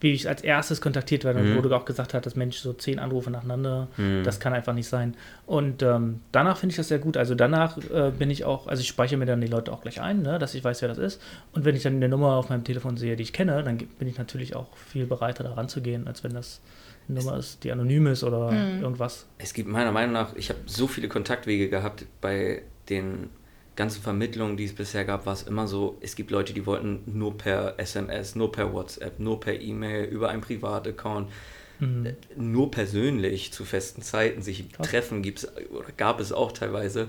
wie 0.00 0.12
ich 0.12 0.28
als 0.28 0.42
erstes 0.42 0.80
kontaktiert 0.80 1.24
werde 1.24 1.40
mhm. 1.40 1.50
und 1.50 1.58
wo 1.58 1.68
du 1.68 1.74
auch 1.74 1.84
gesagt 1.84 2.14
hast, 2.14 2.24
dass 2.24 2.36
Mensch 2.36 2.58
so 2.58 2.72
zehn 2.72 2.98
Anrufe 2.98 3.30
nacheinander, 3.30 3.88
mhm. 3.96 4.22
das 4.22 4.38
kann 4.38 4.52
einfach 4.52 4.72
nicht 4.72 4.88
sein. 4.88 5.16
Und 5.46 5.82
ähm, 5.82 6.20
danach 6.30 6.58
finde 6.58 6.72
ich 6.72 6.76
das 6.76 6.88
sehr 6.88 6.98
gut. 6.98 7.16
Also 7.16 7.34
danach 7.34 7.78
äh, 7.90 8.12
bin 8.16 8.30
ich 8.30 8.44
auch, 8.44 8.68
also 8.68 8.80
ich 8.80 8.88
speichere 8.88 9.18
mir 9.18 9.26
dann 9.26 9.40
die 9.40 9.48
Leute 9.48 9.72
auch 9.72 9.80
gleich 9.80 10.00
ein, 10.00 10.22
ne, 10.22 10.38
dass 10.38 10.54
ich 10.54 10.62
weiß, 10.62 10.82
wer 10.82 10.88
das 10.88 10.98
ist. 10.98 11.20
Und 11.52 11.64
wenn 11.64 11.74
ich 11.74 11.82
dann 11.82 11.96
eine 11.96 12.08
Nummer 12.08 12.36
auf 12.36 12.48
meinem 12.48 12.64
Telefon 12.64 12.96
sehe, 12.96 13.16
die 13.16 13.24
ich 13.24 13.32
kenne, 13.32 13.62
dann 13.64 13.78
bin 13.78 14.06
ich 14.06 14.18
natürlich 14.18 14.54
auch 14.54 14.76
viel 14.76 15.06
bereiter 15.06 15.42
da 15.42 15.54
ranzugehen, 15.54 16.06
als 16.06 16.22
wenn 16.22 16.32
das 16.32 16.60
eine 17.08 17.18
Nummer 17.18 17.36
ist, 17.36 17.64
die 17.64 17.72
anonym 17.72 18.06
ist 18.06 18.22
oder 18.22 18.52
mhm. 18.52 18.82
irgendwas. 18.82 19.26
Es 19.38 19.52
gibt 19.52 19.68
meiner 19.68 19.92
Meinung 19.92 20.12
nach, 20.12 20.36
ich 20.36 20.50
habe 20.50 20.60
so 20.66 20.86
viele 20.86 21.08
Kontaktwege 21.08 21.68
gehabt 21.68 22.06
bei 22.20 22.62
den 22.88 23.30
ganzen 23.78 24.02
Vermittlungen, 24.02 24.56
die 24.56 24.64
es 24.64 24.74
bisher 24.74 25.04
gab, 25.04 25.24
war 25.24 25.32
es 25.32 25.44
immer 25.44 25.68
so, 25.68 25.96
es 26.00 26.16
gibt 26.16 26.32
Leute, 26.32 26.52
die 26.52 26.66
wollten 26.66 27.00
nur 27.06 27.38
per 27.38 27.78
SMS, 27.78 28.34
nur 28.34 28.50
per 28.50 28.72
WhatsApp, 28.72 29.20
nur 29.20 29.38
per 29.38 29.58
E-Mail, 29.58 30.04
über 30.06 30.30
einen 30.30 30.42
Privataccount, 30.42 31.30
mhm. 31.78 32.06
Äh, 32.06 32.14
nur 32.36 32.72
persönlich 32.72 33.52
zu 33.52 33.64
festen 33.64 34.02
Zeiten 34.02 34.42
sich 34.42 34.72
Krass. 34.72 34.88
treffen, 34.88 35.22
gibt's, 35.22 35.46
oder 35.70 35.92
gab 35.96 36.18
es 36.18 36.32
auch 36.32 36.50
teilweise. 36.50 37.08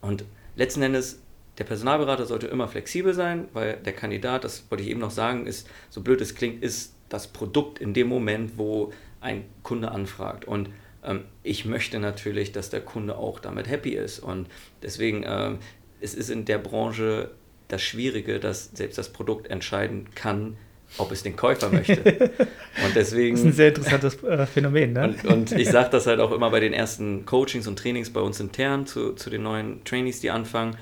Und 0.00 0.24
letzten 0.54 0.82
Endes, 0.82 1.20
der 1.58 1.64
Personalberater 1.64 2.26
sollte 2.26 2.46
immer 2.46 2.68
flexibel 2.68 3.12
sein, 3.12 3.48
weil 3.52 3.76
der 3.78 3.92
Kandidat, 3.92 4.44
das 4.44 4.64
wollte 4.70 4.84
ich 4.84 4.90
eben 4.90 5.00
noch 5.00 5.10
sagen, 5.10 5.46
ist, 5.46 5.68
so 5.90 6.00
blöd 6.00 6.20
es 6.20 6.36
klingt, 6.36 6.62
ist 6.62 6.94
das 7.08 7.26
Produkt 7.26 7.80
in 7.80 7.92
dem 7.92 8.06
Moment, 8.06 8.56
wo 8.56 8.92
ein 9.20 9.44
Kunde 9.64 9.90
anfragt. 9.90 10.44
Und 10.44 10.68
ähm, 11.02 11.24
ich 11.42 11.64
möchte 11.64 11.98
natürlich, 11.98 12.52
dass 12.52 12.70
der 12.70 12.82
Kunde 12.82 13.16
auch 13.16 13.40
damit 13.40 13.68
happy 13.68 13.94
ist. 13.94 14.20
Und 14.20 14.46
deswegen 14.80 15.24
ähm, 15.26 15.58
es 16.04 16.14
ist 16.14 16.30
in 16.30 16.44
der 16.44 16.58
Branche 16.58 17.30
das 17.68 17.82
Schwierige, 17.82 18.38
dass 18.38 18.70
selbst 18.74 18.98
das 18.98 19.08
Produkt 19.08 19.48
entscheiden 19.48 20.08
kann, 20.14 20.56
ob 20.98 21.10
es 21.10 21.22
den 21.22 21.34
Käufer 21.34 21.70
möchte. 21.70 21.96
Und 22.84 22.94
deswegen. 22.94 23.36
Das 23.36 23.40
ist 23.40 23.46
ein 23.46 23.52
sehr 23.52 23.68
interessantes 23.68 24.22
äh, 24.22 24.46
Phänomen, 24.46 24.92
ne? 24.92 25.16
Und, 25.22 25.24
und 25.24 25.52
ich 25.52 25.70
sage 25.70 25.88
das 25.90 26.06
halt 26.06 26.20
auch 26.20 26.30
immer 26.30 26.50
bei 26.50 26.60
den 26.60 26.72
ersten 26.72 27.24
Coachings 27.24 27.66
und 27.66 27.78
Trainings 27.78 28.10
bei 28.10 28.20
uns 28.20 28.38
intern 28.38 28.86
zu, 28.86 29.14
zu 29.14 29.30
den 29.30 29.42
neuen 29.42 29.82
Trainees, 29.84 30.20
die 30.20 30.30
anfangen. 30.30 30.76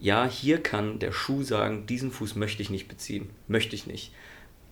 Ja, 0.00 0.26
hier 0.26 0.62
kann 0.62 0.98
der 0.98 1.12
Schuh 1.12 1.42
sagen, 1.42 1.86
diesen 1.86 2.10
Fuß 2.10 2.34
möchte 2.36 2.62
ich 2.62 2.70
nicht 2.70 2.88
beziehen. 2.88 3.30
Möchte 3.46 3.76
ich 3.76 3.86
nicht. 3.86 4.12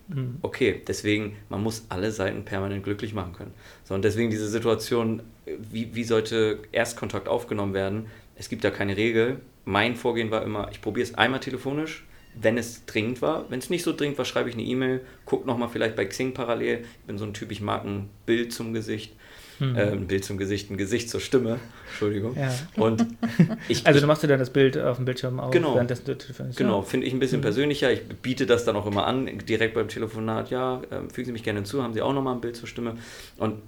Mhm. 0.09 0.37
Okay, 0.41 0.81
deswegen, 0.87 1.37
man 1.49 1.61
muss 1.61 1.85
alle 1.89 2.11
Seiten 2.11 2.43
permanent 2.43 2.83
glücklich 2.83 3.13
machen 3.13 3.33
können. 3.33 3.53
So, 3.83 3.93
und 3.93 4.03
deswegen 4.03 4.31
diese 4.31 4.49
Situation, 4.49 5.21
wie, 5.45 5.95
wie 5.95 6.03
sollte 6.03 6.59
Erstkontakt 6.71 7.27
aufgenommen 7.27 7.73
werden? 7.73 8.07
Es 8.35 8.49
gibt 8.49 8.63
da 8.63 8.71
keine 8.71 8.97
Regel 8.97 9.39
mein 9.65 9.95
Vorgehen 9.95 10.31
war 10.31 10.43
immer, 10.43 10.69
ich 10.71 10.81
probiere 10.81 11.07
es 11.07 11.15
einmal 11.15 11.39
telefonisch, 11.39 12.05
wenn 12.35 12.57
es 12.57 12.85
dringend 12.85 13.21
war. 13.21 13.49
Wenn 13.49 13.59
es 13.59 13.69
nicht 13.69 13.83
so 13.83 13.95
dringend 13.95 14.17
war, 14.17 14.25
schreibe 14.25 14.49
ich 14.49 14.55
eine 14.55 14.63
E-Mail, 14.63 15.01
gucke 15.25 15.47
nochmal 15.47 15.69
vielleicht 15.69 15.95
bei 15.95 16.05
Xing 16.05 16.33
parallel. 16.33 16.79
Ich 16.81 17.07
bin 17.07 17.17
so 17.17 17.25
ein 17.25 17.33
Typ, 17.33 17.51
ich 17.51 17.61
mag 17.61 17.85
ein 17.85 18.09
Bild 18.25 18.53
zum 18.53 18.73
Gesicht. 18.73 19.13
Mhm. 19.59 19.75
Äh, 19.75 19.91
ein 19.91 20.07
Bild 20.07 20.25
zum 20.25 20.37
Gesicht, 20.37 20.71
ein 20.71 20.77
Gesicht 20.77 21.09
zur 21.09 21.19
Stimme. 21.19 21.59
Entschuldigung. 21.89 22.35
Ja. 22.35 22.51
Und 22.75 23.05
ich, 23.67 23.85
also 23.85 23.99
du 23.99 24.07
machst 24.07 24.23
dir 24.23 24.27
dann 24.27 24.39
das 24.39 24.49
Bild 24.49 24.77
auf 24.77 24.97
dem 24.97 25.05
Bildschirm 25.05 25.39
auf, 25.39 25.51
genau, 25.51 25.75
währenddessen 25.75 26.05
du 26.05 26.17
telefonierst. 26.17 26.57
Genau, 26.57 26.81
finde 26.81 27.05
ich 27.05 27.13
ein 27.13 27.19
bisschen 27.19 27.39
mhm. 27.39 27.43
persönlicher. 27.43 27.91
Ich 27.91 28.01
biete 28.03 28.47
das 28.47 28.65
dann 28.65 28.75
auch 28.75 28.87
immer 28.87 29.05
an, 29.05 29.29
direkt 29.47 29.75
beim 29.75 29.87
Telefonat. 29.87 30.49
Ja, 30.49 30.81
äh, 30.89 31.07
fügen 31.13 31.27
Sie 31.27 31.31
mich 31.31 31.43
gerne 31.43 31.59
hinzu, 31.59 31.83
haben 31.83 31.93
Sie 31.93 32.01
auch 32.01 32.13
nochmal 32.13 32.33
ein 32.33 32.41
Bild 32.41 32.55
zur 32.55 32.67
Stimme. 32.67 32.97
Und 33.37 33.61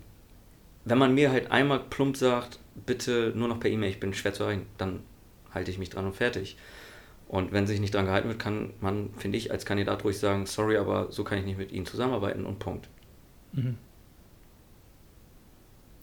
wenn 0.86 0.98
man 0.98 1.14
mir 1.14 1.32
halt 1.32 1.52
einmal 1.52 1.80
plump 1.80 2.18
sagt, 2.18 2.60
bitte 2.86 3.32
nur 3.36 3.48
noch 3.48 3.60
per 3.60 3.70
E-Mail, 3.70 3.92
ich 3.92 4.00
bin 4.00 4.14
schwer 4.14 4.34
zu 4.34 4.44
erreichen, 4.44 4.66
dann 4.78 5.00
halte 5.56 5.72
ich 5.72 5.80
mich 5.80 5.90
dran 5.90 6.06
und 6.06 6.16
fertig. 6.16 6.58
Und 7.28 7.52
wenn 7.52 7.66
sich 7.66 7.80
nicht 7.80 7.94
dran 7.94 8.06
gehalten 8.06 8.28
wird, 8.28 8.40
kann 8.40 8.74
man, 8.82 9.10
finde 9.18 9.38
ich, 9.38 9.52
als 9.52 9.66
Kandidat 9.66 10.04
ruhig 10.04 10.20
sagen, 10.20 10.46
sorry, 10.46 10.78
aber 10.78 11.12
so 11.12 11.24
kann 11.24 11.40
ich 11.40 11.46
nicht 11.46 11.58
mit 11.58 11.72
Ihnen 11.72 11.86
zusammenarbeiten 11.86 12.46
und 12.46 12.60
Punkt. 12.60 12.88
Mhm. 13.54 13.78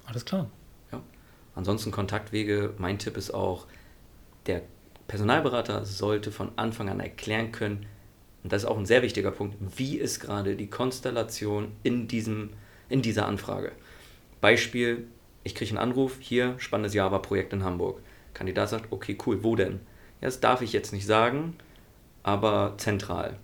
Alles 0.04 0.24
klar. 0.24 0.50
Ja. 0.90 1.00
Ansonsten 1.54 1.92
Kontaktwege, 1.92 2.74
mein 2.78 2.98
Tipp 2.98 3.16
ist 3.16 3.32
auch, 3.32 3.66
der 4.46 4.62
Personalberater 5.06 5.84
sollte 5.84 6.32
von 6.32 6.50
Anfang 6.56 6.88
an 6.88 6.98
erklären 6.98 7.52
können, 7.52 7.86
und 8.42 8.52
das 8.52 8.64
ist 8.64 8.68
auch 8.68 8.78
ein 8.78 8.86
sehr 8.86 9.02
wichtiger 9.02 9.30
Punkt, 9.30 9.56
wie 9.76 9.98
ist 9.98 10.18
gerade 10.18 10.56
die 10.56 10.68
Konstellation 10.68 11.70
in, 11.84 12.08
diesem, 12.08 12.50
in 12.88 13.00
dieser 13.00 13.26
Anfrage. 13.26 13.70
Beispiel, 14.40 15.06
ich 15.44 15.54
kriege 15.54 15.70
einen 15.70 15.78
Anruf, 15.78 16.16
hier, 16.18 16.54
spannendes 16.58 16.94
Java-Projekt 16.94 17.52
in 17.52 17.62
Hamburg. 17.62 18.00
Kandidat 18.34 18.70
sagt, 18.70 18.86
okay, 18.90 19.16
cool, 19.26 19.42
wo 19.42 19.56
denn? 19.56 19.80
Ja, 20.20 20.28
das 20.28 20.40
darf 20.40 20.62
ich 20.62 20.72
jetzt 20.72 20.92
nicht 20.92 21.06
sagen, 21.06 21.56
aber 22.22 22.74
zentral. 22.78 23.38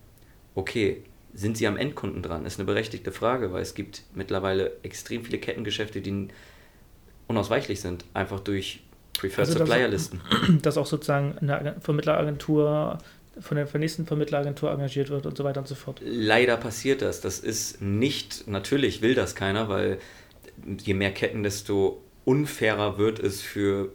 Okay, 0.55 1.03
sind 1.35 1.57
Sie 1.57 1.66
am 1.66 1.77
Endkunden 1.77 2.22
dran? 2.22 2.46
Ist 2.46 2.59
eine 2.59 2.66
berechtigte 2.66 3.12
Frage, 3.12 3.53
weil 3.53 3.62
es 3.62 3.74
gibt 3.74 4.03
mittlerweile 4.14 4.72
extrem 4.83 5.24
viele 5.24 5.38
Kettengeschäfte, 5.38 6.01
die 6.01 6.29
unausweichlich 7.27 7.81
sind, 7.81 8.05
einfach 8.14 8.40
durch 8.40 8.81
Preferred 9.18 9.48
also 9.48 9.59
Supplier 9.59 9.88
Listen. 9.88 10.20
Dass 10.62 10.79
auch 10.79 10.87
sozusagen 10.87 11.37
eine 11.38 11.77
Vermittleragentur 11.81 12.98
von 13.40 13.57
der 13.57 13.68
nächsten 13.79 14.07
Vermittleragentur 14.07 14.70
engagiert 14.72 15.11
wird 15.11 15.27
und 15.27 15.37
so 15.37 15.44
weiter 15.44 15.61
und 15.61 15.68
so 15.68 15.74
fort. 15.74 16.01
Leider 16.05 16.57
passiert 16.57 17.03
das. 17.03 17.20
Das 17.20 17.38
ist 17.38 17.81
nicht, 17.81 18.48
natürlich 18.48 19.03
will 19.03 19.14
das 19.14 19.35
keiner, 19.35 19.68
weil 19.68 19.98
je 20.66 20.94
mehr 20.94 21.12
Ketten, 21.12 21.42
desto 21.42 22.03
unfairer 22.24 22.98
wird 22.98 23.20
es 23.20 23.40
für 23.40 23.92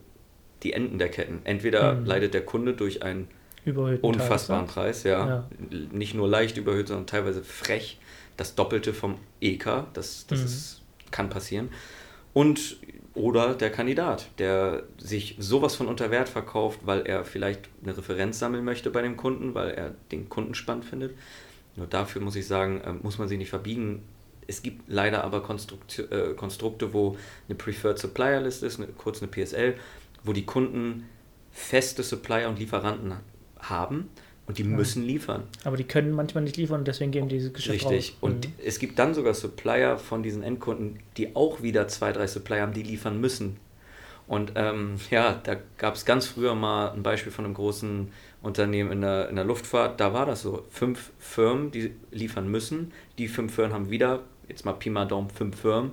die 0.64 0.74
Enden 0.74 0.98
der 0.98 1.10
Ketten. 1.10 1.42
Entweder 1.44 1.96
mhm. 1.96 2.06
leidet 2.06 2.34
der 2.34 2.46
Kunde 2.46 2.74
durch 2.74 3.04
einen 3.04 3.28
unfassbaren 4.02 4.68
Preis, 4.68 5.04
ja. 5.04 5.28
ja. 5.28 5.50
Nicht 5.92 6.16
nur 6.16 6.28
leicht 6.28 6.58
überhöht, 6.58 6.88
sondern 6.88 7.08
teilweise 7.08 7.44
frech. 7.44 8.00
Das 8.36 8.56
Doppelte 8.56 8.94
vom 8.94 9.16
EK, 9.42 9.86
das, 9.94 10.26
das 10.28 10.40
mhm. 10.40 10.46
ist, 10.46 10.82
kann 11.12 11.30
passieren. 11.30 11.70
Und 12.34 12.78
oder 13.14 13.54
der 13.54 13.70
Kandidat, 13.70 14.28
der 14.40 14.84
sich 14.98 15.36
sowas 15.38 15.76
von 15.76 15.88
unter 15.88 16.10
Wert 16.10 16.30
verkauft, 16.30 16.80
weil 16.86 17.06
er 17.06 17.24
vielleicht 17.26 17.70
eine 17.84 17.96
Referenz 17.96 18.40
sammeln 18.40 18.66
möchte 18.66 18.90
bei 18.90 19.04
dem 19.04 19.18
Kunden, 19.18 19.54
weil 19.54 19.70
er 19.72 19.94
den 20.12 20.30
Kunden 20.30 20.56
spannend 20.56 20.86
findet. 20.86 21.14
Nur 21.76 21.86
dafür 21.86 22.22
muss 22.22 22.36
ich 22.36 22.48
sagen, 22.48 22.82
äh, 22.82 22.94
muss 22.94 23.20
man 23.20 23.28
sich 23.28 23.38
nicht 23.38 23.52
verbiegen. 23.52 24.04
Es 24.48 24.64
gibt 24.64 24.84
leider 24.88 25.24
aber 25.24 25.44
Konstrukte, 25.44 26.04
äh, 26.04 26.34
Konstrukte 26.34 26.94
wo 26.94 27.16
eine 27.48 27.56
Preferred 27.56 28.00
Supplier 28.00 28.42
List 28.42 28.64
ist, 28.64 28.80
eine, 28.80 28.88
kurz 28.88 29.22
eine 29.22 29.32
PSL, 29.32 29.76
wo 30.24 30.34
die 30.34 30.46
Kunden 30.46 31.10
feste 31.52 32.04
Supplier 32.04 32.50
und 32.50 32.60
Lieferanten 32.60 33.14
haben 33.60 34.10
und 34.48 34.58
die 34.58 34.64
ja. 34.64 34.70
müssen 34.70 35.04
liefern. 35.04 35.44
Aber 35.64 35.78
die 35.78 35.84
können 35.86 36.12
manchmal 36.12 36.44
nicht 36.44 36.58
liefern 36.58 36.80
und 36.80 36.88
deswegen 36.88 37.12
geben 37.12 37.30
diese 37.30 37.52
Geschäfte 37.52 37.90
Richtig. 37.90 38.14
Raus. 38.14 38.18
Und 38.22 38.48
mhm. 38.48 38.54
es 38.64 38.80
gibt 38.80 39.00
dann 39.00 39.14
sogar 39.14 39.34
Supplier 39.34 39.98
von 39.98 40.24
diesen 40.24 40.44
Endkunden, 40.44 41.00
die 41.18 41.36
auch 41.36 41.62
wieder 41.62 41.88
zwei, 41.88 42.12
drei 42.12 42.28
Supplier 42.28 42.62
haben, 42.62 42.74
die 42.74 42.84
liefern 42.84 43.22
müssen. 43.22 43.58
Und 44.28 44.54
ähm, 44.56 44.96
ja, 45.10 45.40
da 45.44 45.58
gab 45.78 45.96
es 45.96 46.06
ganz 46.06 46.28
früher 46.28 46.56
mal 46.56 46.92
ein 46.92 47.04
Beispiel 47.04 47.32
von 47.32 47.46
einem 47.46 47.54
großen 47.54 48.10
Unternehmen 48.42 48.92
in 48.92 49.02
der, 49.02 49.30
in 49.30 49.36
der 49.36 49.46
Luftfahrt. 49.46 50.00
Da 50.00 50.14
war 50.14 50.26
das 50.26 50.42
so. 50.42 50.66
Fünf 50.70 51.12
Firmen, 51.20 51.72
die 51.72 51.92
liefern 52.12 52.48
müssen. 52.50 52.94
Die 53.18 53.28
fünf 53.28 53.54
Firmen 53.54 53.74
haben 53.74 53.90
wieder, 53.90 54.24
jetzt 54.48 54.66
mal 54.66 54.74
Pi 54.74 54.90
mal 54.90 55.06
Daumen, 55.06 55.30
fünf 55.30 55.60
Firmen. 55.60 55.92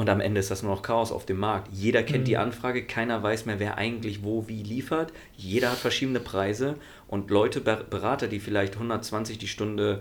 Und 0.00 0.08
am 0.08 0.22
Ende 0.22 0.40
ist 0.40 0.50
das 0.50 0.62
nur 0.62 0.74
noch 0.74 0.80
Chaos 0.80 1.12
auf 1.12 1.26
dem 1.26 1.36
Markt. 1.36 1.68
Jeder 1.74 2.02
kennt 2.02 2.20
mhm. 2.20 2.24
die 2.24 2.38
Anfrage, 2.38 2.84
keiner 2.84 3.22
weiß 3.22 3.44
mehr, 3.44 3.60
wer 3.60 3.76
eigentlich 3.76 4.22
wo 4.22 4.48
wie 4.48 4.62
liefert. 4.62 5.12
Jeder 5.36 5.72
hat 5.72 5.76
verschiedene 5.76 6.20
Preise 6.20 6.76
und 7.06 7.28
Leute, 7.28 7.60
Berater, 7.60 8.26
die 8.26 8.40
vielleicht 8.40 8.76
120 8.76 9.36
die 9.36 9.46
Stunde 9.46 10.00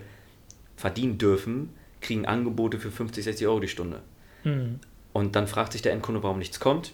verdienen 0.78 1.18
dürfen, 1.18 1.74
kriegen 2.00 2.26
Angebote 2.26 2.80
für 2.80 2.92
50, 2.92 3.26
60 3.26 3.46
Euro 3.48 3.60
die 3.60 3.68
Stunde. 3.68 4.00
Mhm. 4.46 4.80
Und 5.12 5.36
dann 5.36 5.48
fragt 5.48 5.74
sich 5.74 5.82
der 5.82 5.92
Endkunde, 5.92 6.24
warum 6.24 6.40
nichts 6.40 6.62
kommt. 6.62 6.94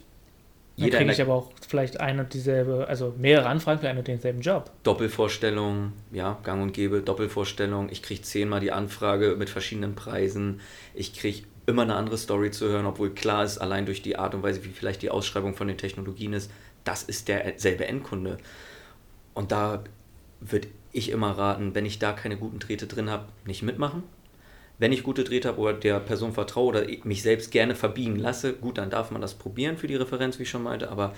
Jeder 0.76 0.98
dann 0.98 1.02
kriege 1.02 1.14
ich 1.14 1.22
aber 1.22 1.36
auch 1.36 1.52
vielleicht 1.68 2.00
eine 2.00 2.24
und 2.24 2.34
dieselbe, 2.34 2.88
also 2.88 3.14
mehrere 3.20 3.48
Anfragen 3.50 3.82
für 3.82 3.88
einen 3.88 4.00
und 4.00 4.08
denselben 4.08 4.42
Job. 4.42 4.72
Doppelvorstellung, 4.82 5.94
ja, 6.12 6.40
gang 6.42 6.64
und 6.64 6.74
gäbe, 6.74 7.02
Doppelvorstellung. 7.02 7.90
Ich 7.92 8.02
kriege 8.02 8.24
zehnmal 8.24 8.62
die 8.62 8.72
Anfrage 8.72 9.36
mit 9.38 9.52
verschiedenen 9.52 9.94
Preisen. 9.94 10.60
Ich 10.96 11.14
kriege 11.14 11.44
immer 11.66 11.82
eine 11.82 11.96
andere 11.96 12.18
Story 12.18 12.52
zu 12.52 12.68
hören, 12.68 12.86
obwohl 12.86 13.14
klar 13.14 13.44
ist, 13.44 13.58
allein 13.58 13.86
durch 13.86 14.02
die 14.02 14.18
Art 14.18 14.36
und 14.36 14.44
Weise, 14.44 14.64
wie 14.64 14.70
vielleicht 14.70 15.02
die 15.02 15.10
Ausschreibung 15.10 15.56
von 15.56 15.68
den 15.68 15.78
Technologien 15.78 16.34
ist, 16.34 16.52
das 16.84 17.04
ist 17.04 17.28
derselbe 17.28 17.88
Endkunde. 17.88 18.38
Und 19.34 19.52
da 19.52 19.84
würde 20.40 20.68
ich 20.92 21.10
immer 21.10 21.32
raten, 21.32 21.76
wenn 21.76 21.86
ich 21.86 22.00
da 22.00 22.14
keine 22.14 22.38
guten 22.38 22.60
Drähte 22.60 22.88
drin 22.88 23.10
habe, 23.10 23.26
nicht 23.46 23.64
mitmachen. 23.64 24.04
Wenn 24.78 24.92
ich 24.92 25.04
gute 25.04 25.24
Drähte 25.24 25.48
habe 25.48 25.60
oder 25.60 25.74
der 25.74 26.00
Person 26.00 26.34
vertraue 26.34 26.68
oder 26.68 26.86
mich 27.04 27.22
selbst 27.24 27.52
gerne 27.52 27.76
verbiegen 27.76 28.18
lasse, 28.18 28.54
gut, 28.54 28.78
dann 28.78 28.90
darf 28.90 29.10
man 29.10 29.22
das 29.22 29.34
probieren 29.34 29.78
für 29.78 29.88
die 29.88 29.96
Referenz, 29.96 30.38
wie 30.38 30.44
ich 30.44 30.50
schon 30.50 30.64
meinte, 30.64 30.92
aber 30.92 31.14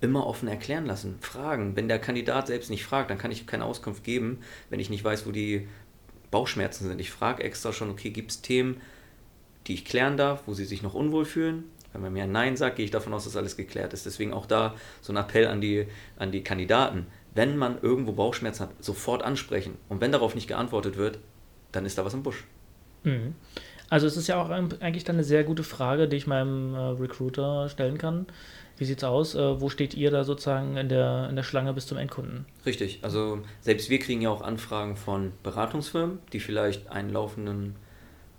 immer 0.00 0.26
offen 0.26 0.48
erklären 0.48 0.86
lassen, 0.86 1.16
fragen. 1.20 1.76
Wenn 1.76 1.88
der 1.88 1.98
Kandidat 1.98 2.48
selbst 2.48 2.70
nicht 2.70 2.84
fragt, 2.84 3.10
dann 3.10 3.18
kann 3.18 3.30
ich 3.30 3.46
keine 3.46 3.64
Auskunft 3.64 4.04
geben, 4.04 4.40
wenn 4.70 4.80
ich 4.80 4.90
nicht 4.90 5.04
weiß, 5.04 5.26
wo 5.26 5.30
die 5.30 5.68
Bauchschmerzen 6.30 6.88
sind. 6.88 7.00
Ich 7.00 7.10
frage 7.10 7.42
extra 7.42 7.72
schon, 7.72 7.90
okay, 7.90 8.10
gibt 8.10 8.30
es 8.30 8.42
Themen, 8.42 8.80
die 9.66 9.74
ich 9.74 9.84
klären 9.84 10.16
darf, 10.16 10.42
wo 10.46 10.54
sie 10.54 10.64
sich 10.64 10.82
noch 10.82 10.94
unwohl 10.94 11.24
fühlen. 11.24 11.64
Wenn 11.92 12.02
man 12.02 12.12
mir 12.12 12.24
ein 12.24 12.32
Nein 12.32 12.56
sagt, 12.56 12.76
gehe 12.76 12.84
ich 12.84 12.90
davon 12.90 13.14
aus, 13.14 13.24
dass 13.24 13.36
alles 13.36 13.56
geklärt 13.56 13.92
ist. 13.92 14.04
Deswegen 14.04 14.32
auch 14.32 14.46
da 14.46 14.74
so 15.00 15.12
ein 15.12 15.16
Appell 15.16 15.46
an 15.46 15.60
die, 15.60 15.86
an 16.18 16.30
die 16.30 16.42
Kandidaten. 16.42 17.06
Wenn 17.34 17.56
man 17.56 17.80
irgendwo 17.80 18.12
Bauchschmerzen 18.12 18.64
hat, 18.64 18.84
sofort 18.84 19.22
ansprechen. 19.22 19.78
Und 19.88 20.00
wenn 20.00 20.12
darauf 20.12 20.34
nicht 20.34 20.46
geantwortet 20.46 20.96
wird, 20.96 21.18
dann 21.72 21.86
ist 21.86 21.96
da 21.96 22.04
was 22.04 22.14
im 22.14 22.22
Busch. 22.22 22.44
Mhm. 23.02 23.34
Also 23.88 24.06
es 24.06 24.16
ist 24.16 24.26
ja 24.26 24.42
auch 24.42 24.50
eigentlich 24.50 25.04
dann 25.04 25.16
eine 25.16 25.24
sehr 25.24 25.44
gute 25.44 25.62
Frage, 25.62 26.08
die 26.08 26.16
ich 26.16 26.26
meinem 26.26 26.74
äh, 26.74 26.78
Recruiter 26.78 27.68
stellen 27.68 27.98
kann. 27.98 28.26
Wie 28.78 28.84
sieht 28.84 28.98
es 28.98 29.04
aus? 29.04 29.34
Äh, 29.34 29.60
wo 29.60 29.68
steht 29.68 29.94
ihr 29.94 30.10
da 30.10 30.24
sozusagen 30.24 30.76
in 30.76 30.88
der, 30.88 31.28
in 31.30 31.36
der 31.36 31.44
Schlange 31.44 31.72
bis 31.72 31.86
zum 31.86 31.96
Endkunden? 31.96 32.46
Richtig, 32.66 32.98
also 33.02 33.40
selbst 33.60 33.88
wir 33.88 33.98
kriegen 33.98 34.20
ja 34.20 34.30
auch 34.30 34.42
Anfragen 34.42 34.96
von 34.96 35.32
Beratungsfirmen, 35.42 36.18
die 36.32 36.40
vielleicht 36.40 36.88
einen 36.88 37.10
laufenden 37.10 37.76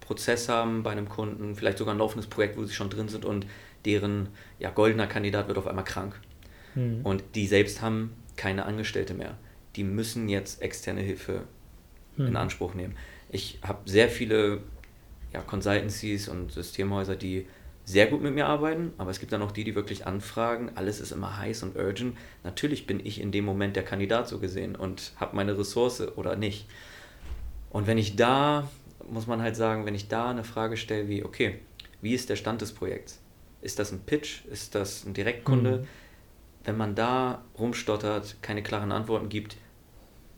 Prozess 0.07 0.47
haben 0.47 0.83
bei 0.83 0.91
einem 0.91 1.09
Kunden, 1.09 1.53
vielleicht 1.53 1.77
sogar 1.77 1.93
ein 1.93 1.97
laufendes 1.97 2.27
Projekt, 2.27 2.57
wo 2.57 2.63
sie 2.63 2.73
schon 2.73 2.89
drin 2.89 3.09
sind 3.09 3.25
und 3.25 3.45
deren 3.83 4.29
ja, 4.57 4.69
goldener 4.69 5.05
Kandidat 5.05 5.49
wird 5.49 5.57
auf 5.57 5.67
einmal 5.67 5.83
krank. 5.83 6.17
Mhm. 6.75 7.01
Und 7.03 7.23
die 7.35 7.45
selbst 7.45 7.81
haben 7.81 8.13
keine 8.37 8.65
Angestellte 8.65 9.13
mehr. 9.13 9.37
Die 9.75 9.83
müssen 9.83 10.29
jetzt 10.29 10.61
externe 10.61 11.01
Hilfe 11.01 11.43
mhm. 12.15 12.27
in 12.27 12.35
Anspruch 12.37 12.73
nehmen. 12.73 12.95
Ich 13.29 13.59
habe 13.63 13.79
sehr 13.83 14.07
viele 14.07 14.61
ja, 15.33 15.41
Consultancies 15.41 16.29
und 16.29 16.53
Systemhäuser, 16.53 17.17
die 17.17 17.45
sehr 17.83 18.07
gut 18.07 18.21
mit 18.21 18.33
mir 18.33 18.47
arbeiten, 18.47 18.93
aber 18.97 19.11
es 19.11 19.19
gibt 19.19 19.33
dann 19.33 19.41
auch 19.41 19.51
die, 19.51 19.65
die 19.65 19.75
wirklich 19.75 20.07
anfragen. 20.07 20.71
Alles 20.75 21.01
ist 21.01 21.11
immer 21.11 21.37
heiß 21.37 21.63
und 21.63 21.75
urgent. 21.75 22.17
Natürlich 22.45 22.87
bin 22.87 23.05
ich 23.05 23.19
in 23.19 23.33
dem 23.33 23.43
Moment 23.43 23.75
der 23.75 23.83
Kandidat 23.83 24.29
so 24.29 24.39
gesehen 24.39 24.77
und 24.77 25.11
habe 25.17 25.35
meine 25.35 25.57
Ressource 25.57 26.01
oder 26.15 26.37
nicht. 26.37 26.65
Und 27.69 27.87
wenn 27.87 27.97
ich 27.97 28.15
da 28.15 28.69
muss 29.09 29.27
man 29.27 29.41
halt 29.41 29.55
sagen, 29.55 29.85
wenn 29.85 29.95
ich 29.95 30.07
da 30.07 30.29
eine 30.29 30.43
Frage 30.43 30.77
stelle 30.77 31.07
wie, 31.07 31.23
okay, 31.23 31.59
wie 32.01 32.13
ist 32.13 32.29
der 32.29 32.35
Stand 32.35 32.61
des 32.61 32.73
Projekts? 32.73 33.19
Ist 33.61 33.79
das 33.79 33.91
ein 33.91 34.01
Pitch? 34.01 34.45
Ist 34.45 34.75
das 34.75 35.05
ein 35.05 35.13
Direktkunde? 35.13 35.79
Mhm. 35.79 35.87
Wenn 36.63 36.77
man 36.77 36.95
da 36.95 37.43
rumstottert, 37.57 38.37
keine 38.41 38.61
klaren 38.61 38.91
Antworten 38.91 39.29
gibt, 39.29 39.57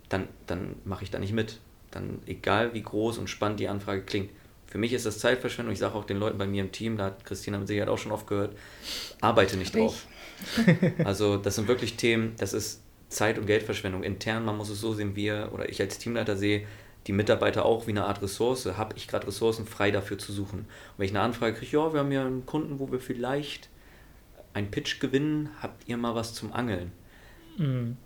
dann, 0.09 0.27
dann 0.47 0.75
mache 0.85 1.03
ich 1.03 1.11
da 1.11 1.19
nicht 1.19 1.33
mit. 1.33 1.59
Dann, 1.91 2.19
egal 2.27 2.73
wie 2.73 2.83
groß 2.83 3.17
und 3.17 3.29
spannend 3.29 3.59
die 3.59 3.67
Anfrage 3.67 4.03
klingt, 4.03 4.29
für 4.67 4.77
mich 4.77 4.93
ist 4.93 5.07
das 5.07 5.17
Zeitverschwendung. 5.17 5.73
Ich 5.73 5.79
sage 5.79 5.95
auch 5.95 6.05
den 6.05 6.17
Leuten 6.17 6.37
bei 6.37 6.45
mir 6.45 6.61
im 6.61 6.71
Team, 6.71 6.97
da 6.97 7.05
hat 7.05 7.25
Christina 7.25 7.57
mit 7.57 7.67
Sicherheit 7.67 7.89
auch 7.89 7.97
schon 7.97 8.11
oft 8.11 8.27
gehört, 8.27 8.55
arbeite 9.19 9.57
nicht 9.57 9.75
drauf. 9.75 10.05
also 11.03 11.37
das 11.37 11.55
sind 11.55 11.67
wirklich 11.67 11.95
Themen, 11.95 12.35
das 12.37 12.53
ist 12.53 12.83
Zeit- 13.09 13.39
und 13.39 13.47
Geldverschwendung. 13.47 14.03
Intern, 14.03 14.45
man 14.45 14.57
muss 14.57 14.69
es 14.69 14.79
so 14.79 14.93
sehen, 14.93 15.15
wir 15.15 15.49
oder 15.53 15.67
ich 15.67 15.81
als 15.81 15.97
Teamleiter 15.97 16.37
sehe, 16.37 16.65
die 17.09 17.13
Mitarbeiter 17.13 17.65
auch 17.65 17.87
wie 17.87 17.91
eine 17.91 18.05
Art 18.05 18.21
Ressource, 18.21 18.67
habe 18.77 18.93
ich 18.95 19.07
gerade 19.07 19.25
Ressourcen 19.25 19.65
frei 19.65 19.89
dafür 19.89 20.19
zu 20.19 20.31
suchen. 20.31 20.59
Und 20.59 20.67
wenn 20.97 21.05
ich 21.07 21.11
eine 21.11 21.21
Anfrage 21.21 21.55
kriege, 21.55 21.75
ja, 21.75 21.91
wir 21.91 22.01
haben 22.01 22.11
ja 22.11 22.23
einen 22.23 22.45
Kunden, 22.45 22.77
wo 22.77 22.91
wir 22.91 22.99
vielleicht 22.99 23.67
einen 24.53 24.69
Pitch 24.69 24.99
gewinnen, 24.99 25.49
habt 25.59 25.87
ihr 25.87 25.97
mal 25.97 26.13
was 26.13 26.35
zum 26.35 26.53
Angeln? 26.53 26.91
Mhm. 27.57 27.97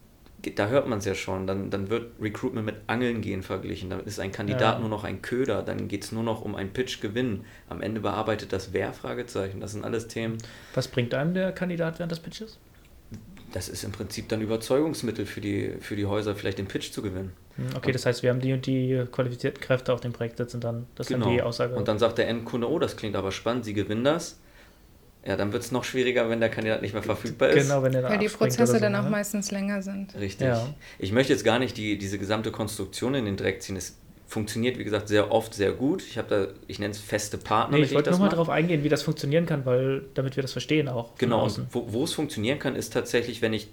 Da 0.56 0.70
hört 0.70 0.88
man 0.88 1.00
es 1.00 1.06
ja 1.06 1.16
schon, 1.16 1.48
dann, 1.48 1.70
dann 1.70 1.90
wird 1.90 2.14
Recruitment 2.22 2.66
mit 2.66 2.76
Angeln 2.88 3.20
gehen 3.20 3.44
verglichen. 3.44 3.90
Dann 3.90 4.06
ist 4.06 4.22
ein 4.22 4.32
Kandidat 4.32 4.76
ja. 4.76 4.80
nur 4.80 4.88
noch 4.88 5.04
ein 5.04 5.22
Köder, 5.22 5.64
dann 5.64 5.90
geht 5.90 6.06
es 6.06 6.14
nur 6.14 6.24
noch 6.24 6.40
um 6.40 6.56
einen 6.56 6.72
Pitch 6.72 7.02
gewinnen. 7.02 7.44
Am 7.68 7.82
Ende 7.82 8.00
bearbeitet 8.00 8.54
das 8.54 8.72
wer? 8.72 8.94
Fragezeichen. 8.94 9.60
Das 9.60 9.74
sind 9.74 9.84
alles 9.84 10.08
Themen. 10.08 10.38
Was 10.76 10.88
bringt 10.88 11.14
einem 11.14 11.34
der 11.34 11.52
Kandidat 11.52 12.00
während 12.00 12.14
des 12.14 12.22
Pitches? 12.22 12.58
das 13.54 13.70
ist 13.70 13.84
im 13.84 13.92
Prinzip 13.92 14.30
dann 14.30 14.42
Überzeugungsmittel 14.42 15.26
für 15.26 15.40
die, 15.40 15.76
für 15.80 15.96
die 15.96 16.06
Häuser, 16.06 16.36
vielleicht 16.36 16.58
den 16.58 16.68
Pitch 16.68 16.92
zu 16.92 17.02
gewinnen. 17.02 17.34
Hm, 17.58 17.68
okay, 17.76 17.92
das 17.92 18.06
heißt, 18.06 18.24
wir 18.24 18.30
haben 18.30 18.40
die 18.40 18.54
und 18.54 18.66
die 18.66 19.04
qualifizierten 19.12 19.62
Kräfte 19.62 19.94
auf 19.94 20.02
dem 20.02 20.14
Projekt 20.14 20.38
sitzen 20.38 20.60
dann. 20.60 20.88
Das 20.96 21.08
genau. 21.08 21.28
ist 21.28 21.34
die 21.34 21.42
Aussage. 21.42 21.76
Und 21.76 21.88
dann 21.88 22.00
sagt 22.00 22.18
der 22.18 22.28
Endkunde, 22.28 22.70
oh, 22.70 22.80
das 22.80 22.98
klingt 22.98 23.16
aber 23.16 23.32
spannend, 23.32 23.66
sie 23.66 23.74
gewinnen 23.74 24.04
das. 24.04 24.40
Ja, 25.26 25.38
dann 25.38 25.54
wird 25.54 25.64
es 25.64 25.72
noch 25.72 25.86
schwieriger, 25.86 26.30
wenn 26.30 26.42
der 26.42 26.50
Kandidat 26.50 26.82
nicht 26.82 26.94
mehr 26.94 27.04
verfügbar 27.04 27.50
ist. 27.50 27.68
Genau, 27.68 27.82
wenn 27.82 27.94
der 27.94 28.04
Weil 28.04 28.18
die 28.18 28.28
Prozesse 28.28 28.74
so, 28.74 28.80
dann 28.80 28.96
auch 28.96 29.04
ne? 29.04 29.10
meistens 29.10 29.52
länger 29.52 29.82
sind. 29.82 30.14
Richtig. 30.16 30.48
Ja. 30.48 30.68
Ich 31.00 31.14
möchte 31.14 31.32
jetzt 31.32 31.46
gar 31.46 31.60
nicht 31.60 31.78
die, 31.78 31.98
diese 31.98 32.18
gesamte 32.18 32.52
Konstruktion 32.52 33.16
in 33.16 33.24
den 33.26 33.38
Dreck 33.38 33.62
ziehen. 33.62 33.78
Es 33.78 33.98
funktioniert, 34.28 34.78
wie 34.80 34.84
gesagt, 34.84 35.08
sehr 35.08 35.32
oft 35.32 35.54
sehr 35.54 35.72
gut. 35.72 36.02
Ich 36.02 36.18
habe 36.18 36.28
da, 36.28 36.48
ich 36.68 36.80
nenne 36.80 36.92
es 36.92 37.00
feste 37.00 37.38
Partner. 37.38 37.78
Nee, 37.78 37.84
ich 37.84 37.94
wollte 37.94 38.12
nochmal 38.12 38.30
darauf 38.30 38.50
eingehen, 38.50 38.84
wie 38.84 38.90
das 38.90 39.04
funktionieren 39.04 39.46
kann, 39.46 39.66
weil 39.66 40.04
damit 40.14 40.36
wir 40.36 40.42
das 40.42 40.52
verstehen 40.52 40.90
auch. 40.90 41.16
Genau, 41.18 41.48
wo, 41.72 41.86
wo 41.94 42.04
es 42.04 42.14
funktionieren 42.14 42.60
kann, 42.60 42.76
ist 42.76 42.92
tatsächlich, 42.92 43.42
wenn 43.42 43.54
ich 43.54 43.70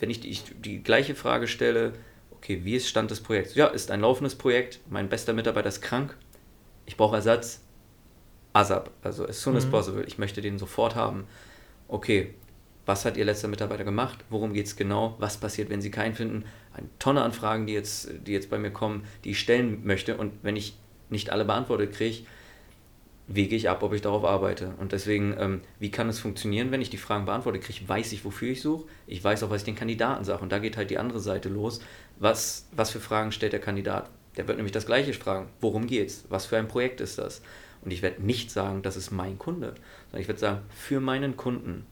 wenn 0.00 0.10
ich 0.10 0.20
die, 0.20 0.38
die 0.64 0.82
gleiche 0.82 1.14
Frage 1.14 1.46
stelle, 1.46 1.92
okay, 2.40 2.60
wie 2.64 2.74
ist 2.74 2.88
Stand 2.88 3.10
des 3.10 3.20
Projekts? 3.20 3.54
Ja, 3.54 3.66
ist 3.66 3.90
ein 3.90 4.00
laufendes 4.00 4.34
Projekt, 4.34 4.80
mein 4.88 5.08
bester 5.08 5.32
Mitarbeiter 5.32 5.68
ist 5.68 5.82
krank, 5.82 6.16
ich 6.86 6.96
brauche 6.96 7.16
Ersatz, 7.16 7.60
ASAP, 8.54 8.90
also 9.02 9.26
as 9.26 9.40
soon 9.40 9.56
as 9.56 9.66
mhm. 9.66 9.70
possible, 9.70 10.04
ich 10.06 10.18
möchte 10.18 10.40
den 10.40 10.58
sofort 10.58 10.94
haben. 10.96 11.26
Okay, 11.86 12.34
was 12.86 13.04
hat 13.04 13.16
Ihr 13.16 13.24
letzter 13.24 13.48
Mitarbeiter 13.48 13.84
gemacht? 13.84 14.24
Worum 14.30 14.52
geht 14.52 14.66
es 14.66 14.74
genau? 14.74 15.14
Was 15.18 15.36
passiert, 15.36 15.70
wenn 15.70 15.82
Sie 15.82 15.90
keinen 15.90 16.14
finden? 16.14 16.44
Eine 16.72 16.88
Tonne 16.98 17.22
an 17.22 17.32
Fragen, 17.32 17.66
die 17.66 17.74
jetzt, 17.74 18.10
die 18.26 18.32
jetzt 18.32 18.50
bei 18.50 18.58
mir 18.58 18.70
kommen, 18.70 19.04
die 19.24 19.30
ich 19.30 19.40
stellen 19.40 19.84
möchte 19.84 20.16
und 20.16 20.32
wenn 20.42 20.56
ich 20.56 20.76
nicht 21.10 21.30
alle 21.30 21.44
beantwortet 21.44 21.92
kriege, 21.92 22.24
wege 23.32 23.54
ich 23.54 23.68
ab, 23.68 23.82
ob 23.84 23.92
ich 23.92 24.02
darauf 24.02 24.24
arbeite. 24.24 24.74
Und 24.80 24.90
deswegen, 24.90 25.36
ähm, 25.38 25.60
wie 25.78 25.90
kann 25.90 26.08
es 26.08 26.18
funktionieren, 26.18 26.72
wenn 26.72 26.82
ich 26.82 26.90
die 26.90 26.96
Fragen 26.96 27.26
beantworte 27.26 27.60
kriege, 27.60 27.88
weiß 27.88 28.12
ich, 28.12 28.24
wofür 28.24 28.50
ich 28.50 28.60
suche. 28.60 28.86
Ich 29.06 29.22
weiß 29.22 29.44
auch, 29.44 29.50
was 29.50 29.60
ich 29.60 29.66
den 29.66 29.76
Kandidaten 29.76 30.24
sage. 30.24 30.42
Und 30.42 30.50
da 30.50 30.58
geht 30.58 30.76
halt 30.76 30.90
die 30.90 30.98
andere 30.98 31.20
Seite 31.20 31.48
los. 31.48 31.80
Was, 32.20 32.66
was 32.70 32.90
für 32.90 33.00
Fragen 33.00 33.32
stellt 33.32 33.52
der 33.52 33.60
Kandidat? 33.60 34.08
Der 34.36 34.46
wird 34.46 34.58
nämlich 34.58 34.72
das 34.72 34.86
Gleiche 34.86 35.12
fragen. 35.14 35.48
Worum 35.60 35.86
geht's? 35.86 36.24
Was 36.28 36.46
für 36.46 36.58
ein 36.58 36.68
Projekt 36.68 37.00
ist 37.00 37.18
das? 37.18 37.42
Und 37.82 37.90
ich 37.90 38.02
werde 38.02 38.22
nicht 38.22 38.50
sagen, 38.50 38.82
das 38.82 38.96
ist 38.96 39.10
mein 39.10 39.38
Kunde, 39.38 39.74
sondern 40.06 40.20
ich 40.20 40.28
werde 40.28 40.40
sagen, 40.40 40.60
für 40.70 41.00
meinen 41.00 41.36
Kunden. 41.36 41.86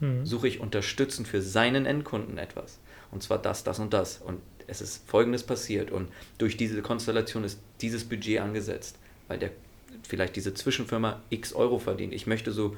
mhm. 0.00 0.26
suche 0.26 0.46
ich 0.46 0.60
unterstützend 0.60 1.26
für 1.26 1.40
seinen 1.40 1.86
Endkunden 1.86 2.38
etwas. 2.38 2.78
Und 3.10 3.22
zwar 3.22 3.38
das, 3.38 3.64
das 3.64 3.78
und 3.78 3.92
das. 3.94 4.18
Und 4.18 4.40
es 4.66 4.80
ist 4.80 5.08
Folgendes 5.08 5.42
passiert. 5.42 5.90
Und 5.90 6.08
durch 6.38 6.56
diese 6.56 6.80
Konstellation 6.82 7.44
ist 7.44 7.58
dieses 7.80 8.04
Budget 8.04 8.40
angesetzt, 8.40 8.98
weil 9.28 9.38
der 9.38 9.50
vielleicht 10.02 10.36
diese 10.36 10.54
Zwischenfirma 10.54 11.22
x 11.30 11.52
Euro 11.52 11.78
verdient. 11.78 12.12
Ich 12.12 12.26
möchte 12.26 12.52
so 12.52 12.76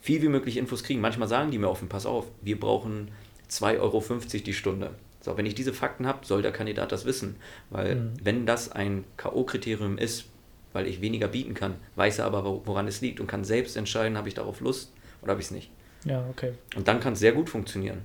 viel 0.00 0.22
wie 0.22 0.28
möglich 0.28 0.56
Infos 0.56 0.82
kriegen. 0.84 1.00
Manchmal 1.00 1.28
sagen 1.28 1.50
die 1.50 1.58
mir 1.58 1.68
offen, 1.68 1.88
pass 1.88 2.06
auf, 2.06 2.26
wir 2.42 2.58
brauchen 2.58 3.08
2,50 3.50 3.80
Euro 3.80 4.04
die 4.44 4.54
Stunde. 4.54 4.90
So, 5.26 5.36
wenn 5.36 5.44
ich 5.44 5.56
diese 5.56 5.72
Fakten 5.72 6.06
habe, 6.06 6.24
soll 6.24 6.40
der 6.40 6.52
Kandidat 6.52 6.92
das 6.92 7.04
wissen. 7.04 7.34
Weil 7.68 7.96
mhm. 7.96 8.12
wenn 8.22 8.46
das 8.46 8.70
ein 8.70 9.02
K.O.-Kriterium 9.16 9.98
ist, 9.98 10.26
weil 10.72 10.86
ich 10.86 11.00
weniger 11.00 11.26
bieten 11.26 11.52
kann, 11.52 11.74
weiß 11.96 12.20
er 12.20 12.26
aber, 12.26 12.44
woran 12.64 12.86
es 12.86 13.00
liegt 13.00 13.18
und 13.18 13.26
kann 13.26 13.42
selbst 13.42 13.76
entscheiden, 13.76 14.16
habe 14.16 14.28
ich 14.28 14.34
darauf 14.34 14.60
Lust 14.60 14.92
oder 15.22 15.32
habe 15.32 15.40
ich 15.40 15.48
es 15.48 15.50
nicht. 15.50 15.68
Ja, 16.04 16.24
okay. 16.30 16.52
Und 16.76 16.86
dann 16.86 17.00
kann 17.00 17.14
es 17.14 17.18
sehr 17.18 17.32
gut 17.32 17.50
funktionieren. 17.50 18.02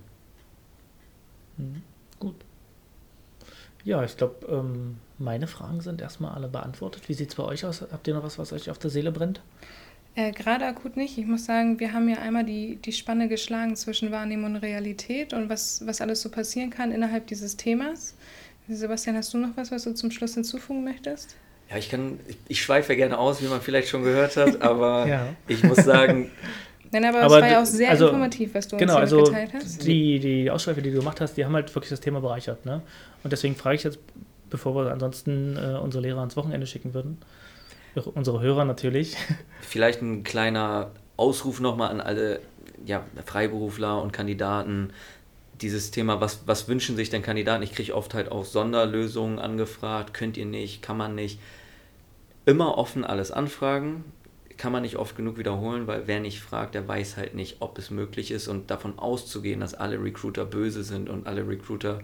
Mhm. 1.58 1.84
Gut. 2.18 2.38
Ja, 3.84 4.04
ich 4.04 4.18
glaube, 4.18 4.48
ähm, 4.48 4.98
meine 5.20 5.46
Fragen 5.46 5.82
sind 5.82 6.02
erstmal 6.02 6.34
alle 6.34 6.48
beantwortet. 6.48 7.08
Wie 7.08 7.14
sieht 7.14 7.30
es 7.30 7.36
bei 7.36 7.44
euch 7.44 7.64
aus? 7.66 7.84
Habt 7.84 8.08
ihr 8.08 8.16
noch 8.16 8.24
was, 8.24 8.40
was 8.40 8.52
euch 8.52 8.72
auf 8.72 8.80
der 8.80 8.90
Seele 8.90 9.12
brennt? 9.12 9.42
Äh, 10.16 10.32
Gerade 10.32 10.66
akut 10.66 10.97
nicht. 10.97 11.18
Ich 11.18 11.26
muss 11.26 11.45
sagen, 11.45 11.80
wir 11.80 11.93
haben 11.93 12.09
ja 12.09 12.18
einmal 12.18 12.43
die, 12.43 12.76
die 12.78 12.91
Spanne 12.91 13.30
geschlagen 13.30 13.76
zwischen 13.76 14.12
Wahrnehmung 14.12 14.55
und 14.55 14.55
Realität 14.57 15.34
und 15.34 15.49
was, 15.49 15.86
was 15.86 16.01
alles 16.01 16.22
so 16.22 16.30
passieren 16.30 16.70
kann 16.70 16.91
innerhalb 16.91 17.28
dieses 17.28 17.55
Themas. 17.55 18.16
Sebastian, 18.68 19.16
hast 19.16 19.34
du 19.34 19.38
noch 19.38 19.55
was, 19.55 19.72
was 19.72 19.84
du 19.84 19.93
zum 19.93 20.12
Schluss 20.12 20.34
hinzufügen 20.34 20.84
möchtest? 20.84 21.36
Ja, 21.70 21.78
ich 21.78 21.89
kann, 21.89 22.20
ich, 22.28 22.38
ich 22.47 22.62
schweife 22.62 22.95
gerne 22.95 23.18
aus, 23.18 23.41
wie 23.41 23.47
man 23.47 23.62
vielleicht 23.62 23.88
schon 23.88 24.03
gehört 24.03 24.36
hat, 24.38 24.62
aber 24.62 25.07
ja. 25.07 25.28
ich 25.47 25.64
muss 25.64 25.78
sagen, 25.78 26.32
Nein, 26.91 27.05
aber, 27.05 27.22
aber 27.22 27.38
es 27.38 27.41
war 27.43 27.49
ja 27.49 27.62
auch 27.62 27.66
sehr 27.66 27.89
also, 27.89 28.07
informativ, 28.07 28.53
was 28.53 28.68
du 28.68 28.76
genau, 28.76 28.95
uns 28.95 29.01
also 29.01 29.24
geteilt 29.24 29.53
hast. 29.53 29.86
Die, 29.86 30.20
die 30.20 30.51
Ausschweife, 30.51 30.82
die 30.82 30.91
du 30.91 30.99
gemacht 30.99 31.22
hast, 31.22 31.36
die 31.38 31.45
haben 31.45 31.53
halt 31.53 31.74
wirklich 31.74 31.89
das 31.89 32.01
Thema 32.01 32.20
bereichert. 32.20 32.66
Ne? 32.66 32.82
Und 33.24 33.32
deswegen 33.32 33.55
frage 33.55 33.78
ich 33.78 33.84
jetzt, 33.84 33.99
bevor 34.49 34.76
wir 34.76 34.91
ansonsten 34.91 35.55
äh, 35.55 35.80
unsere 35.82 36.03
Lehrer 36.03 36.20
ans 36.20 36.36
Wochenende 36.36 36.68
schicken 36.68 36.93
würden, 36.93 37.18
unsere 37.96 38.42
Hörer 38.42 38.66
natürlich. 38.66 39.18
Vielleicht 39.62 40.02
ein 40.02 40.24
kleiner 40.24 40.92
Ausruf 41.18 41.60
nochmal 41.60 41.89
an 41.89 42.02
alle 42.02 42.42
ja, 42.86 43.06
Freiberufler 43.26 44.02
und 44.02 44.12
Kandidaten. 44.12 44.92
Dieses 45.62 45.92
Thema, 45.92 46.20
was, 46.20 46.44
was 46.48 46.68
wünschen 46.68 46.96
sich 46.96 47.10
denn 47.10 47.22
Kandidaten? 47.22 47.64
Ich 47.64 47.74
kriege 47.74 47.96
oft 47.96 48.14
halt 48.14 48.32
auch 48.32 48.46
Sonderlösungen 48.46 49.39
angefragt. 49.39 50.14
Könnt 50.14 50.38
ihr 50.38 50.46
nicht, 50.46 50.82
kann 50.82 50.98
man 50.98 51.16
nicht. 51.16 51.39
Immer 52.46 52.78
offen 52.78 53.04
alles 53.04 53.32
anfragen 53.32 54.04
kann 54.62 54.72
man 54.72 54.84
nicht 54.84 54.98
oft 54.98 55.18
genug 55.18 55.39
wiederholen, 55.39 55.88
weil 55.88 56.04
wer 56.06 56.20
nicht 56.20 56.39
fragt, 56.39 56.76
der 56.76 56.88
weiß 56.88 57.18
halt 57.18 57.34
nicht, 57.34 57.58
ob 57.62 57.80
es 57.80 57.89
möglich 57.89 58.30
ist 58.30 58.48
und 58.48 58.70
davon 58.70 59.00
auszugehen, 59.00 59.60
dass 59.60 59.74
alle 59.74 60.00
Recruiter 60.02 60.46
böse 60.46 60.84
sind 60.84 61.10
und 61.10 61.26
alle 61.26 61.48
Recruiter 61.48 62.00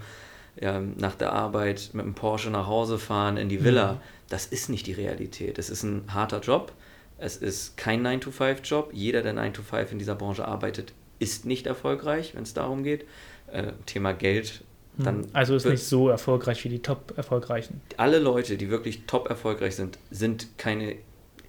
ja, 0.61 0.79
nach 0.79 1.15
der 1.15 1.33
Arbeit 1.33 1.89
mit 1.93 2.05
dem 2.05 2.13
Porsche 2.13 2.49
nach 2.49 2.67
Hause 2.67 2.99
fahren 2.99 3.37
in 3.37 3.49
die 3.49 3.63
Villa, 3.63 3.93
mhm. 3.93 3.97
das 4.29 4.45
ist 4.45 4.69
nicht 4.69 4.87
die 4.87 4.93
Realität. 4.93 5.57
Es 5.57 5.69
ist 5.69 5.83
ein 5.83 6.03
harter 6.13 6.39
Job, 6.39 6.73
es 7.17 7.37
ist 7.37 7.77
kein 7.77 8.05
9-to-5-Job. 8.05 8.91
Jeder, 8.93 9.21
der 9.21 9.33
9-to-5 9.33 9.91
in 9.91 9.99
dieser 9.99 10.15
Branche 10.15 10.47
arbeitet, 10.47 10.93
ist 11.19 11.45
nicht 11.45 11.65
erfolgreich, 11.65 12.35
wenn 12.35 12.43
es 12.43 12.53
darum 12.53 12.83
geht. 12.83 13.05
Äh, 13.51 13.71
Thema 13.85 14.13
Geld. 14.13 14.63
Mhm. 14.97 15.03
Dann 15.03 15.27
also 15.33 15.55
ist 15.55 15.65
nicht 15.65 15.83
so 15.83 16.09
erfolgreich 16.09 16.63
wie 16.63 16.69
die 16.69 16.81
top-erfolgreichen. 16.81 17.81
Alle 17.97 18.19
Leute, 18.19 18.57
die 18.57 18.69
wirklich 18.69 19.03
top 19.07 19.29
erfolgreich 19.29 19.75
sind, 19.75 19.97
sind 20.11 20.57
keine 20.57 20.95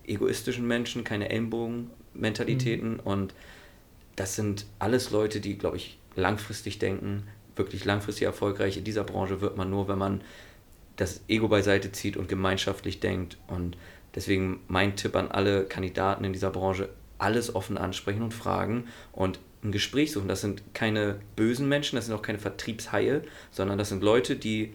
egoistischen 0.07 0.67
Menschen, 0.67 1.05
keine 1.05 1.29
Ellenbogen-Mentalitäten 1.29 2.95
mhm. 2.95 3.01
und 3.01 3.35
das 4.17 4.35
sind 4.35 4.67
alles 4.79 5.11
Leute, 5.11 5.41
die, 5.41 5.59
glaube 5.59 5.77
ich, 5.77 5.99
langfristig 6.17 6.79
denken, 6.79 7.29
wirklich 7.59 7.85
langfristig 7.85 8.25
erfolgreich. 8.25 8.77
In 8.77 8.85
dieser 8.85 9.05
Branche 9.05 9.41
wird 9.41 9.57
man 9.57 9.71
nur, 9.71 9.89
wenn 9.89 9.99
man 9.99 10.21
das 10.97 11.21
Ego 11.29 11.49
beiseite 11.49 11.93
zieht 11.93 12.17
und 12.17 12.29
gemeinschaftlich 12.29 13.01
denkt. 13.01 13.39
Und 13.47 13.77
deswegen 14.15 14.61
mein 14.69 14.97
Tipp 14.97 15.17
an 15.17 15.31
alle 15.31 15.65
Kandidaten 15.65 16.25
in 16.25 16.33
dieser 16.33 16.51
Branche, 16.51 16.89
alles 17.19 17.55
offen 17.55 17.79
ansprechen 17.79 18.23
und 18.23 18.35
fragen 18.35 18.87
und 19.13 19.41
ein 19.65 19.73
Gespräch 19.73 20.13
suchen. 20.13 20.29
Das 20.29 20.41
sind 20.41 20.63
keine 20.73 21.21
bösen 21.35 21.69
Menschen, 21.69 21.97
das 21.97 22.07
sind 22.07 22.15
auch 22.15 22.23
keine 22.23 22.39
Vertriebshaie, 22.39 23.23
sondern 23.51 23.77
das 23.77 23.89
sind 23.89 24.03
Leute, 24.05 24.37
die 24.37 24.73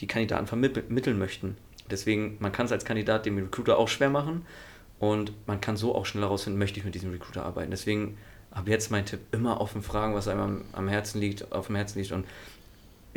die 0.00 0.06
Kandidaten 0.06 0.46
vermitteln 0.46 1.18
möchten. 1.18 1.56
Deswegen, 1.90 2.36
man 2.40 2.52
kann 2.52 2.64
es 2.66 2.72
als 2.72 2.86
Kandidat 2.86 3.26
dem 3.26 3.36
Recruiter 3.36 3.78
auch 3.78 3.88
schwer 3.88 4.08
machen, 4.08 4.46
und 5.02 5.32
man 5.48 5.60
kann 5.60 5.76
so 5.76 5.96
auch 5.96 6.06
schnell 6.06 6.22
herausfinden, 6.22 6.60
möchte 6.60 6.78
ich 6.78 6.84
mit 6.84 6.94
diesem 6.94 7.10
Recruiter 7.10 7.44
arbeiten. 7.44 7.72
Deswegen 7.72 8.18
ab 8.52 8.68
jetzt 8.68 8.90
mein 8.90 9.06
Tipp, 9.06 9.20
immer 9.32 9.60
offen 9.60 9.82
fragen, 9.82 10.14
was 10.14 10.28
einem 10.28 10.40
am, 10.40 10.64
am 10.72 10.88
Herzen 10.88 11.20
liegt, 11.20 11.52
auf 11.52 11.66
dem 11.66 11.76
Herzen 11.76 11.98
liegt 11.98 12.12
und 12.12 12.26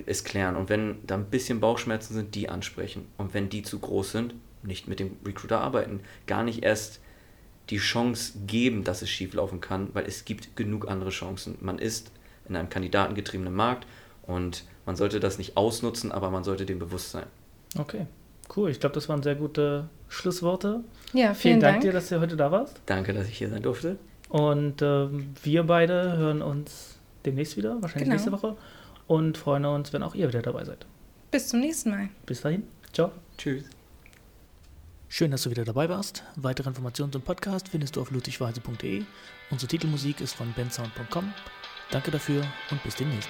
es 0.06 0.24
klären. 0.24 0.56
Und 0.56 0.70
wenn 0.70 0.98
da 1.06 1.16
ein 1.16 1.26
bisschen 1.26 1.60
Bauchschmerzen 1.60 2.14
sind, 2.14 2.36
die 2.36 2.50
ansprechen. 2.50 3.08
Und 3.18 3.34
wenn 3.34 3.50
die 3.50 3.64
zu 3.64 3.80
groß 3.80 4.12
sind, 4.12 4.36
nicht 4.64 4.88
mit 4.88 5.00
dem 5.00 5.18
Recruiter 5.26 5.62
arbeiten. 5.62 6.02
Gar 6.28 6.44
nicht 6.44 6.64
erst 6.64 7.00
die 7.70 7.78
Chance 7.78 8.34
geben, 8.46 8.84
dass 8.84 9.02
es 9.02 9.10
schieflaufen 9.10 9.62
kann, 9.62 9.90
weil 9.94 10.06
es 10.06 10.26
gibt 10.26 10.56
genug 10.56 10.88
andere 10.88 11.10
Chancen. 11.10 11.58
Man 11.62 11.80
ist 11.80 12.12
in 12.48 12.56
einem 12.56 12.70
kandidatengetriebenen 12.70 13.54
Markt 13.54 13.88
und 14.24 14.64
man 14.86 14.96
sollte 14.96 15.20
das 15.20 15.38
nicht 15.38 15.58
ausnutzen, 15.58 16.12
aber 16.12 16.30
man 16.30 16.44
sollte 16.44 16.66
dem 16.66 16.80
bewusst 16.80 17.12
sein. 17.12 17.26
Okay. 17.78 18.06
Cool, 18.56 18.70
ich 18.70 18.80
glaube, 18.80 18.94
das 18.94 19.10
waren 19.10 19.24
sehr 19.24 19.34
gute 19.34 19.90
Schlussworte. 20.08 20.84
Ja, 21.14 21.34
vielen, 21.34 21.36
vielen 21.36 21.60
Dank, 21.60 21.74
Dank 21.74 21.82
dir, 21.82 21.92
dass 21.92 22.10
du 22.10 22.20
heute 22.20 22.38
da 22.38 22.52
warst. 22.52 22.80
Danke, 22.86 23.14
dass 23.14 23.28
ich 23.28 23.38
hier 23.38 23.50
sein 23.50 23.64
durfte. 23.64 23.98
Und 24.30 24.82
äh, 24.82 25.08
wir 25.44 25.64
beide 25.64 26.18
hören 26.18 26.42
uns 26.42 27.00
demnächst 27.26 27.58
wieder, 27.58 27.82
wahrscheinlich 27.82 28.06
genau. 28.06 28.16
nächste 28.16 28.32
Woche. 28.32 28.58
Und 29.08 29.38
freuen 29.38 29.66
uns, 29.66 29.94
wenn 29.94 30.04
auch 30.04 30.16
ihr 30.16 30.28
wieder 30.28 30.42
dabei 30.42 30.66
seid. 30.66 30.86
Bis 31.32 31.50
zum 31.50 31.60
nächsten 31.60 31.92
Mal. 31.92 32.10
Bis 32.26 32.42
dahin. 32.42 32.64
Ciao. 32.92 33.12
Tschüss. 33.38 33.66
Schön, 35.08 35.32
dass 35.32 35.44
du 35.44 35.50
wieder 35.50 35.64
dabei 35.64 35.88
warst. 35.88 36.24
Weitere 36.36 36.70
Informationen 36.70 37.12
zum 37.12 37.22
Podcast 37.22 37.70
findest 37.70 37.96
du 37.96 38.02
auf 38.02 38.12
ludwigweise.de. 38.12 39.04
Unsere 39.52 39.68
Titelmusik 39.68 40.22
ist 40.22 40.34
von 40.34 40.52
bensound.com. 40.54 41.34
Danke 41.92 42.12
dafür 42.12 42.44
und 42.72 42.84
bis 42.84 42.96
demnächst. 42.96 43.30